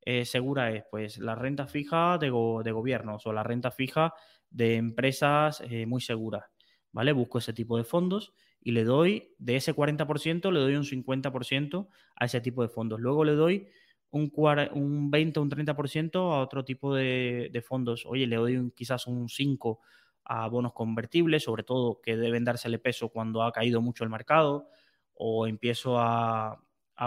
eh, 0.05 0.25
segura 0.25 0.71
es? 0.71 0.85
Pues 0.91 1.19
la 1.19 1.35
renta 1.35 1.67
fija 1.67 2.19
de, 2.19 2.27
de, 2.27 2.73
gobiernos 2.73 3.27
o 3.27 3.33
la 3.33 3.43
renta 3.43 3.71
fija 3.71 4.15
de 4.51 4.77
empresas 4.77 5.63
eh, 5.69 5.87
muy 5.87 6.01
seguras, 6.01 6.45
¿vale? 6.93 7.13
Busco 7.13 7.39
ese 7.39 7.53
tipo 7.53 7.77
de 7.77 7.85
fondos 7.85 8.33
y 8.61 8.73
le 8.73 8.85
doy, 8.85 9.35
de 9.39 9.57
ese 9.57 9.75
40%, 9.75 10.51
le 10.51 10.61
doy 10.61 10.77
un 10.77 10.85
50% 10.85 11.89
a 12.17 12.25
ese 12.25 12.41
tipo 12.41 12.63
de 12.63 12.69
fondos. 12.69 12.99
Luego 12.99 13.25
le 13.25 13.33
doy 13.33 13.69
un, 14.11 14.33
un 14.73 15.11
20 15.11 15.39
o 15.39 15.43
un 15.43 15.51
30% 15.51 16.33
a 16.33 16.41
otro 16.41 16.65
tipo 16.65 16.95
de, 16.95 17.65
fondos. 17.67 18.07
Oye, 18.07 18.27
le 18.27 18.37
doy 18.37 18.73
quizás 18.75 19.07
un 19.07 19.29
5 19.29 19.81
a 20.25 20.49
bonos 20.49 20.73
convertibles, 20.73 21.45
sobre 21.45 21.65
todo 21.65 22.01
que 22.01 22.17
deben 22.17 22.45
dársele 22.45 22.79
peso 22.79 23.11
cuando 23.11 23.43
ha 23.43 23.53
caído 23.53 23.83
mucho 23.83 24.05
el 24.05 24.11
mercado, 24.11 24.69
o 25.15 25.47
empiezo 25.47 25.99
a, 25.99 26.61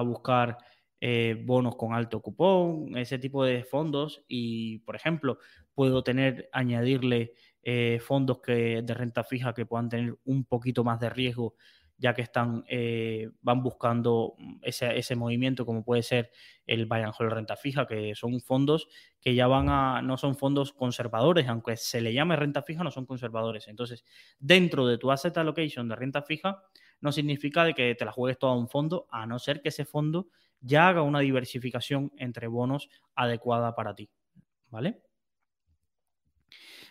buscar 0.05 0.57
eh, 0.99 1.41
bonos 1.45 1.75
con 1.75 1.93
alto 1.93 2.21
cupón, 2.21 2.97
ese 2.97 3.19
tipo 3.19 3.43
de 3.43 3.63
fondos, 3.63 4.23
y 4.27 4.79
por 4.79 4.95
ejemplo, 4.95 5.39
puedo 5.73 6.03
tener, 6.03 6.49
añadirle 6.51 7.33
eh, 7.63 7.99
fondos 8.01 8.39
que, 8.41 8.81
de 8.81 8.93
renta 8.93 9.23
fija 9.23 9.53
que 9.53 9.65
puedan 9.65 9.89
tener 9.89 10.17
un 10.25 10.45
poquito 10.45 10.83
más 10.83 10.99
de 10.99 11.09
riesgo 11.09 11.55
ya 11.97 12.13
que 12.13 12.21
están, 12.21 12.63
eh, 12.67 13.29
van 13.41 13.63
buscando 13.63 14.35
ese, 14.61 15.15
movimiento, 15.15 15.65
como 15.65 15.83
puede 15.83 16.03
ser 16.03 16.29
el 16.65 16.85
Buy 16.85 17.01
Renta 17.19 17.55
Fija, 17.55 17.87
que 17.87 18.13
son 18.13 18.39
fondos 18.39 18.87
que 19.19 19.33
ya 19.33 19.47
van 19.47 19.69
a, 19.69 20.01
no 20.03 20.17
son 20.17 20.35
fondos 20.35 20.73
conservadores, 20.73 21.47
aunque 21.47 21.75
se 21.75 22.01
le 22.01 22.13
llame 22.13 22.35
renta 22.35 22.61
fija, 22.61 22.83
no 22.83 22.91
son 22.91 23.05
conservadores. 23.05 23.67
Entonces, 23.67 24.05
dentro 24.39 24.85
de 24.85 24.97
tu 24.97 25.11
asset 25.11 25.35
allocation 25.37 25.87
de 25.87 25.95
renta 25.95 26.21
fija, 26.21 26.63
no 27.01 27.11
significa 27.11 27.63
de 27.63 27.73
que 27.73 27.95
te 27.95 28.05
la 28.05 28.11
juegues 28.11 28.37
todo 28.37 28.51
a 28.51 28.57
un 28.57 28.69
fondo, 28.69 29.07
a 29.09 29.25
no 29.25 29.39
ser 29.39 29.61
que 29.61 29.69
ese 29.69 29.85
fondo 29.85 30.27
ya 30.61 30.87
haga 30.87 31.01
una 31.01 31.19
diversificación 31.19 32.11
entre 32.17 32.47
bonos 32.47 32.89
adecuada 33.15 33.75
para 33.75 33.95
ti. 33.95 34.09
¿Vale? 34.69 35.01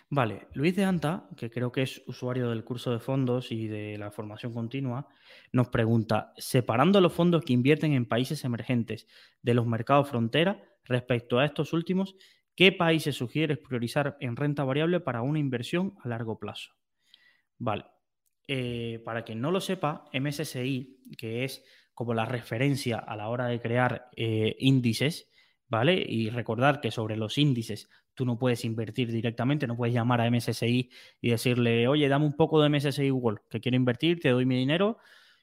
Vale, 0.09 0.47
Luis 0.53 0.73
de 0.75 0.85
Anta, 0.85 1.27
que 1.35 1.49
creo 1.49 1.71
que 1.71 1.81
es 1.81 2.01
usuario 2.07 2.49
del 2.49 2.63
curso 2.63 2.91
de 2.91 2.99
fondos 2.99 3.51
y 3.51 3.67
de 3.67 3.97
la 3.97 4.09
formación 4.09 4.53
continua, 4.53 5.09
nos 5.51 5.67
pregunta, 5.67 6.33
separando 6.37 7.01
los 7.01 7.11
fondos 7.11 7.43
que 7.43 7.51
invierten 7.51 7.91
en 7.91 8.05
países 8.05 8.45
emergentes 8.45 9.05
de 9.41 9.53
los 9.53 9.67
mercados 9.67 10.09
frontera, 10.09 10.63
respecto 10.85 11.39
a 11.39 11.45
estos 11.45 11.73
últimos, 11.73 12.15
¿qué 12.55 12.71
países 12.71 13.17
sugieres 13.17 13.57
priorizar 13.57 14.15
en 14.21 14.37
renta 14.37 14.63
variable 14.63 15.01
para 15.01 15.21
una 15.21 15.39
inversión 15.39 15.95
a 16.01 16.07
largo 16.07 16.39
plazo? 16.39 16.71
Vale, 17.57 17.83
eh, 18.47 19.01
para 19.03 19.23
quien 19.23 19.41
no 19.41 19.51
lo 19.51 19.59
sepa, 19.59 20.05
MSCI, 20.13 21.01
que 21.17 21.43
es 21.43 21.65
como 21.97 22.13
la 22.13 22.25
referencia 22.25 22.99
a 22.99 23.15
la 23.15 23.27
hora 23.27 23.47
de 23.47 23.59
crear 23.59 24.11
eh, 24.15 24.55
índices, 24.59 25.31
¿vale? 25.67 25.95
Y 26.07 26.29
recordar 26.29 26.79
que 26.79 26.91
sobre 26.91 27.17
los 27.17 27.39
índices 27.39 27.89
tú 28.13 28.23
no 28.23 28.37
puedes 28.37 28.65
invertir 28.65 29.11
directamente, 29.11 29.65
no 29.65 29.75
puedes 29.75 29.95
llamar 29.95 30.21
a 30.21 30.29
MSCI 30.29 30.91
y 31.21 31.29
decirle, 31.31 31.87
oye, 31.87 32.07
dame 32.07 32.27
un 32.27 32.35
poco 32.35 32.61
de 32.61 32.69
MSCI 32.69 33.09
World, 33.09 33.39
que 33.49 33.59
quiero 33.59 33.77
invertir, 33.77 34.19
te 34.19 34.29
doy 34.29 34.45
mi 34.45 34.55
dinero 34.55 34.99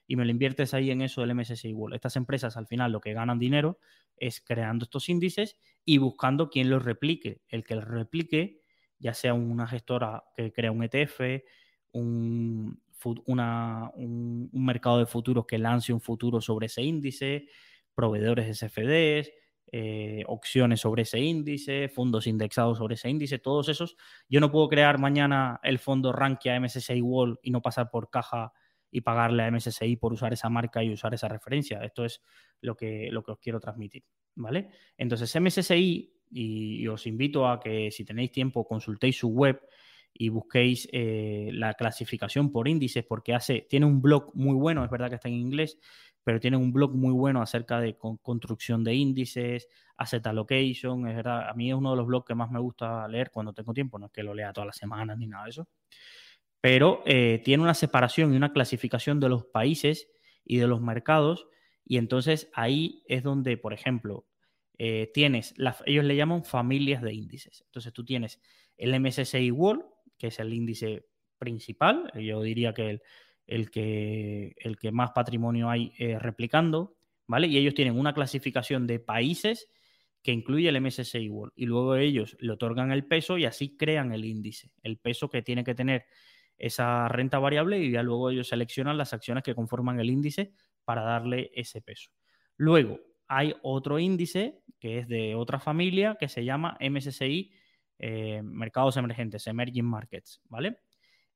y 0.07 0.15
me 0.15 0.23
lo 0.23 0.31
inviertes 0.31 0.73
ahí 0.73 0.91
en 0.91 1.01
eso 1.01 1.19
del 1.19 1.35
MSCI 1.35 1.73
World. 1.73 1.95
Estas 1.95 2.15
empresas 2.15 2.55
al 2.55 2.67
final 2.67 2.93
lo 2.93 3.01
que 3.01 3.11
ganan 3.11 3.37
dinero 3.37 3.77
es 4.15 4.39
creando 4.39 4.85
estos 4.85 5.09
índices 5.09 5.57
y 5.83 5.97
buscando 5.97 6.49
quien 6.49 6.69
los 6.69 6.85
replique. 6.85 7.41
El 7.49 7.65
que 7.65 7.75
los 7.75 7.83
replique, 7.83 8.61
ya 8.97 9.13
sea 9.13 9.33
una 9.33 9.67
gestora 9.67 10.23
que 10.37 10.53
crea 10.53 10.71
un 10.71 10.85
ETF, 10.85 11.19
un, 11.91 12.79
un, 13.05 14.49
mercado 14.53 14.99
de 14.99 15.05
futuros 15.05 15.45
que 15.45 15.57
lance 15.57 15.93
un 15.93 16.01
futuro 16.01 16.41
sobre 16.41 16.67
ese 16.67 16.81
índice, 16.81 17.47
proveedores 17.93 18.47
de 18.47 18.67
CFDs, 18.67 19.31
eh, 19.71 20.23
opciones 20.27 20.81
sobre 20.81 21.03
ese 21.03 21.19
índice, 21.19 21.89
fondos 21.89 22.27
indexados 22.27 22.77
sobre 22.77 22.95
ese 22.95 23.09
índice, 23.09 23.39
todos 23.39 23.69
esos. 23.69 23.95
Yo 24.29 24.39
no 24.39 24.51
puedo 24.51 24.69
crear 24.69 24.99
mañana 24.99 25.59
el 25.63 25.79
fondo 25.79 26.11
Rankia 26.11 26.59
MSCI 26.59 27.01
Wall 27.01 27.39
y 27.41 27.51
no 27.51 27.61
pasar 27.61 27.89
por 27.89 28.09
caja 28.09 28.53
y 28.91 29.01
pagarle 29.01 29.43
a 29.43 29.51
MSCI 29.51 29.97
por 29.97 30.13
usar 30.13 30.33
esa 30.33 30.49
marca 30.49 30.83
y 30.83 30.93
usar 30.93 31.13
esa 31.13 31.27
referencia. 31.27 31.83
Esto 31.83 32.05
es 32.05 32.21
lo 32.61 32.75
que, 32.75 33.09
lo 33.11 33.23
que 33.23 33.31
os 33.31 33.39
quiero 33.39 33.59
transmitir, 33.59 34.03
¿vale? 34.35 34.69
Entonces, 34.97 35.35
MSCI, 35.35 36.15
y, 36.31 36.87
os 36.87 37.07
invito 37.07 37.47
a 37.47 37.59
que 37.59 37.91
si 37.91 38.03
tenéis 38.03 38.31
tiempo 38.31 38.65
consultéis 38.65 39.17
su 39.17 39.29
web 39.29 39.61
y 40.17 40.29
busquéis 40.29 40.87
eh, 40.93 41.49
la 41.51 41.73
clasificación 41.73 42.51
por 42.51 42.69
índices, 42.69 43.03
porque 43.03 43.33
hace, 43.33 43.67
tiene 43.69 43.85
un 43.85 44.01
blog 44.01 44.31
muy 44.33 44.55
bueno, 44.55 44.83
es 44.85 44.89
verdad 44.89 45.09
que 45.09 45.15
está 45.15 45.27
en 45.27 45.35
inglés, 45.35 45.77
pero 46.23 46.39
tiene 46.39 46.55
un 46.55 46.71
blog 46.71 46.95
muy 46.95 47.11
bueno 47.11 47.41
acerca 47.41 47.81
de 47.81 47.97
construcción 47.97 48.83
de 48.83 48.95
índices, 48.95 49.67
asset 49.97 50.25
allocation, 50.25 51.07
es 51.07 51.17
verdad, 51.17 51.49
a 51.49 51.53
mí 51.53 51.69
es 51.69 51.75
uno 51.75 51.91
de 51.91 51.97
los 51.97 52.07
blogs 52.07 52.25
que 52.25 52.33
más 52.33 52.49
me 52.49 52.59
gusta 52.59 53.07
leer 53.09 53.29
cuando 53.29 53.51
tengo 53.53 53.73
tiempo, 53.73 53.99
no 53.99 54.05
es 54.05 54.11
que 54.13 54.23
lo 54.23 54.33
lea 54.33 54.53
todas 54.53 54.67
las 54.67 54.77
semanas 54.77 55.17
ni 55.17 55.27
nada 55.27 55.43
de 55.43 55.49
eso, 55.49 55.67
pero 56.61 57.03
eh, 57.05 57.41
tiene 57.43 57.61
una 57.61 57.73
separación 57.73 58.33
y 58.33 58.37
una 58.37 58.53
clasificación 58.53 59.19
de 59.19 59.29
los 59.29 59.45
países 59.45 60.09
y 60.45 60.57
de 60.57 60.67
los 60.67 60.79
mercados, 60.79 61.47
y 61.83 61.97
entonces 61.97 62.49
ahí 62.53 63.03
es 63.07 63.21
donde, 63.21 63.57
por 63.57 63.73
ejemplo, 63.73 64.25
eh, 64.77 65.11
tienes, 65.13 65.53
ellos 65.85 66.05
le 66.05 66.15
llaman 66.15 66.45
familias 66.45 67.01
de 67.01 67.13
índices, 67.13 67.63
entonces 67.65 67.91
tú 67.91 68.05
tienes 68.05 68.41
el 68.77 68.97
MSCI 68.99 69.51
World, 69.51 69.83
que 70.17 70.27
es 70.27 70.39
el 70.39 70.53
índice 70.53 71.05
principal, 71.37 72.11
yo 72.15 72.41
diría 72.41 72.73
que 72.73 72.89
el 72.89 73.01
el 73.47 73.69
que, 73.69 74.55
el 74.57 74.77
que 74.77 74.91
más 74.91 75.11
patrimonio 75.11 75.69
hay 75.69 75.93
eh, 75.97 76.17
replicando, 76.19 76.97
¿vale? 77.27 77.47
Y 77.47 77.57
ellos 77.57 77.73
tienen 77.73 77.97
una 77.97 78.13
clasificación 78.13 78.87
de 78.87 78.99
países 78.99 79.69
que 80.21 80.31
incluye 80.31 80.69
el 80.69 80.81
MSCI 80.81 81.29
World 81.29 81.53
y 81.55 81.65
luego 81.67 81.95
ellos 81.95 82.35
le 82.39 82.51
otorgan 82.51 82.91
el 82.91 83.05
peso 83.05 83.37
y 83.37 83.45
así 83.45 83.77
crean 83.77 84.11
el 84.11 84.25
índice, 84.25 84.71
el 84.81 84.97
peso 84.97 85.29
que 85.29 85.43
tiene 85.43 85.63
que 85.63 85.75
tener 85.75 86.05
esa 86.57 87.07
renta 87.09 87.37
variable 87.37 87.79
y 87.79 87.91
ya 87.91 88.01
luego 88.01 88.31
ellos 88.31 88.47
seleccionan 88.47 88.97
las 88.97 89.13
acciones 89.13 89.43
que 89.43 89.53
conforman 89.53 89.99
el 89.99 90.09
índice 90.09 90.53
para 90.83 91.03
darle 91.03 91.51
ese 91.53 91.81
peso. 91.81 92.09
Luego 92.57 92.99
hay 93.27 93.53
otro 93.61 93.99
índice 93.99 94.63
que 94.79 94.99
es 94.99 95.07
de 95.07 95.35
otra 95.35 95.59
familia 95.59 96.17
que 96.19 96.27
se 96.27 96.43
llama 96.43 96.77
MSCI 96.79 97.51
eh, 97.99 98.41
Mercados 98.43 98.97
Emergentes, 98.97 99.47
Emerging 99.47 99.85
Markets, 99.85 100.41
¿vale? 100.49 100.79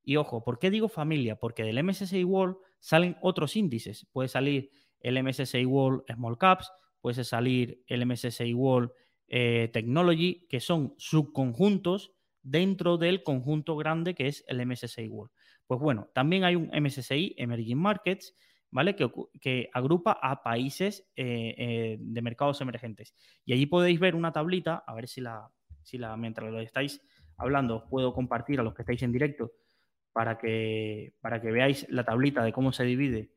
Y 0.03 0.17
ojo, 0.17 0.43
¿por 0.43 0.59
qué 0.59 0.69
digo 0.69 0.89
familia? 0.89 1.35
Porque 1.35 1.63
del 1.63 1.83
MSCI 1.83 2.23
World 2.23 2.57
salen 2.79 3.17
otros 3.21 3.55
índices. 3.55 4.07
Puede 4.11 4.27
salir 4.27 4.71
el 4.99 5.21
MSCI 5.23 5.65
World 5.65 6.03
Small 6.13 6.37
Caps, 6.37 6.71
puede 7.01 7.23
salir 7.23 7.83
el 7.87 8.05
MSCI 8.05 8.53
World 8.53 8.91
eh, 9.27 9.69
Technology, 9.71 10.47
que 10.49 10.59
son 10.59 10.95
subconjuntos 10.97 12.13
dentro 12.41 12.97
del 12.97 13.23
conjunto 13.23 13.75
grande 13.75 14.15
que 14.15 14.27
es 14.27 14.43
el 14.47 14.65
MSCI 14.65 15.07
World. 15.07 15.31
Pues 15.67 15.79
bueno, 15.79 16.09
también 16.13 16.43
hay 16.43 16.55
un 16.55 16.71
MSCI 16.73 17.35
Emerging 17.37 17.77
Markets, 17.77 18.33
¿vale? 18.71 18.95
Que, 18.95 19.69
agrupa 19.73 20.17
a 20.21 20.41
países 20.41 21.07
eh, 21.15 21.97
de 21.99 22.21
mercados 22.21 22.59
emergentes. 22.61 23.13
Y 23.45 23.53
allí 23.53 23.67
podéis 23.67 23.99
ver 23.99 24.15
una 24.15 24.31
tablita, 24.31 24.83
a 24.87 24.95
ver 24.95 25.07
si 25.07 25.21
la, 25.21 25.51
si 25.89 25.99
mientras 26.17 26.51
lo 26.51 26.59
estáis 26.59 27.01
hablando, 27.37 27.77
os 27.77 27.89
puedo 27.89 28.13
compartir 28.13 28.59
a 28.59 28.63
los 28.63 28.73
que 28.73 28.83
estáis 28.83 29.01
en 29.03 29.11
directo 29.11 29.51
para 30.13 30.37
que, 30.37 31.13
para 31.21 31.41
que 31.41 31.51
veáis 31.51 31.87
la 31.89 32.03
tablita 32.03 32.43
de 32.43 32.51
cómo 32.51 32.71
se 32.71 32.83
divide 32.83 33.31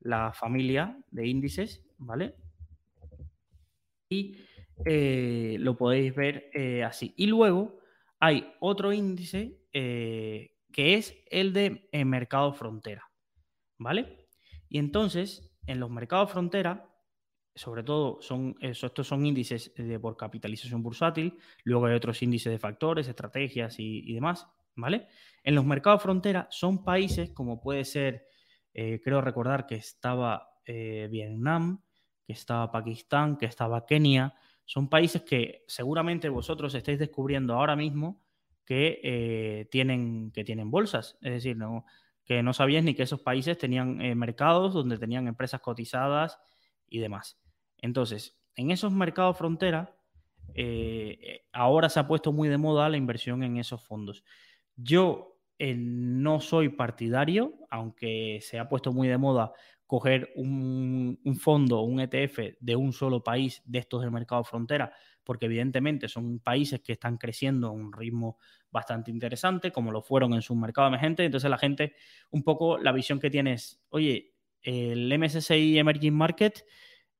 la 0.00 0.32
familia 0.32 0.98
de 1.10 1.26
índices, 1.26 1.84
¿vale? 1.98 2.34
Y 4.10 4.36
eh, 4.84 5.56
lo 5.58 5.76
podéis 5.76 6.14
ver 6.14 6.50
eh, 6.54 6.84
así. 6.84 7.14
Y 7.16 7.26
luego 7.26 7.80
hay 8.20 8.52
otro 8.60 8.92
índice 8.92 9.58
eh, 9.72 10.56
que 10.72 10.94
es 10.94 11.16
el 11.30 11.52
de 11.52 11.88
mercado 12.04 12.52
frontera, 12.52 13.10
¿vale? 13.78 14.28
Y 14.68 14.78
entonces, 14.78 15.50
en 15.66 15.80
los 15.80 15.90
mercados 15.90 16.30
frontera, 16.30 16.87
sobre 17.58 17.82
todo 17.82 18.22
son 18.22 18.56
estos 18.60 19.06
son 19.06 19.26
índices 19.26 19.72
de, 19.76 20.00
por 20.00 20.16
capitalización 20.16 20.82
bursátil, 20.82 21.36
luego 21.64 21.86
hay 21.86 21.94
otros 21.94 22.22
índices 22.22 22.52
de 22.52 22.58
factores, 22.58 23.08
estrategias 23.08 23.76
y 23.78 24.12
demás, 24.14 24.48
¿vale? 24.78 25.08
En 25.42 25.54
los 25.54 25.64
mercados 25.64 26.02
frontera 26.02 26.46
son 26.50 26.84
países 26.84 27.30
como 27.30 27.60
puede 27.60 27.84
ser, 27.84 28.26
eh, 28.72 29.00
creo 29.02 29.20
recordar 29.20 29.66
que 29.66 29.76
estaba 29.76 30.50
eh, 30.64 31.08
Vietnam, 31.10 31.82
que 32.24 32.32
estaba 32.32 32.70
Pakistán, 32.70 33.36
que 33.36 33.46
estaba 33.46 33.86
Kenia. 33.86 34.34
Son 34.64 34.88
países 34.88 35.22
que 35.22 35.64
seguramente 35.66 36.28
vosotros 36.28 36.74
estáis 36.74 36.98
descubriendo 36.98 37.54
ahora 37.54 37.76
mismo 37.76 38.22
que, 38.64 39.00
eh, 39.02 39.68
tienen, 39.70 40.30
que 40.32 40.44
tienen 40.44 40.70
bolsas. 40.70 41.16
Es 41.22 41.32
decir, 41.32 41.56
que 42.24 42.42
no 42.42 42.52
sabíais 42.52 42.84
ni 42.84 42.94
que 42.94 43.04
esos 43.04 43.22
países 43.22 43.56
tenían 43.56 43.96
mercados 44.18 44.74
donde 44.74 44.98
tenían 44.98 45.26
empresas 45.26 45.60
cotizadas 45.62 46.38
y 46.86 46.98
demás. 46.98 47.40
Entonces, 47.78 48.38
en 48.54 48.70
esos 48.70 48.92
mercados 48.92 49.38
frontera, 49.38 49.94
ahora 51.52 51.88
se 51.88 52.00
ha 52.00 52.06
puesto 52.06 52.32
muy 52.32 52.48
de 52.48 52.58
moda 52.58 52.88
la 52.88 52.96
inversión 52.96 53.42
en 53.42 53.58
esos 53.58 53.82
fondos. 53.82 54.24
Yo 54.76 55.38
eh, 55.58 55.74
no 55.76 56.40
soy 56.40 56.68
partidario, 56.68 57.54
aunque 57.68 58.38
se 58.42 58.58
ha 58.60 58.68
puesto 58.68 58.92
muy 58.92 59.08
de 59.08 59.18
moda 59.18 59.52
coger 59.86 60.30
un, 60.36 61.18
fondo 61.40 61.80
un 61.80 61.98
ETF 61.98 62.56
de 62.60 62.76
un 62.76 62.92
solo 62.92 63.24
país 63.24 63.62
de 63.64 63.78
estos 63.78 64.02
del 64.02 64.10
mercado 64.10 64.44
frontera, 64.44 64.92
porque 65.24 65.46
evidentemente 65.46 66.08
son 66.08 66.38
países 66.40 66.80
que 66.80 66.92
están 66.92 67.16
creciendo 67.16 67.68
a 67.68 67.70
un 67.70 67.92
ritmo 67.92 68.38
bastante 68.70 69.10
interesante, 69.10 69.72
como 69.72 69.90
lo 69.90 70.02
fueron 70.02 70.34
en 70.34 70.42
su 70.42 70.54
mercado 70.54 70.88
emergente. 70.88 71.24
Entonces 71.24 71.50
la 71.50 71.58
gente, 71.58 71.94
un 72.30 72.44
poco 72.44 72.78
la 72.78 72.92
visión 72.92 73.18
que 73.18 73.30
tiene 73.30 73.54
es, 73.54 73.80
oye, 73.88 74.34
el 74.62 75.10
MSCI 75.18 75.78
Emerging 75.78 76.14
Market, 76.14 76.64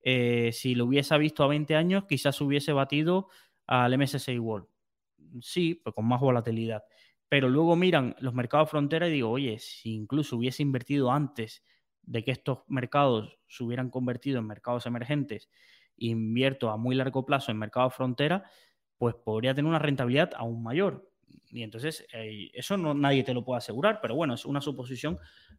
eh, 0.03 0.51
si 0.53 0.75
lo 0.75 0.87
hubiese 0.87 1.17
visto 1.19 1.45
a 1.45 1.49
20 1.49 1.75
años, 1.77 2.05
quizás 2.09 2.41
hubiese 2.41 2.73
batido 2.73 3.29
al 3.67 3.93
MSCI 3.95 4.39
World. 4.39 4.69
Sí, 5.43 5.75
pues 5.75 5.95
con 5.95 6.07
más 6.07 6.21
volatilidad 6.21 6.83
pero 7.31 7.51
luego 7.51 7.77
miran 7.77 8.17
los 8.21 8.33
mercados 8.33 8.71
frontera 8.71 9.07
y 9.07 9.13
digo, 9.13 9.31
oye, 9.31 9.59
si 9.59 9.93
incluso 9.95 10.37
hubiese 10.39 10.63
invertido 10.63 11.13
antes 11.13 11.63
de 12.03 12.25
que 12.25 12.31
estos 12.31 12.61
mercados 12.69 13.39
se 13.47 13.65
hubieran 13.65 13.91
convertido 13.91 14.39
en 14.39 14.47
mercados 14.47 14.87
emergentes, 14.87 15.51
invierto 15.99 16.71
a 16.71 16.79
muy 16.79 16.95
largo 16.95 17.27
plazo 17.27 17.51
en 17.53 17.59
mercados 17.59 17.95
frontera, 17.95 18.45
pues 18.97 19.15
podría 19.15 19.55
tener 19.55 19.69
una 19.69 19.79
rentabilidad 19.79 20.31
aún 20.37 20.63
mayor. 20.63 21.11
Y 21.51 21.63
entonces, 21.63 22.07
eh, 22.13 22.51
eso 22.53 22.77
no, 22.77 22.95
nadie 22.95 23.25
te 23.25 23.35
lo 23.35 23.45
puede 23.45 23.59
asegurar, 23.59 24.01
pero 24.03 24.15
bueno, 24.15 24.35
es 24.35 24.45
una 24.45 24.61
suposición 24.61 25.19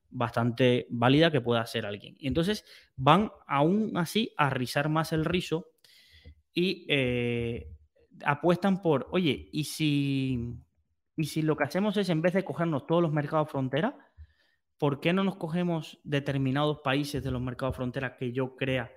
bastante 0.09 0.88
válida 0.89 1.32
que 1.32 1.41
pueda 1.41 1.61
hacer 1.61 1.86
alguien. 1.86 2.15
Y 2.20 2.28
entonces 2.28 2.65
van 2.95 3.32
aún 3.47 3.97
así 3.97 4.34
a 4.38 4.49
rizar 4.49 4.89
más 4.89 5.13
el 5.13 5.26
rizo 5.26 5.72
y 6.53 6.86
eh, 6.89 7.72
apuestan 8.24 8.82
por, 8.82 9.07
oye, 9.11 9.49
¿y 9.51 9.63
si 9.65 10.59
y 11.20 11.26
si 11.26 11.41
lo 11.41 11.57
que 11.57 11.65
hacemos 11.65 11.97
es, 11.97 12.07
en 12.07 12.22
vez 12.22 12.32
de 12.32 12.45
cogernos 12.45 12.88
todos 12.88 13.01
los 13.01 13.11
mercados 13.11 13.51
frontera, 13.51 13.97
¿por 14.78 15.01
qué 15.01 15.11
no 15.11 15.26
nos 15.26 15.36
cogemos 15.36 15.99
determinados 16.05 16.80
países 16.80 17.22
de 17.22 17.30
los 17.30 17.41
mercados 17.41 17.76
frontera 17.76 18.15
que 18.15 18.32
yo 18.32 18.55
crea 18.55 18.89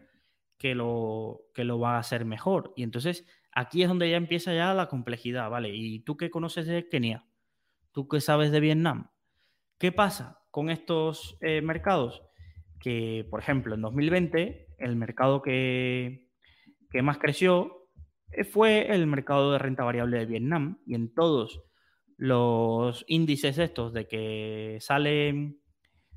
que 0.57 0.77
lo, 0.77 1.41
que 1.53 1.64
lo 1.64 1.81
va 1.81 1.97
a 1.97 1.99
hacer 1.99 2.25
mejor? 2.25 2.73
Y 2.77 2.85
entonces 2.85 3.27
aquí 3.53 3.82
es 3.82 3.88
donde 3.88 4.11
ya 4.11 4.16
empieza 4.16 4.55
ya 4.55 4.74
la 4.74 4.88
complejidad, 4.88 5.50
¿vale? 5.50 5.70
¿Y 5.74 6.00
tú 6.00 6.16
qué 6.16 6.30
conoces 6.30 6.66
de 6.66 6.88
Kenia? 6.88 7.26
¿Tú 7.92 8.09
qué 8.09 8.20
sabes 8.20 8.50
de 8.50 8.61
Vietnam? 8.61 9.11
¿Qué 9.78 9.92
pasa 9.92 10.40
con 10.50 10.70
estos 10.70 11.36
eh, 11.40 11.61
mercados? 11.61 12.22
Que, 12.80 13.26
por 13.30 13.40
ejemplo, 13.40 13.74
en 13.74 13.82
2020, 13.82 14.68
el 14.78 14.96
mercado 14.96 15.42
que, 15.42 16.28
que 16.90 17.03
más 17.03 17.18
creció 17.18 17.88
eh, 18.32 18.44
fue 18.44 18.92
el 18.92 19.07
mercado 19.07 19.53
de 19.53 19.59
renta 19.59 19.84
variable 19.84 20.18
de 20.18 20.26
Vietnam 20.26 20.80
y 20.86 20.94
en 20.94 21.14
todos 21.14 21.62
los 22.16 23.05
índices 23.09 23.59
estos 23.59 23.92
de 23.92 24.07
que 24.07 24.78
salen 24.80 25.62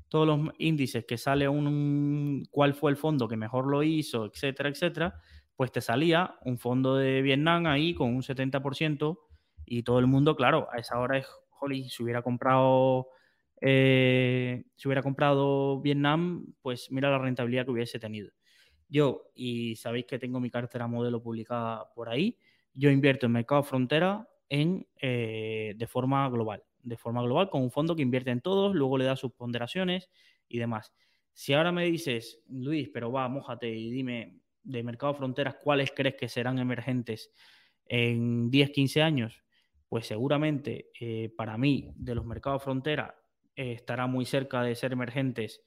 todos 0.08 0.26
los 0.26 0.54
índices 0.58 1.04
que 1.04 1.18
sale 1.18 1.48
un, 1.48 2.44
cuál 2.50 2.74
fue 2.74 2.90
el 2.90 2.96
fondo 2.96 3.26
que 3.26 3.36
mejor 3.36 3.66
lo 3.66 3.82
hizo, 3.82 4.26
etcétera, 4.26 4.68
etcétera, 4.68 5.20
pues 5.56 5.72
te 5.72 5.80
salía 5.80 6.36
un 6.42 6.58
fondo 6.58 6.96
de 6.96 7.22
Vietnam 7.22 7.66
ahí 7.66 7.94
con 7.94 8.14
un 8.14 8.22
70% 8.22 9.20
y 9.64 9.82
todo 9.82 9.98
el 9.98 10.06
mundo, 10.06 10.36
claro, 10.36 10.68
a 10.72 10.76
esa 10.78 10.98
hora 11.00 11.18
es, 11.18 11.26
jolly, 11.48 11.88
si 11.88 12.02
hubiera 12.02 12.22
comprado, 12.22 13.08
eh, 13.60 14.64
si 14.76 14.88
hubiera 14.88 15.02
comprado 15.02 15.80
Vietnam, 15.80 16.54
pues 16.62 16.90
mira 16.92 17.10
la 17.10 17.18
rentabilidad 17.18 17.64
que 17.64 17.72
hubiese 17.72 17.98
tenido. 17.98 18.30
Yo, 18.88 19.30
y 19.34 19.76
sabéis 19.76 20.06
que 20.06 20.18
tengo 20.18 20.38
mi 20.40 20.50
cartera 20.50 20.86
modelo 20.86 21.22
publicada 21.22 21.92
por 21.94 22.08
ahí, 22.08 22.38
yo 22.74 22.90
invierto 22.90 23.26
en 23.26 23.32
mercado 23.32 23.62
frontera 23.62 24.28
en, 24.48 24.86
eh, 25.00 25.74
de 25.76 25.86
forma 25.86 26.28
global, 26.28 26.62
de 26.82 26.96
forma 26.96 27.22
global 27.22 27.50
con 27.50 27.62
un 27.62 27.70
fondo 27.70 27.96
que 27.96 28.02
invierte 28.02 28.30
en 28.30 28.42
todos, 28.42 28.74
luego 28.74 28.98
le 28.98 29.06
da 29.06 29.16
sus 29.16 29.32
ponderaciones 29.32 30.10
y 30.48 30.58
demás. 30.58 30.92
Si 31.32 31.54
ahora 31.54 31.72
me 31.72 31.84
dices, 31.86 32.40
Luis, 32.48 32.88
pero 32.92 33.10
va, 33.10 33.28
mójate 33.28 33.68
y 33.68 33.90
dime 33.90 34.40
de 34.66 34.82
mercado 34.82 35.14
fronteras, 35.14 35.56
¿cuáles 35.62 35.92
crees 35.94 36.16
que 36.16 36.28
serán 36.28 36.58
emergentes 36.58 37.32
en 37.86 38.50
10, 38.50 38.70
15 38.70 39.02
años? 39.02 39.42
Pues 39.88 40.06
seguramente 40.06 40.90
eh, 41.00 41.32
para 41.36 41.56
mí 41.56 41.92
de 41.96 42.14
los 42.14 42.26
mercados 42.26 42.62
frontera 42.62 43.14
eh, 43.54 43.72
estará 43.72 44.06
muy 44.06 44.26
cerca 44.26 44.62
de 44.62 44.74
ser 44.74 44.92
emergentes 44.92 45.62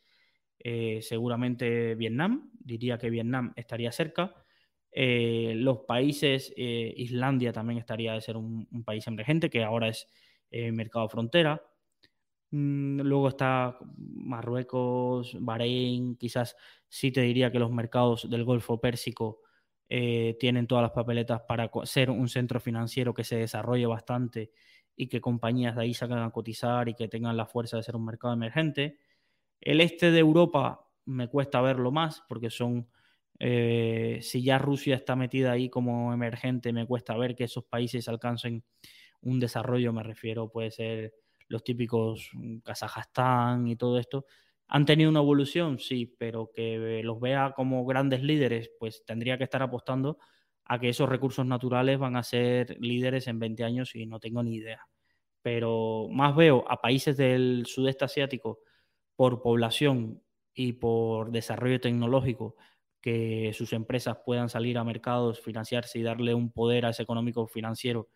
eh, 0.61 0.99
seguramente 1.01 1.95
Vietnam, 1.95 2.51
diría 2.59 2.97
que 2.97 3.09
Vietnam 3.09 3.53
estaría 3.55 3.91
cerca. 3.93 4.35
los 4.91 5.79
países, 5.87 6.51
Islandia 6.57 7.53
también 7.53 7.79
estaría 7.79 8.13
de 8.13 8.21
ser 8.21 8.35
un, 8.35 8.67
un, 8.71 8.83
país 8.83 9.07
emergente, 9.07 9.49
que 9.49 9.63
ahora 9.63 9.87
es 9.87 10.07
mercado 10.51 11.07
frontera. 11.07 11.61
Mm, 12.51 13.01
luego 13.01 13.29
está 13.29 13.77
Marruecos, 13.97 15.37
Bahrein, 15.39 16.15
quizás 16.15 16.55
sí 16.87 17.11
te 17.11 17.21
diría 17.21 17.51
que 17.51 17.59
los 17.59 17.71
mercados 17.71 18.29
del 18.29 18.43
Golfo 18.43 18.79
Pérsico 18.81 19.41
eh, 19.87 20.35
tienen 20.39 20.67
todas 20.67 20.81
las 20.83 20.91
papeletas 20.91 21.41
para 21.47 21.69
ser 21.83 22.09
un 22.09 22.27
centro 22.29 22.59
financiero 22.59 23.13
que 23.13 23.23
se 23.23 23.37
desarrolle 23.37 23.85
bastante 23.85 24.51
y 24.95 25.07
que 25.07 25.21
compañías 25.21 25.75
de 25.75 25.83
ahí 25.83 25.93
salgan 25.93 26.23
a 26.23 26.31
cotizar 26.31 26.89
y 26.89 26.95
que 26.95 27.07
tengan 27.07 27.37
la 27.37 27.45
fuerza 27.45 27.77
de 27.77 27.83
ser 27.83 27.95
un 27.95 28.05
mercado 28.05 28.33
emergente. 28.33 28.97
El 29.61 29.81
este 29.81 30.11
de 30.11 30.19
Europa 30.19 30.87
me 31.05 31.27
cuesta 31.29 31.61
verlo 31.61 31.91
más 31.91 32.23
porque 32.29 32.49
son, 32.49 32.89
eh, 33.39 34.19
si 34.21 34.43
ya 34.43 34.57
Rusia 34.59 34.95
está 34.95 35.15
metida 35.15 35.51
ahí 35.51 35.69
como 35.69 36.13
emergente, 36.13 36.73
me 36.73 36.87
cuesta 36.87 37.17
ver 37.17 37.35
que 37.35 37.45
esos 37.45 37.65
países 37.65 38.07
alcancen 38.09 38.63
un 39.21 39.39
desarrollo, 39.39 39.93
me 39.93 40.03
refiero, 40.03 40.49
puede 40.51 40.71
ser 40.71 41.13
los 41.49 41.63
típicos 41.63 42.29
mm, 42.33 42.59
Kazajstán 42.59 43.67
y 43.67 43.75
todo 43.75 43.99
esto, 43.99 44.25
¿Han 44.71 44.85
tenido 44.85 45.09
una 45.09 45.19
evolución? 45.19 45.79
Sí, 45.79 46.15
pero 46.19 46.51
que 46.53 47.01
los 47.03 47.19
vea 47.19 47.53
como 47.55 47.85
grandes 47.85 48.21
líderes, 48.21 48.69
pues 48.79 49.03
tendría 49.03 49.37
que 49.37 49.43
estar 49.43 49.63
apostando 49.63 50.19
a 50.63 50.79
que 50.79 50.89
esos 50.89 51.09
recursos 51.09 51.45
naturales 51.45 51.97
van 51.97 52.15
a 52.15 52.21
ser 52.23 52.77
líderes 52.79 53.27
en 53.27 53.39
20 53.39 53.63
años 53.63 53.95
y 53.95 54.05
no 54.05 54.19
tengo 54.19 54.43
ni 54.43 54.55
idea. 54.57 54.85
Pero 55.41 56.07
más 56.11 56.35
veo 56.35 56.65
a 56.69 56.81
países 56.81 57.17
del 57.17 57.65
sudeste 57.65 58.05
asiático 58.05 58.59
por 59.15 59.41
población 59.41 60.21
y 60.53 60.73
por 60.73 61.31
desarrollo 61.31 61.79
tecnológico 61.81 62.55
que 63.01 63.51
sus 63.53 63.73
empresas 63.73 64.17
puedan 64.23 64.49
salir 64.49 64.77
a 64.77 64.83
mercados, 64.83 65.41
financiarse 65.41 65.97
y 65.99 66.03
darle 66.03 66.35
un 66.35 66.51
poder 66.51 66.85
a 66.85 66.89
ese 66.91 67.03
económico 67.03 67.47
financiero 67.47 68.09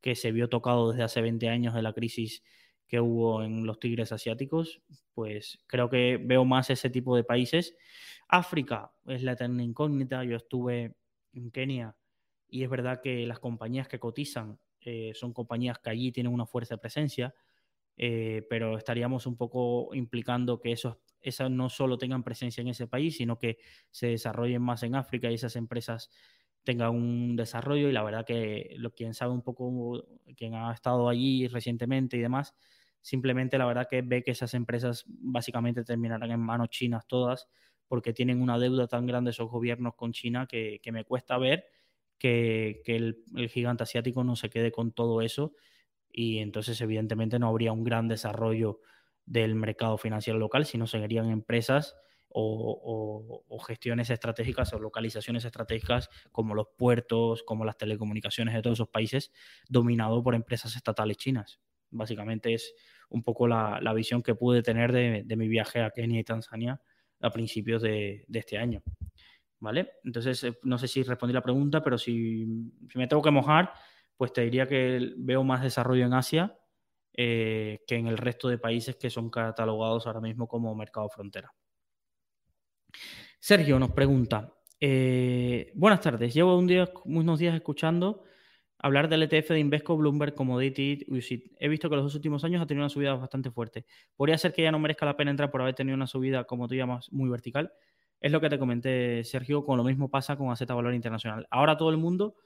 que 0.00 0.16
se 0.16 0.32
vio 0.32 0.48
tocado 0.48 0.90
desde 0.90 1.04
hace 1.04 1.20
20 1.20 1.48
años 1.48 1.74
de 1.74 1.82
la 1.82 1.92
crisis 1.92 2.42
que 2.92 3.00
hubo 3.00 3.42
en 3.42 3.64
los 3.64 3.80
tigres 3.80 4.12
asiáticos, 4.12 4.82
pues 5.14 5.58
creo 5.66 5.88
que 5.88 6.18
veo 6.22 6.44
más 6.44 6.68
ese 6.68 6.90
tipo 6.90 7.16
de 7.16 7.24
países. 7.24 7.74
África 8.28 8.92
es 9.06 9.22
la 9.22 9.32
eterna 9.32 9.62
incógnita. 9.62 10.22
Yo 10.24 10.36
estuve 10.36 10.94
en 11.32 11.50
Kenia 11.50 11.96
y 12.50 12.64
es 12.64 12.68
verdad 12.68 13.00
que 13.02 13.26
las 13.26 13.38
compañías 13.38 13.88
que 13.88 13.98
cotizan 13.98 14.58
eh, 14.82 15.12
son 15.14 15.32
compañías 15.32 15.78
que 15.78 15.88
allí 15.88 16.12
tienen 16.12 16.34
una 16.34 16.44
fuerza 16.44 16.74
de 16.74 16.80
presencia, 16.80 17.34
eh, 17.96 18.46
pero 18.50 18.76
estaríamos 18.76 19.26
un 19.26 19.38
poco 19.38 19.94
implicando 19.94 20.60
que 20.60 20.72
esos, 20.72 20.98
esas 21.22 21.50
no 21.50 21.70
solo 21.70 21.96
tengan 21.96 22.22
presencia 22.22 22.60
en 22.60 22.68
ese 22.68 22.88
país, 22.88 23.16
sino 23.16 23.38
que 23.38 23.56
se 23.90 24.08
desarrollen 24.08 24.60
más 24.60 24.82
en 24.82 24.96
África 24.96 25.30
y 25.30 25.34
esas 25.36 25.56
empresas 25.56 26.10
tengan 26.62 26.90
un 26.90 27.36
desarrollo 27.36 27.88
y 27.88 27.92
la 27.92 28.02
verdad 28.02 28.26
que 28.26 28.74
lo, 28.76 28.92
quien 28.92 29.14
sabe 29.14 29.32
un 29.32 29.40
poco, 29.40 30.04
quien 30.36 30.54
ha 30.54 30.74
estado 30.74 31.08
allí 31.08 31.48
recientemente 31.48 32.18
y 32.18 32.20
demás, 32.20 32.54
Simplemente 33.02 33.58
la 33.58 33.66
verdad 33.66 33.88
que 33.90 34.00
ve 34.00 34.22
que 34.22 34.30
esas 34.30 34.54
empresas 34.54 35.04
básicamente 35.06 35.84
terminarán 35.84 36.30
en 36.30 36.40
manos 36.40 36.70
chinas 36.70 37.06
todas 37.06 37.48
porque 37.88 38.12
tienen 38.12 38.40
una 38.40 38.58
deuda 38.58 38.86
tan 38.86 39.06
grande 39.06 39.32
esos 39.32 39.50
gobiernos 39.50 39.96
con 39.96 40.12
China 40.12 40.46
que, 40.46 40.80
me 40.92 41.04
cuesta 41.04 41.36
ver 41.36 41.66
que, 42.16 42.80
el, 42.86 43.24
gigante 43.50 43.82
asiático 43.82 44.24
no 44.24 44.36
se 44.36 44.48
quede 44.48 44.70
con 44.70 44.92
todo 44.92 45.20
eso 45.20 45.52
y 46.10 46.38
entonces 46.38 46.80
evidentemente 46.80 47.38
no 47.38 47.48
habría 47.48 47.72
un 47.72 47.84
gran 47.84 48.06
desarrollo 48.06 48.80
del 49.26 49.56
mercado 49.56 49.98
financiero 49.98 50.38
local, 50.38 50.64
sino 50.64 50.86
seguirían 50.86 51.28
empresas 51.28 51.96
o, 52.28 53.44
o, 53.48 53.58
gestiones 53.58 54.10
estratégicas 54.10 54.72
o 54.72 54.78
localizaciones 54.78 55.44
estratégicas 55.44 56.08
como 56.30 56.54
los 56.54 56.68
puertos, 56.78 57.42
como 57.42 57.64
las 57.64 57.76
telecomunicaciones 57.76 58.54
de 58.54 58.62
todos 58.62 58.78
esos 58.78 58.88
países, 58.88 59.32
dominados 59.68 60.22
por 60.22 60.34
empresas 60.34 60.76
estatales 60.76 61.18
chinas. 61.18 61.60
Básicamente 61.92 62.54
es 62.54 62.74
un 63.10 63.22
poco 63.22 63.46
la, 63.46 63.92
visión 63.94 64.22
que 64.22 64.34
pude 64.34 64.62
tener 64.62 64.92
de, 64.92 65.36
mi 65.36 65.48
viaje 65.48 65.80
a 65.80 65.90
Kenia 65.90 66.20
y 66.20 66.24
Tanzania 66.24 66.80
a 67.20 67.30
principios 67.30 67.82
de, 67.82 68.26
este 68.32 68.58
año. 68.58 68.82
¿Vale? 69.60 69.92
Entonces, 70.02 70.42
eh, 70.42 70.58
no 70.64 70.76
sé 70.76 70.88
si 70.88 71.04
respondí 71.04 71.32
la 71.32 71.42
pregunta, 71.42 71.84
pero 71.84 71.96
si, 71.96 72.44
me 72.94 73.06
tengo 73.06 73.22
que 73.22 73.30
mojar, 73.30 73.72
pues 74.16 74.32
te 74.32 74.40
diría 74.42 74.66
que 74.66 75.12
veo 75.16 75.44
más 75.44 75.62
desarrollo 75.62 76.04
en 76.04 76.14
Asia 76.14 76.58
eh, 77.14 77.84
que 77.86 77.96
en 77.96 78.06
el 78.06 78.18
resto 78.18 78.48
de 78.48 78.58
países 78.58 78.96
que 78.96 79.10
son 79.10 79.30
catalogados 79.30 80.06
ahora 80.06 80.20
mismo 80.20 80.48
como 80.48 80.74
mercado 80.74 81.08
frontera. 81.10 81.54
Sergio 83.38 83.78
nos 83.78 83.90
pregunta, 83.90 84.54
eh, 84.80 85.70
buenas 85.74 86.00
tardes, 86.00 86.32
llevo 86.32 86.56
unos 86.56 87.38
días 87.38 87.54
escuchando 87.54 88.24
hablar 88.82 89.08
del 89.08 89.22
ETF 89.22 89.50
de 89.50 89.60
Invesco 89.60 89.96
Bloomberg 89.96 90.34
Commodity 90.34 91.06
UCIT. 91.08 91.52
He 91.58 91.68
visto 91.68 91.88
que 91.88 91.96
los 91.96 92.04
dos 92.04 92.14
últimos 92.14 92.44
años 92.44 92.60
ha 92.60 92.66
tenido 92.66 92.82
una 92.82 92.90
subida 92.90 93.14
bastante 93.14 93.50
fuerte. 93.50 93.86
¿Podría 94.16 94.36
ser 94.36 94.52
que 94.52 94.62
ya 94.62 94.72
no 94.72 94.78
merezca 94.78 95.06
la 95.06 95.16
pena 95.16 95.30
entrar 95.30 95.50
por 95.50 95.62
haber 95.62 95.74
tenido 95.74 95.94
una 95.94 96.06
subida, 96.06 96.44
como 96.44 96.68
tú 96.68 96.74
llamas, 96.74 97.10
muy 97.12 97.30
vertical? 97.30 97.72
Es 98.20 98.30
lo 98.30 98.40
que 98.40 98.50
te 98.50 98.58
comenté, 98.58 99.24
Sergio, 99.24 99.64
con 99.64 99.78
lo 99.78 99.84
mismo 99.84 100.10
pasa 100.10 100.36
con 100.36 100.50
AZ 100.50 100.66
Valor 100.66 100.94
Internacional. 100.94 101.46
Ahora 101.50 101.76
todo 101.76 101.90
el 101.90 101.96
mundo 101.96 102.36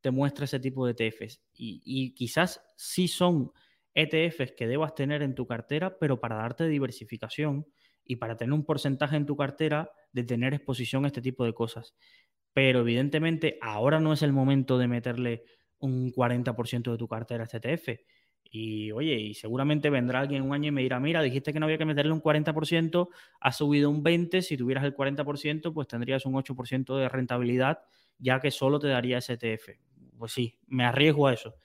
te 0.00 0.10
muestra 0.10 0.44
ese 0.44 0.60
tipo 0.60 0.86
de 0.86 0.92
ETFs 0.98 1.40
y 1.54 2.14
quizás 2.14 2.60
sí 2.76 3.08
son 3.08 3.52
ETFs 3.94 4.52
que 4.52 4.66
debas 4.66 4.94
tener 4.94 5.22
en 5.22 5.34
tu 5.34 5.46
cartera, 5.46 5.96
pero 5.98 6.20
para 6.20 6.36
darte 6.36 6.68
diversificación 6.68 7.66
y 8.04 8.16
para 8.16 8.36
tener 8.36 8.52
un 8.52 8.64
porcentaje 8.64 9.16
en 9.16 9.26
tu 9.26 9.36
cartera 9.36 9.90
de 10.12 10.24
tener 10.24 10.54
exposición 10.54 11.04
a 11.04 11.08
este 11.08 11.22
tipo 11.22 11.44
de 11.44 11.54
cosas. 11.54 11.94
Pero 12.52 12.80
evidentemente 12.80 13.58
ahora 13.62 14.00
no 14.00 14.12
es 14.12 14.22
el 14.22 14.32
momento 14.32 14.78
de 14.78 14.88
meterle 14.88 15.44
un 15.78 16.12
40% 16.12 16.92
de 16.92 16.98
tu 16.98 17.08
cartera 17.08 17.44
ETF. 17.44 18.00
Y 18.44 18.92
oye, 18.92 19.14
y 19.14 19.34
seguramente 19.34 19.90
vendrá 19.90 20.20
alguien 20.20 20.42
un 20.42 20.54
año 20.54 20.68
y 20.68 20.70
me 20.70 20.82
dirá, 20.82 21.00
mira, 21.00 21.22
dijiste 21.22 21.52
que 21.52 21.58
no 21.58 21.66
había 21.66 21.78
que 21.78 21.84
meterle 21.84 22.12
un 22.12 22.22
40%, 22.22 23.08
ha 23.40 23.52
subido 23.52 23.90
un 23.90 24.04
20%, 24.04 24.42
si 24.42 24.56
tuvieras 24.56 24.84
el 24.84 24.94
40%, 24.94 25.72
pues 25.72 25.88
tendrías 25.88 26.24
un 26.26 26.34
8% 26.34 26.96
de 26.96 27.08
rentabilidad, 27.08 27.80
ya 28.18 28.40
que 28.40 28.50
solo 28.50 28.78
te 28.78 28.88
daría 28.88 29.18
ese 29.18 29.34
ETF. 29.34 29.70
Pues 30.18 30.32
sí, 30.32 30.58
me 30.68 30.84
arriesgo 30.84 31.26
a 31.26 31.34
eso. 31.34 31.56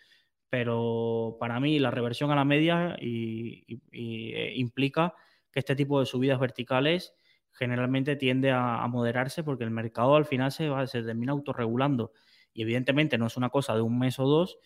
Pero 0.49 1.37
para 1.39 1.59
mí 1.59 1.77
la 1.79 1.91
reversión 1.91 2.31
a 2.31 2.35
la 2.35 2.45
media 2.45 2.97
y, 2.99 3.81
eh, 3.91 4.53
implica 4.55 5.13
que 5.51 5.59
este 5.59 5.75
tipo 5.75 5.99
de 5.99 6.07
subidas 6.07 6.39
verticales 6.39 7.13
generalmente 7.51 8.15
tiende 8.15 8.51
a, 8.51 8.85
moderarse 8.87 9.43
porque 9.43 9.63
el 9.63 9.71
mercado 9.71 10.15
al 10.15 10.25
final 10.25 10.51
se, 10.51 10.69
va, 10.69 10.87
se 10.87 11.03
termina 11.03 11.33
autorregulando. 11.33 12.13
Y 12.53 12.63
evidentemente 12.63 13.17
no 13.17 13.27
es 13.27 13.37
una 13.37 13.49
cosa 13.49 13.75
de 13.75 13.81
un 13.81 13.97
mes 13.99 14.19
o 14.19 14.25
dos, 14.25 14.57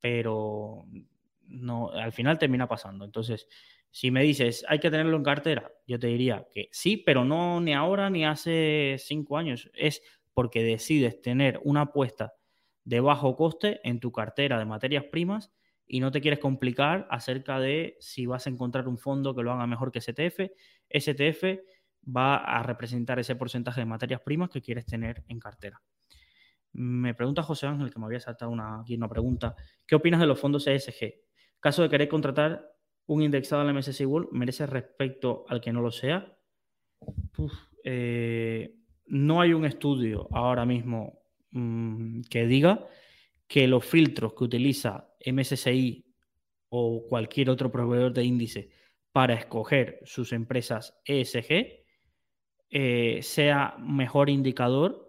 pero 0.00 0.84
no, 1.48 1.90
al 1.90 2.12
final 2.12 2.38
termina 2.38 2.68
pasando. 2.68 3.04
Entonces, 3.04 3.48
si 3.90 4.10
me 4.10 4.22
dices, 4.22 4.64
hay 4.68 4.78
que 4.78 4.90
tenerlo 4.90 5.16
en 5.16 5.22
cartera, 5.22 5.72
yo 5.86 5.98
te 5.98 6.08
diría 6.08 6.46
que 6.50 6.68
sí, 6.72 6.96
pero 6.98 7.24
no 7.24 7.60
ni 7.60 7.72
ahora 7.72 8.10
ni 8.10 8.24
hace 8.24 8.96
cinco 8.98 9.38
años. 9.38 9.70
Es 9.74 10.02
porque 10.34 10.62
decides 10.62 11.22
tener 11.22 11.60
una 11.64 11.82
apuesta 11.82 12.34
de 12.84 13.00
bajo 13.00 13.36
coste 13.36 13.80
en 13.84 14.00
tu 14.00 14.12
cartera 14.12 14.58
de 14.58 14.66
materias 14.66 15.04
primas 15.04 15.50
y 15.86 16.00
no 16.00 16.10
te 16.10 16.20
quieres 16.20 16.40
complicar 16.40 17.06
acerca 17.10 17.58
de 17.58 17.96
si 18.00 18.26
vas 18.26 18.46
a 18.46 18.50
encontrar 18.50 18.86
un 18.86 18.98
fondo 18.98 19.34
que 19.34 19.42
lo 19.42 19.52
haga 19.52 19.66
mejor 19.66 19.92
que 19.92 20.00
STF. 20.00 20.50
STF 20.90 21.60
va 22.04 22.36
a 22.36 22.62
representar 22.62 23.18
ese 23.18 23.34
porcentaje 23.36 23.80
de 23.80 23.86
materias 23.86 24.20
primas 24.20 24.50
que 24.50 24.60
quieres 24.60 24.86
tener 24.86 25.24
en 25.28 25.40
cartera. 25.40 25.82
Me 26.78 27.14
pregunta 27.14 27.42
José 27.42 27.66
Ángel, 27.66 27.90
que 27.90 27.98
me 27.98 28.04
había 28.04 28.20
saltado 28.20 28.50
una, 28.50 28.80
aquí 28.80 28.96
una 28.96 29.08
pregunta. 29.08 29.56
¿Qué 29.86 29.94
opinas 29.94 30.20
de 30.20 30.26
los 30.26 30.38
fondos 30.38 30.66
ESG? 30.66 31.14
Caso 31.58 31.82
de 31.82 31.88
querer 31.88 32.06
contratar 32.06 32.70
un 33.06 33.22
indexado 33.22 33.64
la 33.64 33.72
MSCI 33.72 34.04
World, 34.04 34.28
¿merece 34.32 34.66
respecto 34.66 35.46
al 35.48 35.62
que 35.62 35.72
no 35.72 35.80
lo 35.80 35.90
sea? 35.90 36.36
Eh, 37.82 38.74
no 39.06 39.40
hay 39.40 39.54
un 39.54 39.64
estudio 39.64 40.28
ahora 40.32 40.66
mismo 40.66 41.20
mm, 41.52 42.22
que 42.28 42.46
diga 42.46 42.86
que 43.46 43.66
los 43.68 43.84
filtros 43.84 44.34
que 44.34 44.44
utiliza 44.44 45.14
MSCI 45.24 46.04
o 46.68 47.06
cualquier 47.08 47.48
otro 47.48 47.70
proveedor 47.72 48.12
de 48.12 48.24
índice 48.24 48.68
para 49.12 49.34
escoger 49.34 50.00
sus 50.04 50.32
empresas 50.32 51.00
ESG 51.06 51.86
eh, 52.68 53.20
sea 53.22 53.76
mejor 53.78 54.28
indicador 54.28 55.05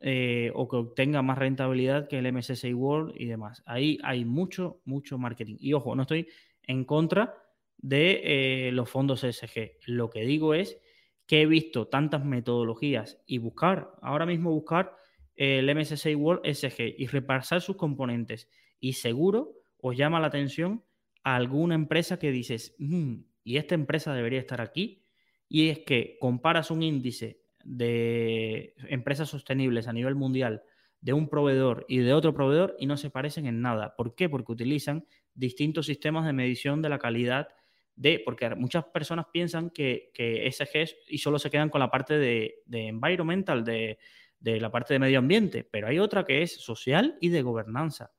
eh, 0.00 0.52
o 0.54 0.68
que 0.68 0.76
obtenga 0.76 1.22
más 1.22 1.38
rentabilidad 1.38 2.08
que 2.08 2.18
el 2.18 2.32
MSCI 2.32 2.72
World 2.72 3.14
y 3.16 3.26
demás. 3.26 3.62
Ahí 3.66 3.98
hay 4.04 4.24
mucho, 4.24 4.80
mucho 4.84 5.18
marketing. 5.18 5.56
Y 5.58 5.72
ojo, 5.72 5.96
no 5.96 6.02
estoy 6.02 6.28
en 6.62 6.84
contra 6.84 7.34
de 7.78 8.20
eh, 8.68 8.72
los 8.72 8.88
fondos 8.88 9.24
ESG. 9.24 9.78
Lo 9.86 10.10
que 10.10 10.20
digo 10.20 10.54
es 10.54 10.78
que 11.26 11.42
he 11.42 11.46
visto 11.46 11.88
tantas 11.88 12.24
metodologías 12.24 13.20
y 13.26 13.38
buscar, 13.38 13.92
ahora 14.00 14.24
mismo 14.24 14.50
buscar 14.50 14.96
el 15.34 15.74
MSCI 15.74 16.14
World 16.14 16.42
ESG 16.44 16.94
y 16.96 17.06
repasar 17.06 17.60
sus 17.60 17.76
componentes. 17.76 18.48
Y 18.80 18.94
seguro 18.94 19.54
os 19.80 19.96
llama 19.96 20.20
la 20.20 20.28
atención 20.28 20.84
a 21.24 21.36
alguna 21.36 21.74
empresa 21.74 22.18
que 22.18 22.30
dices, 22.30 22.74
mm, 22.78 23.16
y 23.44 23.56
esta 23.56 23.74
empresa 23.74 24.14
debería 24.14 24.40
estar 24.40 24.60
aquí. 24.60 25.04
Y 25.48 25.70
es 25.70 25.80
que 25.80 26.18
comparas 26.20 26.70
un 26.70 26.82
índice 26.82 27.40
de 27.64 28.74
empresas 28.88 29.28
sostenibles 29.28 29.88
a 29.88 29.92
nivel 29.92 30.14
mundial 30.14 30.62
de 31.00 31.12
un 31.12 31.28
proveedor 31.28 31.84
y 31.88 31.98
de 31.98 32.12
otro 32.12 32.34
proveedor 32.34 32.76
y 32.78 32.86
no 32.86 32.96
se 32.96 33.10
parecen 33.10 33.46
en 33.46 33.60
nada. 33.60 33.94
¿Por 33.96 34.14
qué? 34.14 34.28
Porque 34.28 34.52
utilizan 34.52 35.06
distintos 35.34 35.86
sistemas 35.86 36.26
de 36.26 36.32
medición 36.32 36.82
de 36.82 36.88
la 36.88 36.98
calidad 36.98 37.48
de, 37.94 38.20
porque 38.24 38.54
muchas 38.54 38.84
personas 38.86 39.26
piensan 39.32 39.70
que, 39.70 40.10
que 40.14 40.46
ESG 40.46 40.96
y 41.08 41.18
solo 41.18 41.38
se 41.38 41.50
quedan 41.50 41.68
con 41.68 41.80
la 41.80 41.90
parte 41.90 42.16
de, 42.18 42.62
environmental, 42.70 43.64
de, 43.64 43.98
la 44.40 44.70
parte 44.70 44.94
de 44.94 45.00
medio 45.00 45.18
ambiente, 45.18 45.64
pero 45.64 45.88
hay 45.88 45.98
otra 45.98 46.24
que 46.24 46.42
es 46.42 46.60
social 46.60 47.16
y 47.20 47.28
de 47.28 47.42
gobernanza 47.42 48.12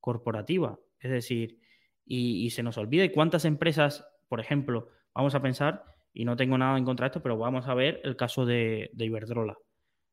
corporativa. 0.00 0.78
Es 1.00 1.10
decir, 1.10 1.60
y, 2.04 2.44
y 2.44 2.50
se 2.50 2.62
nos 2.62 2.78
olvida 2.78 3.10
cuántas 3.12 3.44
empresas, 3.44 4.06
por 4.28 4.40
ejemplo, 4.40 4.88
vamos 5.12 5.34
a 5.34 5.42
pensar 5.42 5.95
y 6.16 6.24
no 6.24 6.34
tengo 6.34 6.56
nada 6.56 6.78
en 6.78 6.84
contra 6.86 7.04
de 7.04 7.08
esto, 7.08 7.22
pero 7.22 7.36
vamos 7.36 7.68
a 7.68 7.74
ver 7.74 8.00
el 8.02 8.16
caso 8.16 8.46
de, 8.46 8.90
Iberdrola. 8.96 9.58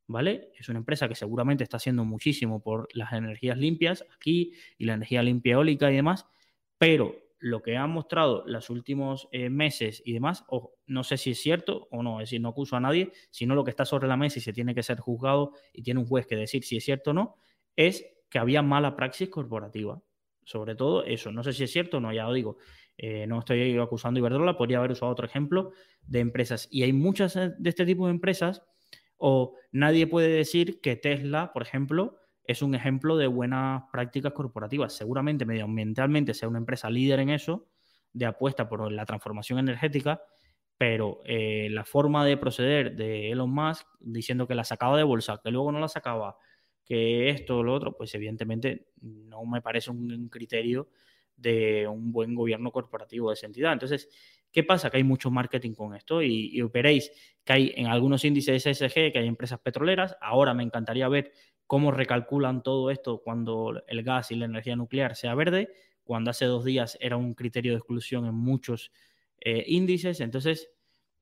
¿Vale? 0.05 0.51
Es 0.59 0.67
una 0.67 0.79
empresa 0.79 1.07
que 1.07 1.15
seguramente 1.15 1.63
está 1.63 1.77
haciendo 1.77 2.03
muchísimo 2.03 2.61
por 2.61 2.89
las 2.93 3.13
energías 3.13 3.57
limpias 3.57 4.05
aquí 4.13 4.51
y 4.77 4.83
la 4.83 4.95
energía 4.95 5.23
limpia 5.23 5.53
eólica 5.53 5.89
y 5.89 5.95
demás, 5.95 6.25
pero 6.77 7.15
lo 7.39 7.61
que 7.61 7.77
han 7.77 7.89
mostrado 7.89 8.43
los 8.45 8.69
últimos 8.69 9.29
eh, 9.31 9.49
meses 9.49 10.03
y 10.05 10.11
demás, 10.11 10.43
no 10.87 11.05
sé 11.05 11.15
si 11.15 11.31
es 11.31 11.41
cierto 11.41 11.87
o 11.89 12.03
no, 12.03 12.19
es 12.19 12.27
decir, 12.27 12.41
no 12.41 12.49
acuso 12.49 12.75
a 12.75 12.81
nadie, 12.81 13.13
sino 13.31 13.55
lo 13.55 13.63
que 13.63 13.69
está 13.69 13.85
sobre 13.85 14.09
la 14.09 14.17
mesa 14.17 14.39
y 14.39 14.41
se 14.41 14.51
tiene 14.51 14.75
que 14.75 14.83
ser 14.83 14.99
juzgado 14.99 15.53
y 15.71 15.83
tiene 15.83 16.01
un 16.01 16.05
juez 16.05 16.27
que 16.27 16.35
decir 16.35 16.65
si 16.65 16.75
es 16.75 16.83
cierto 16.83 17.11
o 17.11 17.13
no, 17.13 17.35
es 17.77 18.05
que 18.29 18.39
había 18.39 18.61
mala 18.61 18.97
praxis 18.97 19.29
corporativa. 19.29 20.01
Sobre 20.45 20.75
todo 20.75 21.05
eso, 21.05 21.31
no 21.31 21.43
sé 21.43 21.53
si 21.53 21.63
es 21.63 21.71
cierto 21.71 21.97
o 21.97 21.99
no, 22.01 22.11
ya 22.11 22.25
lo 22.25 22.33
digo. 22.33 22.57
Eh, 22.97 23.25
no 23.27 23.39
estoy 23.39 23.77
acusando 23.77 24.17
a 24.17 24.21
Iberdrola, 24.21 24.57
podría 24.57 24.77
haber 24.77 24.91
usado 24.91 25.11
otro 25.11 25.25
ejemplo 25.25 25.71
de 26.01 26.19
empresas. 26.19 26.67
Y 26.71 26.83
hay 26.83 26.93
muchas 26.93 27.35
eh, 27.35 27.53
de 27.57 27.69
este 27.69 27.85
tipo 27.85 28.05
de 28.05 28.11
empresas, 28.11 28.63
o 29.17 29.55
nadie 29.71 30.07
puede 30.07 30.29
decir 30.29 30.81
que 30.81 30.95
Tesla, 30.95 31.51
por 31.53 31.63
ejemplo, 31.63 32.17
es 32.45 32.61
un 32.61 32.75
ejemplo 32.75 33.17
de 33.17 33.27
buenas 33.27 33.83
prácticas 33.91 34.33
corporativas. 34.33 34.93
Seguramente 34.93 35.45
medioambientalmente 35.45 36.33
sea 36.33 36.49
una 36.49 36.59
empresa 36.59 36.89
líder 36.89 37.19
en 37.19 37.29
eso, 37.29 37.67
de 38.11 38.25
apuesta 38.25 38.67
por 38.69 38.91
la 38.91 39.05
transformación 39.05 39.59
energética, 39.59 40.21
pero 40.77 41.21
eh, 41.25 41.69
la 41.71 41.85
forma 41.85 42.25
de 42.25 42.37
proceder 42.37 42.95
de 42.95 43.31
Elon 43.31 43.51
Musk, 43.51 43.87
diciendo 43.99 44.47
que 44.47 44.55
la 44.55 44.65
sacaba 44.65 44.97
de 44.97 45.03
bolsa, 45.03 45.39
que 45.43 45.51
luego 45.51 45.71
no 45.71 45.79
la 45.79 45.87
sacaba, 45.87 46.37
que 46.85 47.29
esto 47.29 47.59
o 47.59 47.63
lo 47.63 47.73
otro, 47.73 47.95
pues 47.95 48.13
evidentemente 48.13 48.87
no 49.01 49.45
me 49.45 49.61
parece 49.61 49.89
un 49.89 50.27
criterio 50.29 50.89
de 51.35 51.87
un 51.87 52.11
buen 52.11 52.35
gobierno 52.35 52.71
corporativo 52.71 53.29
de 53.29 53.35
esa 53.35 53.47
entidad. 53.47 53.73
Entonces, 53.73 54.09
¿qué 54.51 54.63
pasa? 54.63 54.89
Que 54.89 54.97
hay 54.97 55.03
mucho 55.03 55.31
marketing 55.31 55.73
con 55.73 55.95
esto 55.95 56.21
y, 56.21 56.61
veréis 56.73 57.11
que 57.43 57.53
hay 57.53 57.73
en 57.75 57.87
algunos 57.87 58.23
índices 58.23 58.65
SG 58.65 59.11
que 59.11 59.19
hay 59.19 59.27
empresas 59.27 59.59
petroleras. 59.59 60.15
Ahora 60.21 60.53
me 60.53 60.63
encantaría 60.63 61.07
ver 61.09 61.31
cómo 61.67 61.91
recalculan 61.91 62.63
todo 62.63 62.91
esto 62.91 63.21
cuando 63.23 63.83
el 63.87 64.03
gas 64.03 64.31
y 64.31 64.35
la 64.35 64.45
energía 64.45 64.75
nuclear 64.75 65.15
sea 65.15 65.35
verde, 65.35 65.69
cuando 66.03 66.31
hace 66.31 66.45
dos 66.45 66.63
días 66.63 66.97
era 67.01 67.17
un 67.17 67.33
criterio 67.33 67.71
de 67.71 67.79
exclusión 67.79 68.25
en 68.25 68.35
muchos 68.35 68.91
eh, 69.39 69.63
índices. 69.67 70.19
Entonces, 70.19 70.69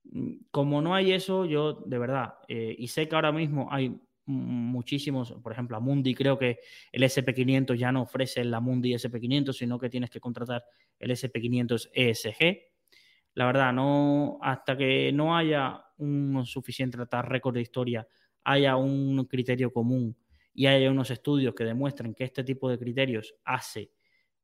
mm, 0.04 0.34
como 0.52 0.82
no 0.82 0.94
hay 0.94 1.14
eso, 1.14 1.46
yo 1.46 1.74
de 1.74 1.98
verdad, 1.98 2.36
eh, 2.48 2.76
y 2.78 2.88
sé 2.88 3.08
que 3.08 3.16
ahora 3.16 3.32
mismo 3.32 3.68
hay 3.72 4.00
muchísimos, 4.26 5.34
por 5.44 5.52
ejemplo, 5.52 5.78
a 5.78 5.80
Mundi 5.80 6.14
creo 6.14 6.38
que 6.38 6.60
el 6.92 7.04
SP500 7.04 7.76
ya 7.78 7.92
no 7.92 8.04
ofrece 8.04 8.44
la 8.44 8.60
Mundi 8.60 8.94
SP500, 8.94 9.54
sino 9.54 9.80
que 9.80 9.90
tienes 9.90 10.10
que 10.10 10.20
contratar 10.20 10.64
el 11.00 11.12
SP500 11.12 11.90
ESG. 11.94 12.72
La 13.34 13.46
verdad, 13.46 13.74
no 13.74 14.40
hasta 14.42 14.78
que 14.78 15.12
no 15.12 15.36
haya 15.36 15.84
un 15.98 16.46
suficiente 16.46 16.98
récord 17.24 17.56
de 17.56 17.62
historia, 17.62 18.08
haya 18.44 18.76
un 18.76 19.26
criterio 19.26 19.72
común 19.72 20.18
y 20.54 20.68
haya 20.68 20.92
unos 20.92 21.12
estudios 21.12 21.56
que 21.56 21.64
demuestren 21.64 22.14
que 22.14 22.24
este 22.26 22.44
tipo 22.44 22.70
de 22.70 22.78
criterios 22.78 23.36
hace 23.46 23.92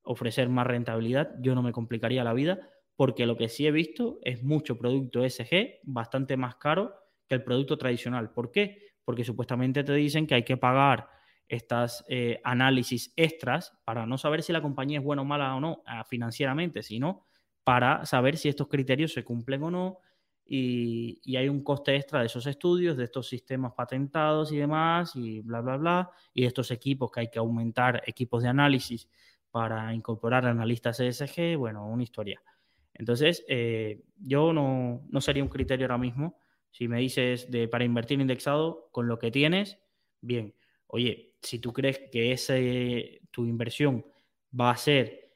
ofrecer 0.03 0.47
más 0.49 0.65
rentabilidad, 0.65 1.36
yo 1.41 1.53
no 1.53 1.61
me 1.61 1.73
complicaría 1.73 2.23
la 2.23 2.34
vida, 2.34 2.69
porque 2.95 3.25
lo 3.25 3.36
que 3.36 3.49
sí 3.49 3.67
he 3.67 3.71
visto 3.71 4.19
es 4.23 4.41
mucho 4.41 4.78
producto 4.78 5.23
ESG 5.23 5.82
bastante 5.84 6.38
más 6.38 6.55
caro 6.55 6.95
que 7.28 7.36
el 7.36 7.43
producto 7.43 7.78
tradicional. 7.78 8.32
¿Por 8.32 8.51
qué? 8.51 8.86
Porque 9.07 9.23
supuestamente 9.23 9.85
te 9.85 9.93
dicen 9.93 10.27
que 10.27 10.35
hay 10.35 10.43
que 10.43 10.57
pagar 10.57 11.07
estas 11.47 12.03
eh, 12.09 12.41
análisis 12.43 13.13
extras 13.15 13.71
para 13.85 14.05
no 14.05 14.17
saber 14.17 14.43
si 14.43 14.51
la 14.51 14.61
compañía 14.61 14.99
es 14.99 15.05
buena 15.05 15.21
o 15.21 15.25
mala 15.25 15.55
o 15.55 15.61
no 15.61 15.81
ah, 15.85 16.03
financieramente, 16.03 16.83
sino 16.83 17.25
para 17.63 18.05
saber 18.05 18.35
si 18.35 18.49
estos 18.49 18.67
criterios 18.67 19.13
se 19.13 19.23
cumplen 19.23 19.63
o 19.63 19.71
no. 19.71 19.99
Y, 20.45 21.21
y, 21.23 21.37
hay 21.37 21.47
un 21.47 21.63
coste 21.63 21.95
extra 21.95 22.19
de 22.19 22.25
esos 22.25 22.47
estudios, 22.47 22.97
de 22.97 23.05
estos 23.05 23.29
sistemas 23.29 23.71
patentados 23.77 24.51
y 24.51 24.57
demás, 24.57 25.15
y 25.15 25.39
bla, 25.39 25.61
bla, 25.61 25.77
bla, 25.77 26.11
y 26.33 26.41
de 26.41 26.47
estos 26.47 26.69
equipos 26.71 27.09
que 27.09 27.21
hay 27.21 27.29
que 27.29 27.39
aumentar, 27.39 28.03
equipos 28.05 28.43
de 28.43 28.49
análisis 28.49 29.07
para 29.49 29.93
incorporar 29.93 30.45
analistas 30.45 30.99
ESG, 30.99 31.55
bueno, 31.55 31.87
una 31.87 32.03
historia. 32.03 32.43
Entonces, 32.93 33.45
eh, 33.47 34.03
yo 34.17 34.51
no, 34.51 35.05
no 35.09 35.21
sería 35.21 35.43
un 35.43 35.49
criterio 35.49 35.85
ahora 35.85 35.97
mismo 35.97 36.37
si 36.78 36.88
me 36.88 36.99
dices 36.99 37.49
de 37.49 37.67
para 37.67 37.86
invertir 37.86 38.21
indexado 38.21 38.89
con 38.91 39.07
lo 39.07 39.17
que 39.17 39.32
tienes, 39.32 39.80
bien. 40.21 40.53
Oye, 40.86 41.34
si 41.41 41.57
tú 41.57 41.73
crees 41.73 41.99
que 42.11 42.32
ese, 42.32 43.21
tu 43.32 43.47
inversión 43.47 44.05
va 44.57 44.69
a 44.69 44.78
ser 44.78 45.32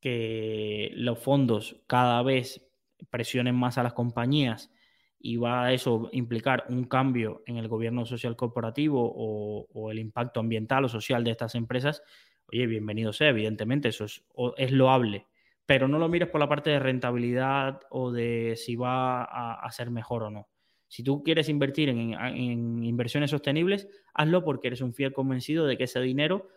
que 0.00 0.90
los 0.94 1.18
fondos 1.18 1.82
cada 1.86 2.22
vez 2.22 2.66
presionen 3.10 3.56
más 3.56 3.76
a 3.76 3.82
las 3.82 3.92
compañías 3.92 4.72
y 5.18 5.36
va 5.36 5.64
a 5.66 5.72
eso 5.74 6.08
implicar 6.12 6.64
un 6.70 6.84
cambio 6.84 7.42
en 7.44 7.58
el 7.58 7.68
gobierno 7.68 8.06
social 8.06 8.34
corporativo 8.34 9.02
o, 9.04 9.66
o 9.70 9.90
el 9.90 9.98
impacto 9.98 10.40
ambiental 10.40 10.86
o 10.86 10.88
social 10.88 11.22
de 11.24 11.32
estas 11.32 11.56
empresas, 11.56 12.02
oye, 12.46 12.66
bienvenido 12.66 13.12
sea, 13.12 13.28
evidentemente, 13.28 13.90
eso 13.90 14.06
es, 14.06 14.24
es 14.56 14.72
loable, 14.72 15.26
pero 15.66 15.88
no 15.88 15.98
lo 15.98 16.08
mires 16.08 16.30
por 16.30 16.40
la 16.40 16.48
parte 16.48 16.70
de 16.70 16.78
rentabilidad 16.78 17.82
o 17.90 18.10
de 18.10 18.54
si 18.56 18.76
va 18.76 19.24
a 19.24 19.72
ser 19.72 19.90
mejor 19.90 20.22
o 20.22 20.30
no. 20.30 20.48
Si 20.90 21.04
tú 21.04 21.22
quieres 21.22 21.48
invertir 21.48 21.88
en, 21.88 22.82
inversiones 22.82 23.30
sostenibles, 23.30 23.88
hazlo 24.12 24.42
porque 24.42 24.66
eres 24.66 24.80
un 24.80 24.92
fiel 24.92 25.12
convencido 25.12 25.64
de 25.64 25.78
que 25.78 25.84
ese 25.84 26.00
dinero 26.00 26.48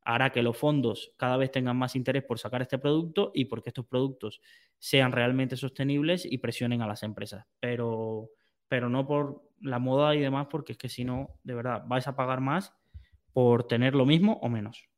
hará 0.00 0.32
que 0.32 0.42
los 0.42 0.56
fondos 0.56 1.12
cada 1.18 1.36
vez 1.36 1.52
tengan 1.52 1.76
más 1.76 1.94
interés 1.94 2.24
por 2.24 2.38
sacar 2.38 2.62
este 2.62 2.78
producto 2.78 3.32
y 3.34 3.44
porque 3.44 3.68
estos 3.68 3.84
productos 3.84 4.40
sean 4.78 5.12
realmente 5.12 5.58
sostenibles 5.58 6.24
y 6.24 6.38
presionen 6.38 6.80
a 6.80 6.86
las 6.86 7.02
empresas. 7.02 7.44
Pero, 7.60 8.30
pero 8.66 8.88
no 8.88 9.06
por 9.06 9.42
la 9.60 9.78
moda 9.78 10.14
y 10.14 10.20
demás, 10.20 10.46
porque 10.50 10.72
es 10.72 10.78
que 10.78 10.88
si 10.88 11.04
no, 11.04 11.38
de 11.44 11.54
verdad, 11.54 11.84
vais 11.86 12.08
a 12.08 12.16
pagar 12.16 12.40
más 12.40 12.74
por 13.34 13.68
tener 13.68 13.94
lo 13.94 14.06
mismo 14.06 14.38
o 14.40 14.48
menos. 14.48 14.88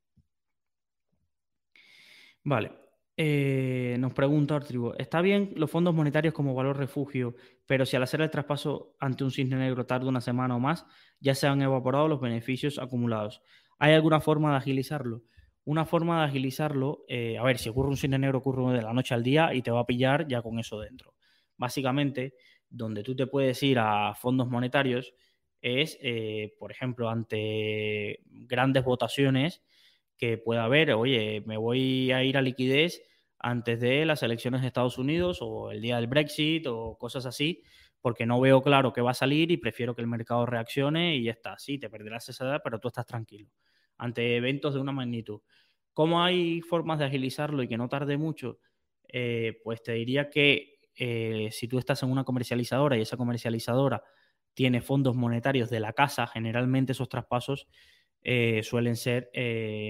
Vale, 2.45 2.71
eh, 3.17 3.97
nos 4.01 4.13
pregunta 4.13 4.57
Ortribo, 4.57 4.95
¿está 4.97 5.21
bien 5.21 5.53
los 5.55 5.71
fondos 5.71 5.95
monetarios 5.95 6.35
como 6.35 6.55
valor 6.55 6.77
refugio, 6.77 7.37
pero 7.67 7.87
si 7.87 7.97
al 7.97 8.03
hacer 8.03 8.21
el 8.21 8.31
traspaso 8.31 8.97
ante 8.99 9.23
un 9.23 9.31
cisne 9.31 9.57
negro 9.57 9.87
tarda 9.87 10.09
una 10.09 10.21
semana 10.21 10.57
o 10.57 10.61
más, 10.61 10.85
ya 11.21 11.35
se 11.35 11.47
han 11.47 11.63
evaporado 11.63 12.09
los 12.09 12.21
beneficios 12.21 12.79
acumulados? 12.79 13.43
¿Hay 13.79 13.93
alguna 13.93 14.21
forma 14.21 14.51
de 14.51 14.57
agilizarlo? 14.57 15.23
Una 15.65 15.85
forma 15.87 16.21
de 16.21 16.27
agilizarlo, 16.27 17.05
eh, 17.09 17.39
a 17.39 17.43
ver, 17.43 17.59
si 17.59 17.69
ocurre 17.69 17.89
un 17.89 17.97
cisne 17.97 18.19
negro, 18.19 18.39
ocurre 18.39 18.77
de 18.77 18.83
la 18.83 18.93
noche 18.93 19.15
al 19.15 19.23
día 19.23 19.55
y 19.55 19.63
te 19.63 19.71
va 19.71 19.81
a 19.81 19.87
pillar 19.87 20.27
ya 20.29 20.43
con 20.43 20.59
eso 20.59 20.81
dentro. 20.81 21.15
Básicamente, 21.57 22.35
donde 22.69 23.03
tú 23.03 23.15
te 23.15 23.27
puedes 23.27 23.63
ir 23.63 23.79
a 23.79 24.15
fondos 24.15 24.49
monetarios 24.49 25.15
es, 25.61 25.97
eh, 26.03 26.55
por 26.59 26.73
ejemplo, 26.73 27.09
ante 27.09 28.21
grandes 28.27 28.85
votaciones 28.85 29.63
que 30.17 30.39
pueda 30.39 30.65
haber, 30.65 30.93
oye, 30.93 31.43
me 31.47 31.57
voy 31.57 32.13
a 32.13 32.23
ir 32.23 32.37
a 32.37 32.43
liquidez 32.43 33.03
antes 33.39 33.81
de 33.81 34.07
las 34.07 34.23
elecciones 34.23 34.63
de 34.63 34.69
Estados 34.69 34.99
Unidos 34.99 35.39
o 35.43 35.71
el 35.71 35.81
día 35.83 35.97
del 35.97 36.07
Brexit 36.07 36.67
o 36.67 36.97
cosas 36.99 37.27
así, 37.27 37.63
porque 38.01 38.27
no 38.27 38.41
veo 38.41 38.63
claro 38.63 38.93
qué 38.93 39.01
va 39.01 39.11
a 39.13 39.15
salir 39.15 39.51
y 39.51 39.57
prefiero 39.57 39.95
que 39.95 40.03
el 40.03 40.09
mercado 40.09 40.47
reaccione 40.47 41.17
y 41.17 41.25
ya 41.25 41.33
está. 41.33 41.59
Sí, 41.59 41.79
te 41.79 41.91
perderás 41.91 42.29
esa 42.29 42.45
edad, 42.45 42.61
pero 42.63 42.79
tú 42.79 42.89
estás 42.89 43.07
tranquilo 43.07 43.51
ante 43.99 44.37
eventos 44.37 44.75
de 44.75 44.81
una 44.81 44.93
magnitud. 44.93 45.41
¿Cómo 45.93 46.23
hay 46.23 46.61
formas 46.63 46.99
de 46.99 47.05
agilizarlo 47.05 47.63
y 47.63 47.69
que 47.69 47.77
no 47.77 47.89
tarde 47.89 48.17
mucho? 48.17 48.59
Eh, 49.09 49.61
pues 49.63 49.83
te 49.83 49.93
diría 49.93 50.29
que 50.29 50.81
eh, 50.97 51.49
si 51.53 51.69
tú 51.69 51.79
estás 51.79 52.03
en 52.03 52.11
una 52.11 52.25
comercializadora 52.25 52.97
y 52.97 53.03
esa 53.03 53.17
comercializadora 53.17 54.03
tiene 54.55 54.81
fondos 54.81 55.15
monetarios 55.17 55.71
de 55.71 55.81
la 55.81 55.93
casa, 55.93 56.27
generalmente 56.27 56.93
esos 56.93 57.09
traspasos 57.09 57.69
eh, 58.25 58.63
suelen 58.65 58.97
ser 58.97 59.31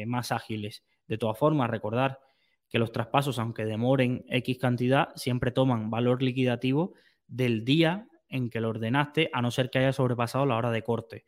más 0.06 0.32
ágiles. 0.32 0.84
De 1.06 1.16
todas 1.16 1.38
formas, 1.38 1.70
recordar 1.70 2.18
que 2.68 2.78
los 2.78 2.92
traspasos, 2.92 3.38
aunque 3.38 3.64
demoren 3.64 4.24
X 4.28 4.58
cantidad, 4.58 5.10
siempre 5.14 5.52
toman 5.52 5.90
valor 5.90 6.22
liquidativo 6.22 6.94
del 7.26 7.64
día 7.64 8.08
en 8.28 8.50
que 8.50 8.60
lo 8.60 8.70
ordenaste, 8.70 9.30
a 9.32 9.40
no 9.40 9.50
ser 9.50 9.70
que 9.70 9.78
haya 9.78 9.92
sobrepasado 9.92 10.44
la 10.44 10.56
hora 10.56 10.72
de 10.72 10.82
corte. 10.82 11.24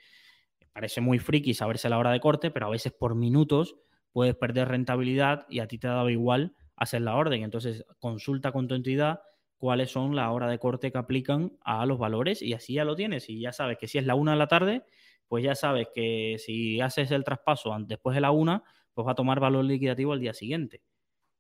Parece 0.73 1.01
muy 1.01 1.19
friki 1.19 1.55
saberse 1.55 1.89
la 1.89 1.99
hora 1.99 2.11
de 2.11 2.21
corte, 2.21 2.51
pero 2.51 2.67
a 2.67 2.71
veces 2.71 2.93
por 2.93 3.15
minutos 3.15 3.77
puedes 4.11 4.35
perder 4.35 4.69
rentabilidad 4.69 5.47
y 5.49 5.61
a 5.61 5.69
ti 5.69 5.79
te 5.79 5.89
dado 5.89 6.11
igual 6.11 6.55
hacer 6.75 7.03
la 7.03 7.15
orden. 7.15 7.43
Entonces, 7.45 7.85
consulta 7.99 8.51
con 8.51 8.67
tu 8.67 8.75
entidad 8.75 9.21
cuáles 9.57 9.91
son 9.91 10.17
la 10.17 10.31
hora 10.33 10.49
de 10.49 10.59
corte 10.59 10.91
que 10.91 10.99
aplican 10.99 11.57
a 11.65 11.87
los 11.87 11.99
valores 11.99 12.43
y 12.43 12.55
así 12.55 12.75
ya 12.75 12.85
lo 12.85 12.97
tienes. 12.97 13.31
Y 13.31 13.41
ya 13.41 13.53
sabes 13.53 13.79
que 13.79 13.89
si 13.89 13.99
es 13.99 14.05
la 14.05 14.15
una 14.15 14.33
de 14.33 14.39
la 14.39 14.49
tarde, 14.49 14.85
pues 15.29 15.45
ya 15.45 15.55
sabes 15.55 15.89
que 15.95 16.37
si 16.39 16.81
haces 16.81 17.11
el 17.11 17.25
traspaso 17.25 17.75
después 17.81 18.15
de 18.15 18.21
la 18.21 18.31
una, 18.31 18.63
pues 18.95 19.07
va 19.07 19.13
a 19.13 19.17
tomar 19.17 19.41
valor 19.41 19.65
liquidativo 19.65 20.13
al 20.13 20.21
día 20.21 20.33
siguiente. 20.33 20.83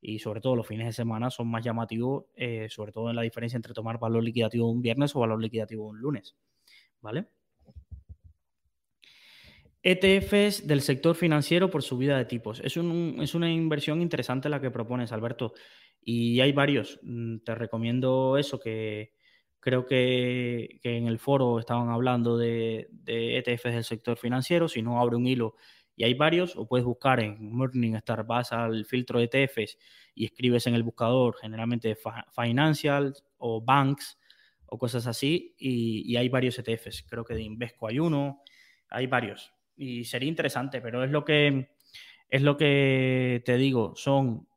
Y 0.00 0.18
sobre 0.18 0.40
todo 0.40 0.56
los 0.56 0.66
fines 0.66 0.86
de 0.86 0.92
semana 0.92 1.30
son 1.30 1.48
más 1.48 1.64
llamativos, 1.64 2.26
eh, 2.34 2.68
sobre 2.68 2.92
todo 2.92 3.10
en 3.10 3.16
la 3.16 3.22
diferencia 3.22 3.56
entre 3.56 3.72
tomar 3.72 3.98
valor 3.98 4.22
liquidativo 4.22 4.70
un 4.70 4.82
viernes 4.82 5.16
o 5.16 5.20
valor 5.20 5.40
liquidativo 5.40 5.86
un 5.86 5.98
lunes. 5.98 6.36
¿Vale? 7.00 7.28
ETFs 9.88 10.66
del 10.66 10.80
sector 10.80 11.14
financiero 11.14 11.70
por 11.70 11.80
subida 11.80 12.18
de 12.18 12.24
tipos. 12.24 12.60
Es, 12.60 12.76
una 12.76 13.52
inversión 13.52 14.02
interesante 14.02 14.48
la 14.48 14.60
que 14.60 14.72
propones, 14.72 15.12
Alberto. 15.12 15.54
Y 16.02 16.40
hay 16.40 16.50
varios. 16.50 16.98
Mm, 17.02 17.38
te 17.38 17.54
recomiendo 17.54 18.36
eso, 18.36 18.58
que 18.58 19.12
creo 19.66 19.84
que, 19.84 20.78
en 20.84 21.08
el 21.08 21.18
foro 21.18 21.58
estaban 21.58 21.88
hablando 21.88 22.38
de, 22.38 22.88
ETFs 23.04 23.64
del 23.64 23.82
sector 23.82 24.16
financiero. 24.16 24.68
Si 24.68 24.80
no, 24.80 25.00
abre 25.00 25.16
un 25.16 25.26
hilo 25.26 25.56
y 25.96 26.04
hay 26.04 26.14
varios. 26.14 26.54
O 26.54 26.68
puedes 26.68 26.86
buscar 26.86 27.18
en 27.18 27.52
Morningstar, 27.52 28.24
vas 28.24 28.52
al 28.52 28.84
filtro 28.84 29.18
de 29.18 29.24
ETFs 29.24 29.76
y 30.14 30.26
escribes 30.26 30.68
en 30.68 30.76
el 30.76 30.84
buscador 30.84 31.34
generalmente 31.40 31.98
Financial 32.32 33.12
o 33.38 33.60
Banks 33.60 34.20
o 34.66 34.78
cosas 34.78 35.08
así. 35.08 35.56
Y, 35.58 36.12
y 36.12 36.16
hay 36.16 36.28
varios 36.28 36.56
ETFs. 36.60 37.02
Creo 37.02 37.24
que 37.24 37.34
de 37.34 37.42
Invesco 37.42 37.88
hay 37.88 37.98
uno. 37.98 38.42
Hay 38.88 39.08
varios 39.08 39.52
y 39.76 40.04
sería 40.04 40.28
interesante, 40.28 40.80
pero 40.80 41.02
es 41.02 41.10
lo 41.10 41.24
que 41.24 41.70
es 42.28 42.42
lo 42.42 42.56
que 42.56 43.42
te 43.44 43.56
digo, 43.56 43.94
son 43.96 44.48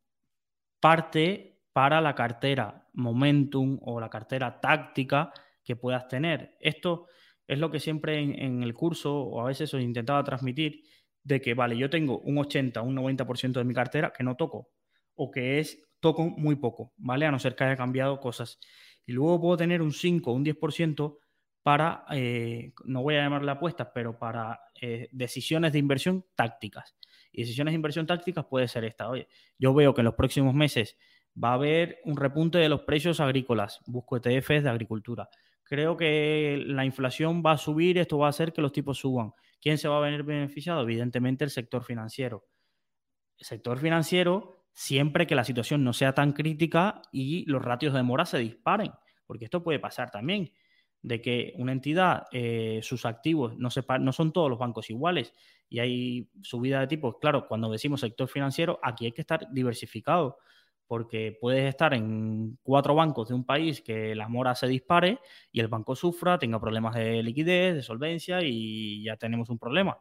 parte 0.80 1.59
para 1.74 2.01
la 2.01 2.15
cartera 2.15 2.88
momentum 2.93 3.80
o 3.82 3.99
la 3.99 4.09
cartera 4.09 4.59
táctica 4.59 5.32
que 5.63 5.76
puedas 5.76 6.07
tener. 6.07 6.55
Esto 6.59 7.07
es 7.47 7.59
lo 7.59 7.72
que 7.72 7.80
siempre 7.80 8.20
en, 8.20 8.63
el 8.63 8.74
curso 8.74 9.22
o 9.22 9.41
a 9.41 9.45
veces 9.45 9.74
os 9.74 9.82
intentaba 9.82 10.24
transmitir 10.24 10.84
de 11.24 11.41
que, 11.41 11.53
vale, 11.53 11.78
yo 11.78 11.89
tengo 11.89 12.20
un 12.20 12.38
80, 12.38 12.82
un 12.82 12.95
90% 12.95 13.53
de 13.53 13.63
mi 13.63 13.74
cartera 13.74 14.13
que 14.15 14.24
no 14.24 14.36
toco 14.36 14.70
o 15.15 15.32
que 15.32 15.59
es 15.59 15.89
toco 15.99 16.30
muy 16.30 16.55
poco, 16.55 16.93
¿vale? 16.97 17.26
A 17.26 17.32
no 17.32 17.39
ser 17.39 17.55
que 17.55 17.63
haya 17.63 17.76
cambiado 17.76 18.20
cosas. 18.20 18.59
Y 19.05 19.11
luego 19.11 19.41
puedo 19.41 19.57
tener 19.57 19.82
un 19.82 19.91
5 19.91 20.32
un 20.32 20.45
10% 20.45 21.17
para, 21.61 22.05
eh, 22.11 22.74
no 22.86 23.01
voy 23.03 23.15
a 23.15 23.24
llamarle 23.24 23.51
apuestas, 23.51 23.89
pero 23.93 24.17
para 24.17 24.61
eh, 24.80 25.09
decisiones 25.11 25.74
de 25.74 25.80
inversión 25.80 26.26
tácticas. 26.36 26.95
Y 27.32 27.41
decisiones 27.41 27.74
de 27.74 27.76
inversión 27.76 28.07
tácticas 28.07 28.45
puede 28.45 28.67
ser 28.67 28.86
esta. 28.86 29.09
Oye, 29.09 29.28
yo 29.57 29.74
veo 29.74 29.93
que 29.93 30.01
en 30.01 30.05
los 30.05 30.15
próximos 30.15 30.53
meses 30.53 30.97
va 31.41 31.51
a 31.51 31.53
haber 31.53 31.99
un 32.05 32.17
repunte 32.17 32.57
de 32.57 32.69
los 32.69 32.82
precios 32.82 33.19
agrícolas. 33.19 33.80
Busco 33.86 34.17
ETFs 34.17 34.63
de 34.63 34.69
agricultura. 34.69 35.30
Creo 35.63 35.95
que 35.95 36.63
la 36.65 36.86
inflación 36.86 37.43
va 37.45 37.51
a 37.51 37.57
subir, 37.57 37.97
esto 37.97 38.17
va 38.17 38.27
a 38.27 38.32
hacer 38.32 38.53
que 38.53 38.61
los 38.61 38.71
tipos 38.71 38.97
suban. 38.97 39.34
¿Quién 39.61 39.77
se 39.77 39.88
va 39.88 39.97
a 39.97 40.01
venir 40.01 40.23
beneficiado? 40.23 40.82
Evidentemente 40.82 41.43
el 41.43 41.51
sector 41.51 41.84
financiero. 41.84 42.45
El 43.38 43.45
sector 43.45 43.77
financiero, 43.77 44.65
siempre 44.73 45.27
que 45.27 45.36
la 45.36 45.43
situación 45.43 45.84
no 45.84 45.93
sea 45.93 46.13
tan 46.13 46.34
crítica 46.34 47.01
y 47.11 47.45
los 47.45 47.61
ratios 47.61 47.93
de 47.93 48.03
mora 48.03 48.25
se 48.25 48.39
disparen, 48.39 48.91
porque 49.25 49.45
esto 49.45 49.63
puede 49.63 49.80
pasar 49.80 50.09
también 50.09 50.51
de 51.01 51.21
que 51.21 51.53
una 51.55 51.71
entidad, 51.71 52.23
eh, 52.32 52.80
sus 52.84 53.05
activos 53.05 53.57
no, 53.57 53.69
no 53.99 54.11
son 54.11 54.34
todos 54.34 54.49
los 54.49 54.59
bancos 54.59 54.89
iguales 54.89 55.34
y 55.69 55.80
hay 55.80 56.30
subida 56.41 56.82
de 56.82 56.88
tipos. 56.88 57.17
Claro, 57.21 57.47
cuando 57.47 57.71
decimos 57.71 58.01
sector 58.01 58.27
financiero, 58.27 58.80
aquí 58.84 59.05
hay 59.05 59.11
que 59.11 59.21
estar 59.21 59.47
diversificado 59.51 60.39
porque 60.89 61.37
puedes 61.39 61.69
estar 61.69 61.93
en 61.93 62.57
cuatro 62.63 62.95
bancos 62.95 63.27
de 63.27 63.35
un 63.35 63.45
país 63.45 63.79
que 63.79 64.15
la 64.15 64.27
mora 64.27 64.55
se 64.55 64.67
dispare 64.67 65.19
y 65.51 65.59
el 65.59 65.67
banco 65.67 65.95
sufra, 65.95 66.39
tenga 66.39 66.59
problemas 66.59 66.95
de 66.95 67.21
liquidez, 67.21 67.75
de 67.75 67.83
solvencia 67.83 68.39
y 68.41 69.03
ya 69.03 69.15
tenemos 69.15 69.51
un 69.51 69.59
problema. 69.59 69.99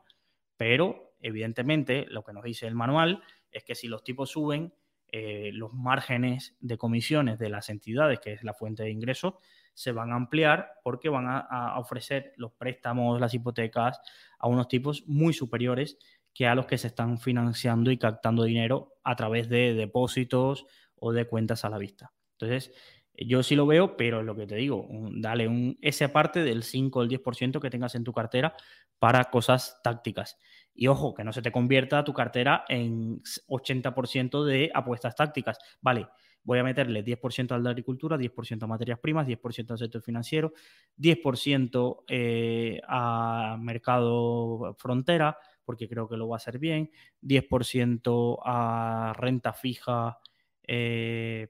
Pero, 0.57 1.13
evidentemente, 1.21 2.07
lo 2.09 2.25
que 2.25 2.33
nos 2.33 2.43
dice 2.43 2.67
el 2.67 2.75
manual 2.75 3.23
es 3.53 3.65
que 3.65 3.75
si 3.75 3.87
los 3.87 4.03
tipos 4.03 4.31
suben, 4.31 4.73
eh, 5.13 5.51
los 5.53 5.75
márgenes 5.75 6.57
de 6.61 6.79
comisiones 6.79 7.39
de 7.39 7.51
las 7.51 7.69
entidades, 7.69 8.19
que 8.21 8.33
es 8.33 8.43
la 8.43 8.55
fuente 8.55 8.85
de 8.85 8.91
ingresos, 8.91 9.35
se 9.75 9.93
van 9.93 10.11
a 10.11 10.17
ampliar 10.17 10.73
porque 10.83 11.11
van 11.11 11.27
a, 11.29 11.79
ofrecer 11.79 12.33
los 12.37 12.53
préstamos, 12.53 13.21
las 13.21 13.35
hipotecas 13.35 14.01
a 14.39 14.49
unos 14.49 14.69
tipos 14.69 15.05
muy 15.07 15.35
superiores 15.35 15.99
que 16.39 16.47
a 16.47 16.55
los 16.55 16.67
que 16.67 16.79
se 16.79 16.87
están 16.87 17.19
financiando 17.19 17.91
y 17.91 17.99
captando 17.99 18.45
dinero 18.45 18.95
a 19.03 19.17
través 19.17 19.49
de 19.49 19.75
depósitos 19.75 20.67
o 20.95 21.13
de 21.13 21.27
cuentas 21.27 21.65
a 21.65 21.69
la 21.69 21.79
vista. 21.79 22.13
Entonces, 22.39 22.73
yo 23.13 23.43
sí 23.43 23.57
lo 23.57 23.67
veo, 23.67 23.97
pero 23.97 24.23
lo 24.23 24.37
que 24.37 24.47
te 24.47 24.55
digo, 24.55 24.87
dale 25.17 25.49
un, 25.49 25.77
ese 25.83 26.09
parte 26.09 26.45
del 26.45 26.63
5 26.63 26.97
o 26.97 27.03
el 27.03 27.09
10% 27.09 27.61
que 27.61 27.71
tengas 27.71 27.97
en 27.97 28.05
tu 28.05 28.13
cartera 28.13 28.55
para 29.01 29.25
cosas 29.25 29.81
tácticas. 29.83 30.39
Y 30.73 30.87
ojo, 30.87 31.13
que 31.13 31.25
no 31.25 31.33
se 31.33 31.43
te 31.43 31.51
convierta 31.51 32.05
tu 32.05 32.15
cartera 32.15 32.65
en 32.69 33.21
80% 33.49 34.45
de 34.45 34.71
apuestas 34.73 35.17
tácticas. 35.17 35.59
Vale, 35.81 36.07
voy 36.45 36.61
a 36.61 36.63
meterle 36.63 37.05
10% 37.05 37.51
al 37.51 37.65
de 37.65 37.71
agricultura, 37.71 38.17
10% 38.17 38.63
a 38.63 38.67
materias 38.69 39.01
primas, 39.01 39.27
10% 39.27 39.73
al 39.73 39.79
sector 39.79 40.03
financiero, 40.03 40.53
10% 40.97 42.05
eh, 42.07 42.81
a 42.87 43.57
mercado 43.61 44.77
frontera, 44.79 45.37
porque 45.69 45.87
creo 45.87 46.09
que 46.09 46.17
lo 46.17 46.27
va 46.27 46.37
a 46.37 46.39
hacer 46.39 46.59
bien, 46.59 46.91
10% 47.21 48.39
a 48.43 49.13
renta 49.15 49.53
fija. 49.53 50.19
Eh, 50.67 51.49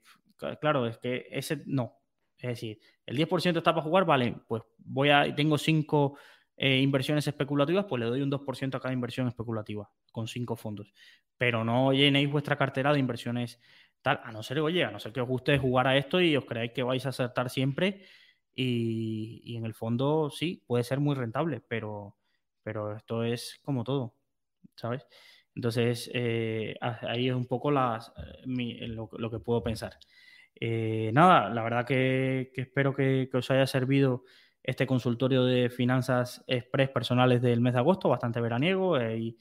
claro, 0.61 0.89
es 0.89 0.99
que 0.99 1.29
ese 1.31 1.63
no. 1.67 2.01
Es 2.37 2.49
decir, 2.49 2.81
el 3.07 3.17
10% 3.17 3.59
está 3.59 3.73
para 3.73 3.85
jugar, 3.85 4.05
vale, 4.05 4.35
pues 4.49 4.65
voy 4.79 5.11
a, 5.11 5.33
tengo 5.37 5.57
5 5.57 6.19
eh, 6.57 6.81
inversiones 6.81 7.29
especulativas, 7.29 7.85
pues 7.85 8.01
le 8.01 8.07
doy 8.07 8.21
un 8.21 8.29
2% 8.29 8.75
a 8.75 8.81
cada 8.81 8.93
inversión 8.93 9.29
especulativa 9.29 9.89
con 10.11 10.27
5 10.27 10.57
fondos. 10.57 10.93
Pero 11.37 11.63
no 11.63 11.93
llenéis 11.93 12.29
vuestra 12.29 12.57
cartera 12.57 12.93
de 12.93 12.99
inversiones 12.99 13.61
tal, 14.03 14.19
a 14.25 14.33
no 14.33 14.43
ser, 14.43 14.59
oye, 14.59 14.83
a 14.83 14.91
no 14.91 14.99
ser 14.99 15.13
que 15.13 15.21
os 15.21 15.29
guste 15.29 15.57
jugar 15.59 15.87
a 15.87 15.97
esto 15.97 16.21
y 16.21 16.35
os 16.35 16.45
creáis 16.45 16.73
que 16.73 16.83
vais 16.83 17.07
a 17.07 17.11
acertar 17.11 17.51
siempre 17.51 18.03
y, 18.53 19.57
en 19.57 19.65
el 19.65 19.75
fondo 19.75 20.29
sí, 20.29 20.65
puede 20.67 20.83
ser 20.83 20.99
muy 20.99 21.15
rentable, 21.15 21.63
pero, 21.69 22.17
pero 22.63 22.97
esto 22.97 23.25
es 23.25 23.59
como 23.63 23.85
todo, 23.85 24.15
¿sabes? 24.77 25.07
Entonces, 25.55 26.09
eh, 26.15 26.77
ahí 26.81 27.29
es 27.29 27.35
un 27.35 27.47
poco 27.47 27.71
las, 27.73 28.13
eh, 28.47 28.87
lo, 28.87 29.09
que 29.09 29.41
puedo 29.41 29.63
pensar. 29.63 29.99
Eh, 30.55 31.11
nada, 31.13 31.51
la 31.51 31.63
verdad 31.65 31.85
que, 31.85 32.53
espero 32.55 32.95
que, 32.95 33.29
os 33.33 33.51
haya 33.51 33.67
servido 33.67 34.25
este 34.63 34.87
consultorio 34.87 35.45
de 35.45 35.69
finanzas 35.71 36.45
express 36.47 36.91
personales 36.91 37.43
del 37.43 37.61
mes 37.61 37.73
de 37.73 37.81
agosto, 37.81 38.09
bastante 38.09 38.41
veraniego 38.41 39.01
y 39.01 39.37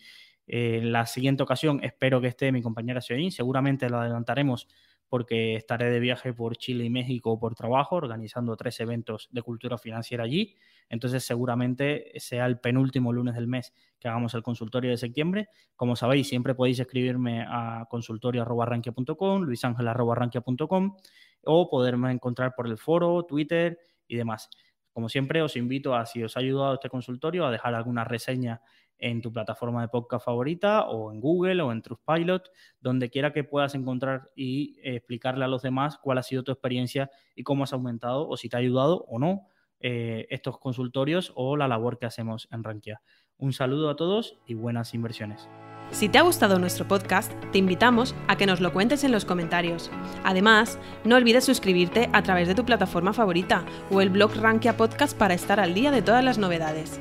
en 0.48 0.92
la 0.92 1.06
siguiente 1.06 1.44
ocasión 1.44 1.84
espero 1.84 2.22
que 2.22 2.28
esté 2.28 2.52
mi 2.52 2.62
compañera 2.62 3.02
Sioin, 3.02 3.32
seguramente 3.32 3.90
lo 3.90 4.00
adelantaremos 4.00 4.68
porque 5.10 5.56
estaré 5.56 5.90
de 5.90 6.00
viaje 6.00 6.34
por 6.34 6.58
Chile 6.58 6.86
y 6.86 6.90
México 6.90 7.40
por 7.40 7.56
trabajo, 7.56 7.96
organizando 7.96 8.56
tres 8.56 8.80
eventos 8.80 9.28
de 9.32 9.42
cultura 9.42 9.78
financiera 9.78 10.24
allí. 10.24 10.56
Entonces 10.90 11.26
seguramente 11.26 12.12
sea 12.18 12.46
el 12.46 12.60
penúltimo 12.60 13.12
lunes 13.12 13.36
del 13.36 13.48
mes 13.48 13.74
que 14.00 14.08
hagamos 14.08 14.34
el 14.34 14.44
consultorio 14.44 14.92
de 14.92 14.98
septiembre. 14.98 15.50
Como 15.76 15.96
sabéis, 15.96 16.28
siempre 16.28 16.56
podéis 16.56 16.80
escribirme 16.80 17.46
a 17.48 17.86
consultorio.arranquia.com, 17.90 19.42
luisangel.arranquia.com 19.42 20.98
o 21.44 21.70
poderme 21.70 22.12
encontrar 22.12 22.54
por 22.56 22.68
el 22.68 22.78
foro, 22.78 23.24
Twitter 23.24 23.80
y 24.08 24.16
demás. 24.16 24.50
Como 24.92 25.10
siempre, 25.10 25.42
os 25.42 25.56
invito 25.56 25.94
a, 25.96 26.06
si 26.06 26.24
os 26.24 26.36
ha 26.38 26.40
ayudado 26.40 26.74
este 26.74 26.90
consultorio, 26.90 27.46
a 27.46 27.52
dejar 27.52 27.76
alguna 27.76 28.04
reseña 28.04 28.62
en 29.00 29.22
tu 29.22 29.32
plataforma 29.32 29.82
de 29.82 29.90
podcast 29.90 30.26
favorita 30.26 30.88
o 30.88 31.12
en 31.12 31.22
Google 31.22 31.62
o 31.62 31.72
en 31.72 31.82
Trustpilot, 31.82 32.50
donde 32.80 33.10
quiera 33.10 33.32
que 33.32 33.44
puedas 33.44 33.76
encontrar 33.76 34.32
y 34.36 34.80
explicarle 34.82 35.46
a 35.46 35.48
los 35.48 35.62
demás 35.62 36.00
cuál 36.00 36.18
ha 36.18 36.24
sido 36.24 36.44
tu 36.44 36.52
experiencia 36.52 37.12
y 37.36 37.44
cómo 37.44 37.64
has 37.64 37.74
aumentado 37.74 38.28
o 38.28 38.38
si 38.38 38.50
te 38.50 38.56
ha 38.58 38.60
ayudado 38.60 39.06
o 39.08 39.20
no 39.20 39.48
eh, 39.80 40.28
estos 40.30 40.60
consultorios 40.60 41.32
o 41.36 41.58
la 41.58 41.68
labor 41.68 41.98
que 41.98 42.06
hacemos 42.06 42.48
en 42.52 42.64
Rankia. 42.64 43.02
Un 43.38 43.54
saludo 43.54 43.90
a 43.90 43.96
todos 43.96 44.38
y 44.48 44.56
buenas 44.56 44.94
inversiones. 44.94 45.48
Si 45.92 46.10
te 46.10 46.18
ha 46.18 46.22
gustado 46.22 46.60
nuestro 46.60 46.88
podcast, 46.88 47.32
te 47.52 47.60
invitamos 47.60 48.14
a 48.28 48.36
que 48.36 48.46
nos 48.46 48.60
lo 48.60 48.74
cuentes 48.74 49.04
en 49.04 49.12
los 49.12 49.24
comentarios. 49.24 49.90
Además, 50.24 50.80
no 51.06 51.16
olvides 51.16 51.46
suscribirte 51.46 52.10
a 52.12 52.24
través 52.24 52.48
de 52.48 52.56
tu 52.56 52.66
plataforma 52.66 53.14
favorita 53.14 53.66
o 53.90 54.02
el 54.02 54.10
blog 54.10 54.36
Rankia 54.36 54.76
Podcast 54.76 55.18
para 55.18 55.34
estar 55.34 55.60
al 55.60 55.74
día 55.74 55.92
de 55.92 56.02
todas 56.02 56.24
las 56.24 56.38
novedades. 56.38 57.00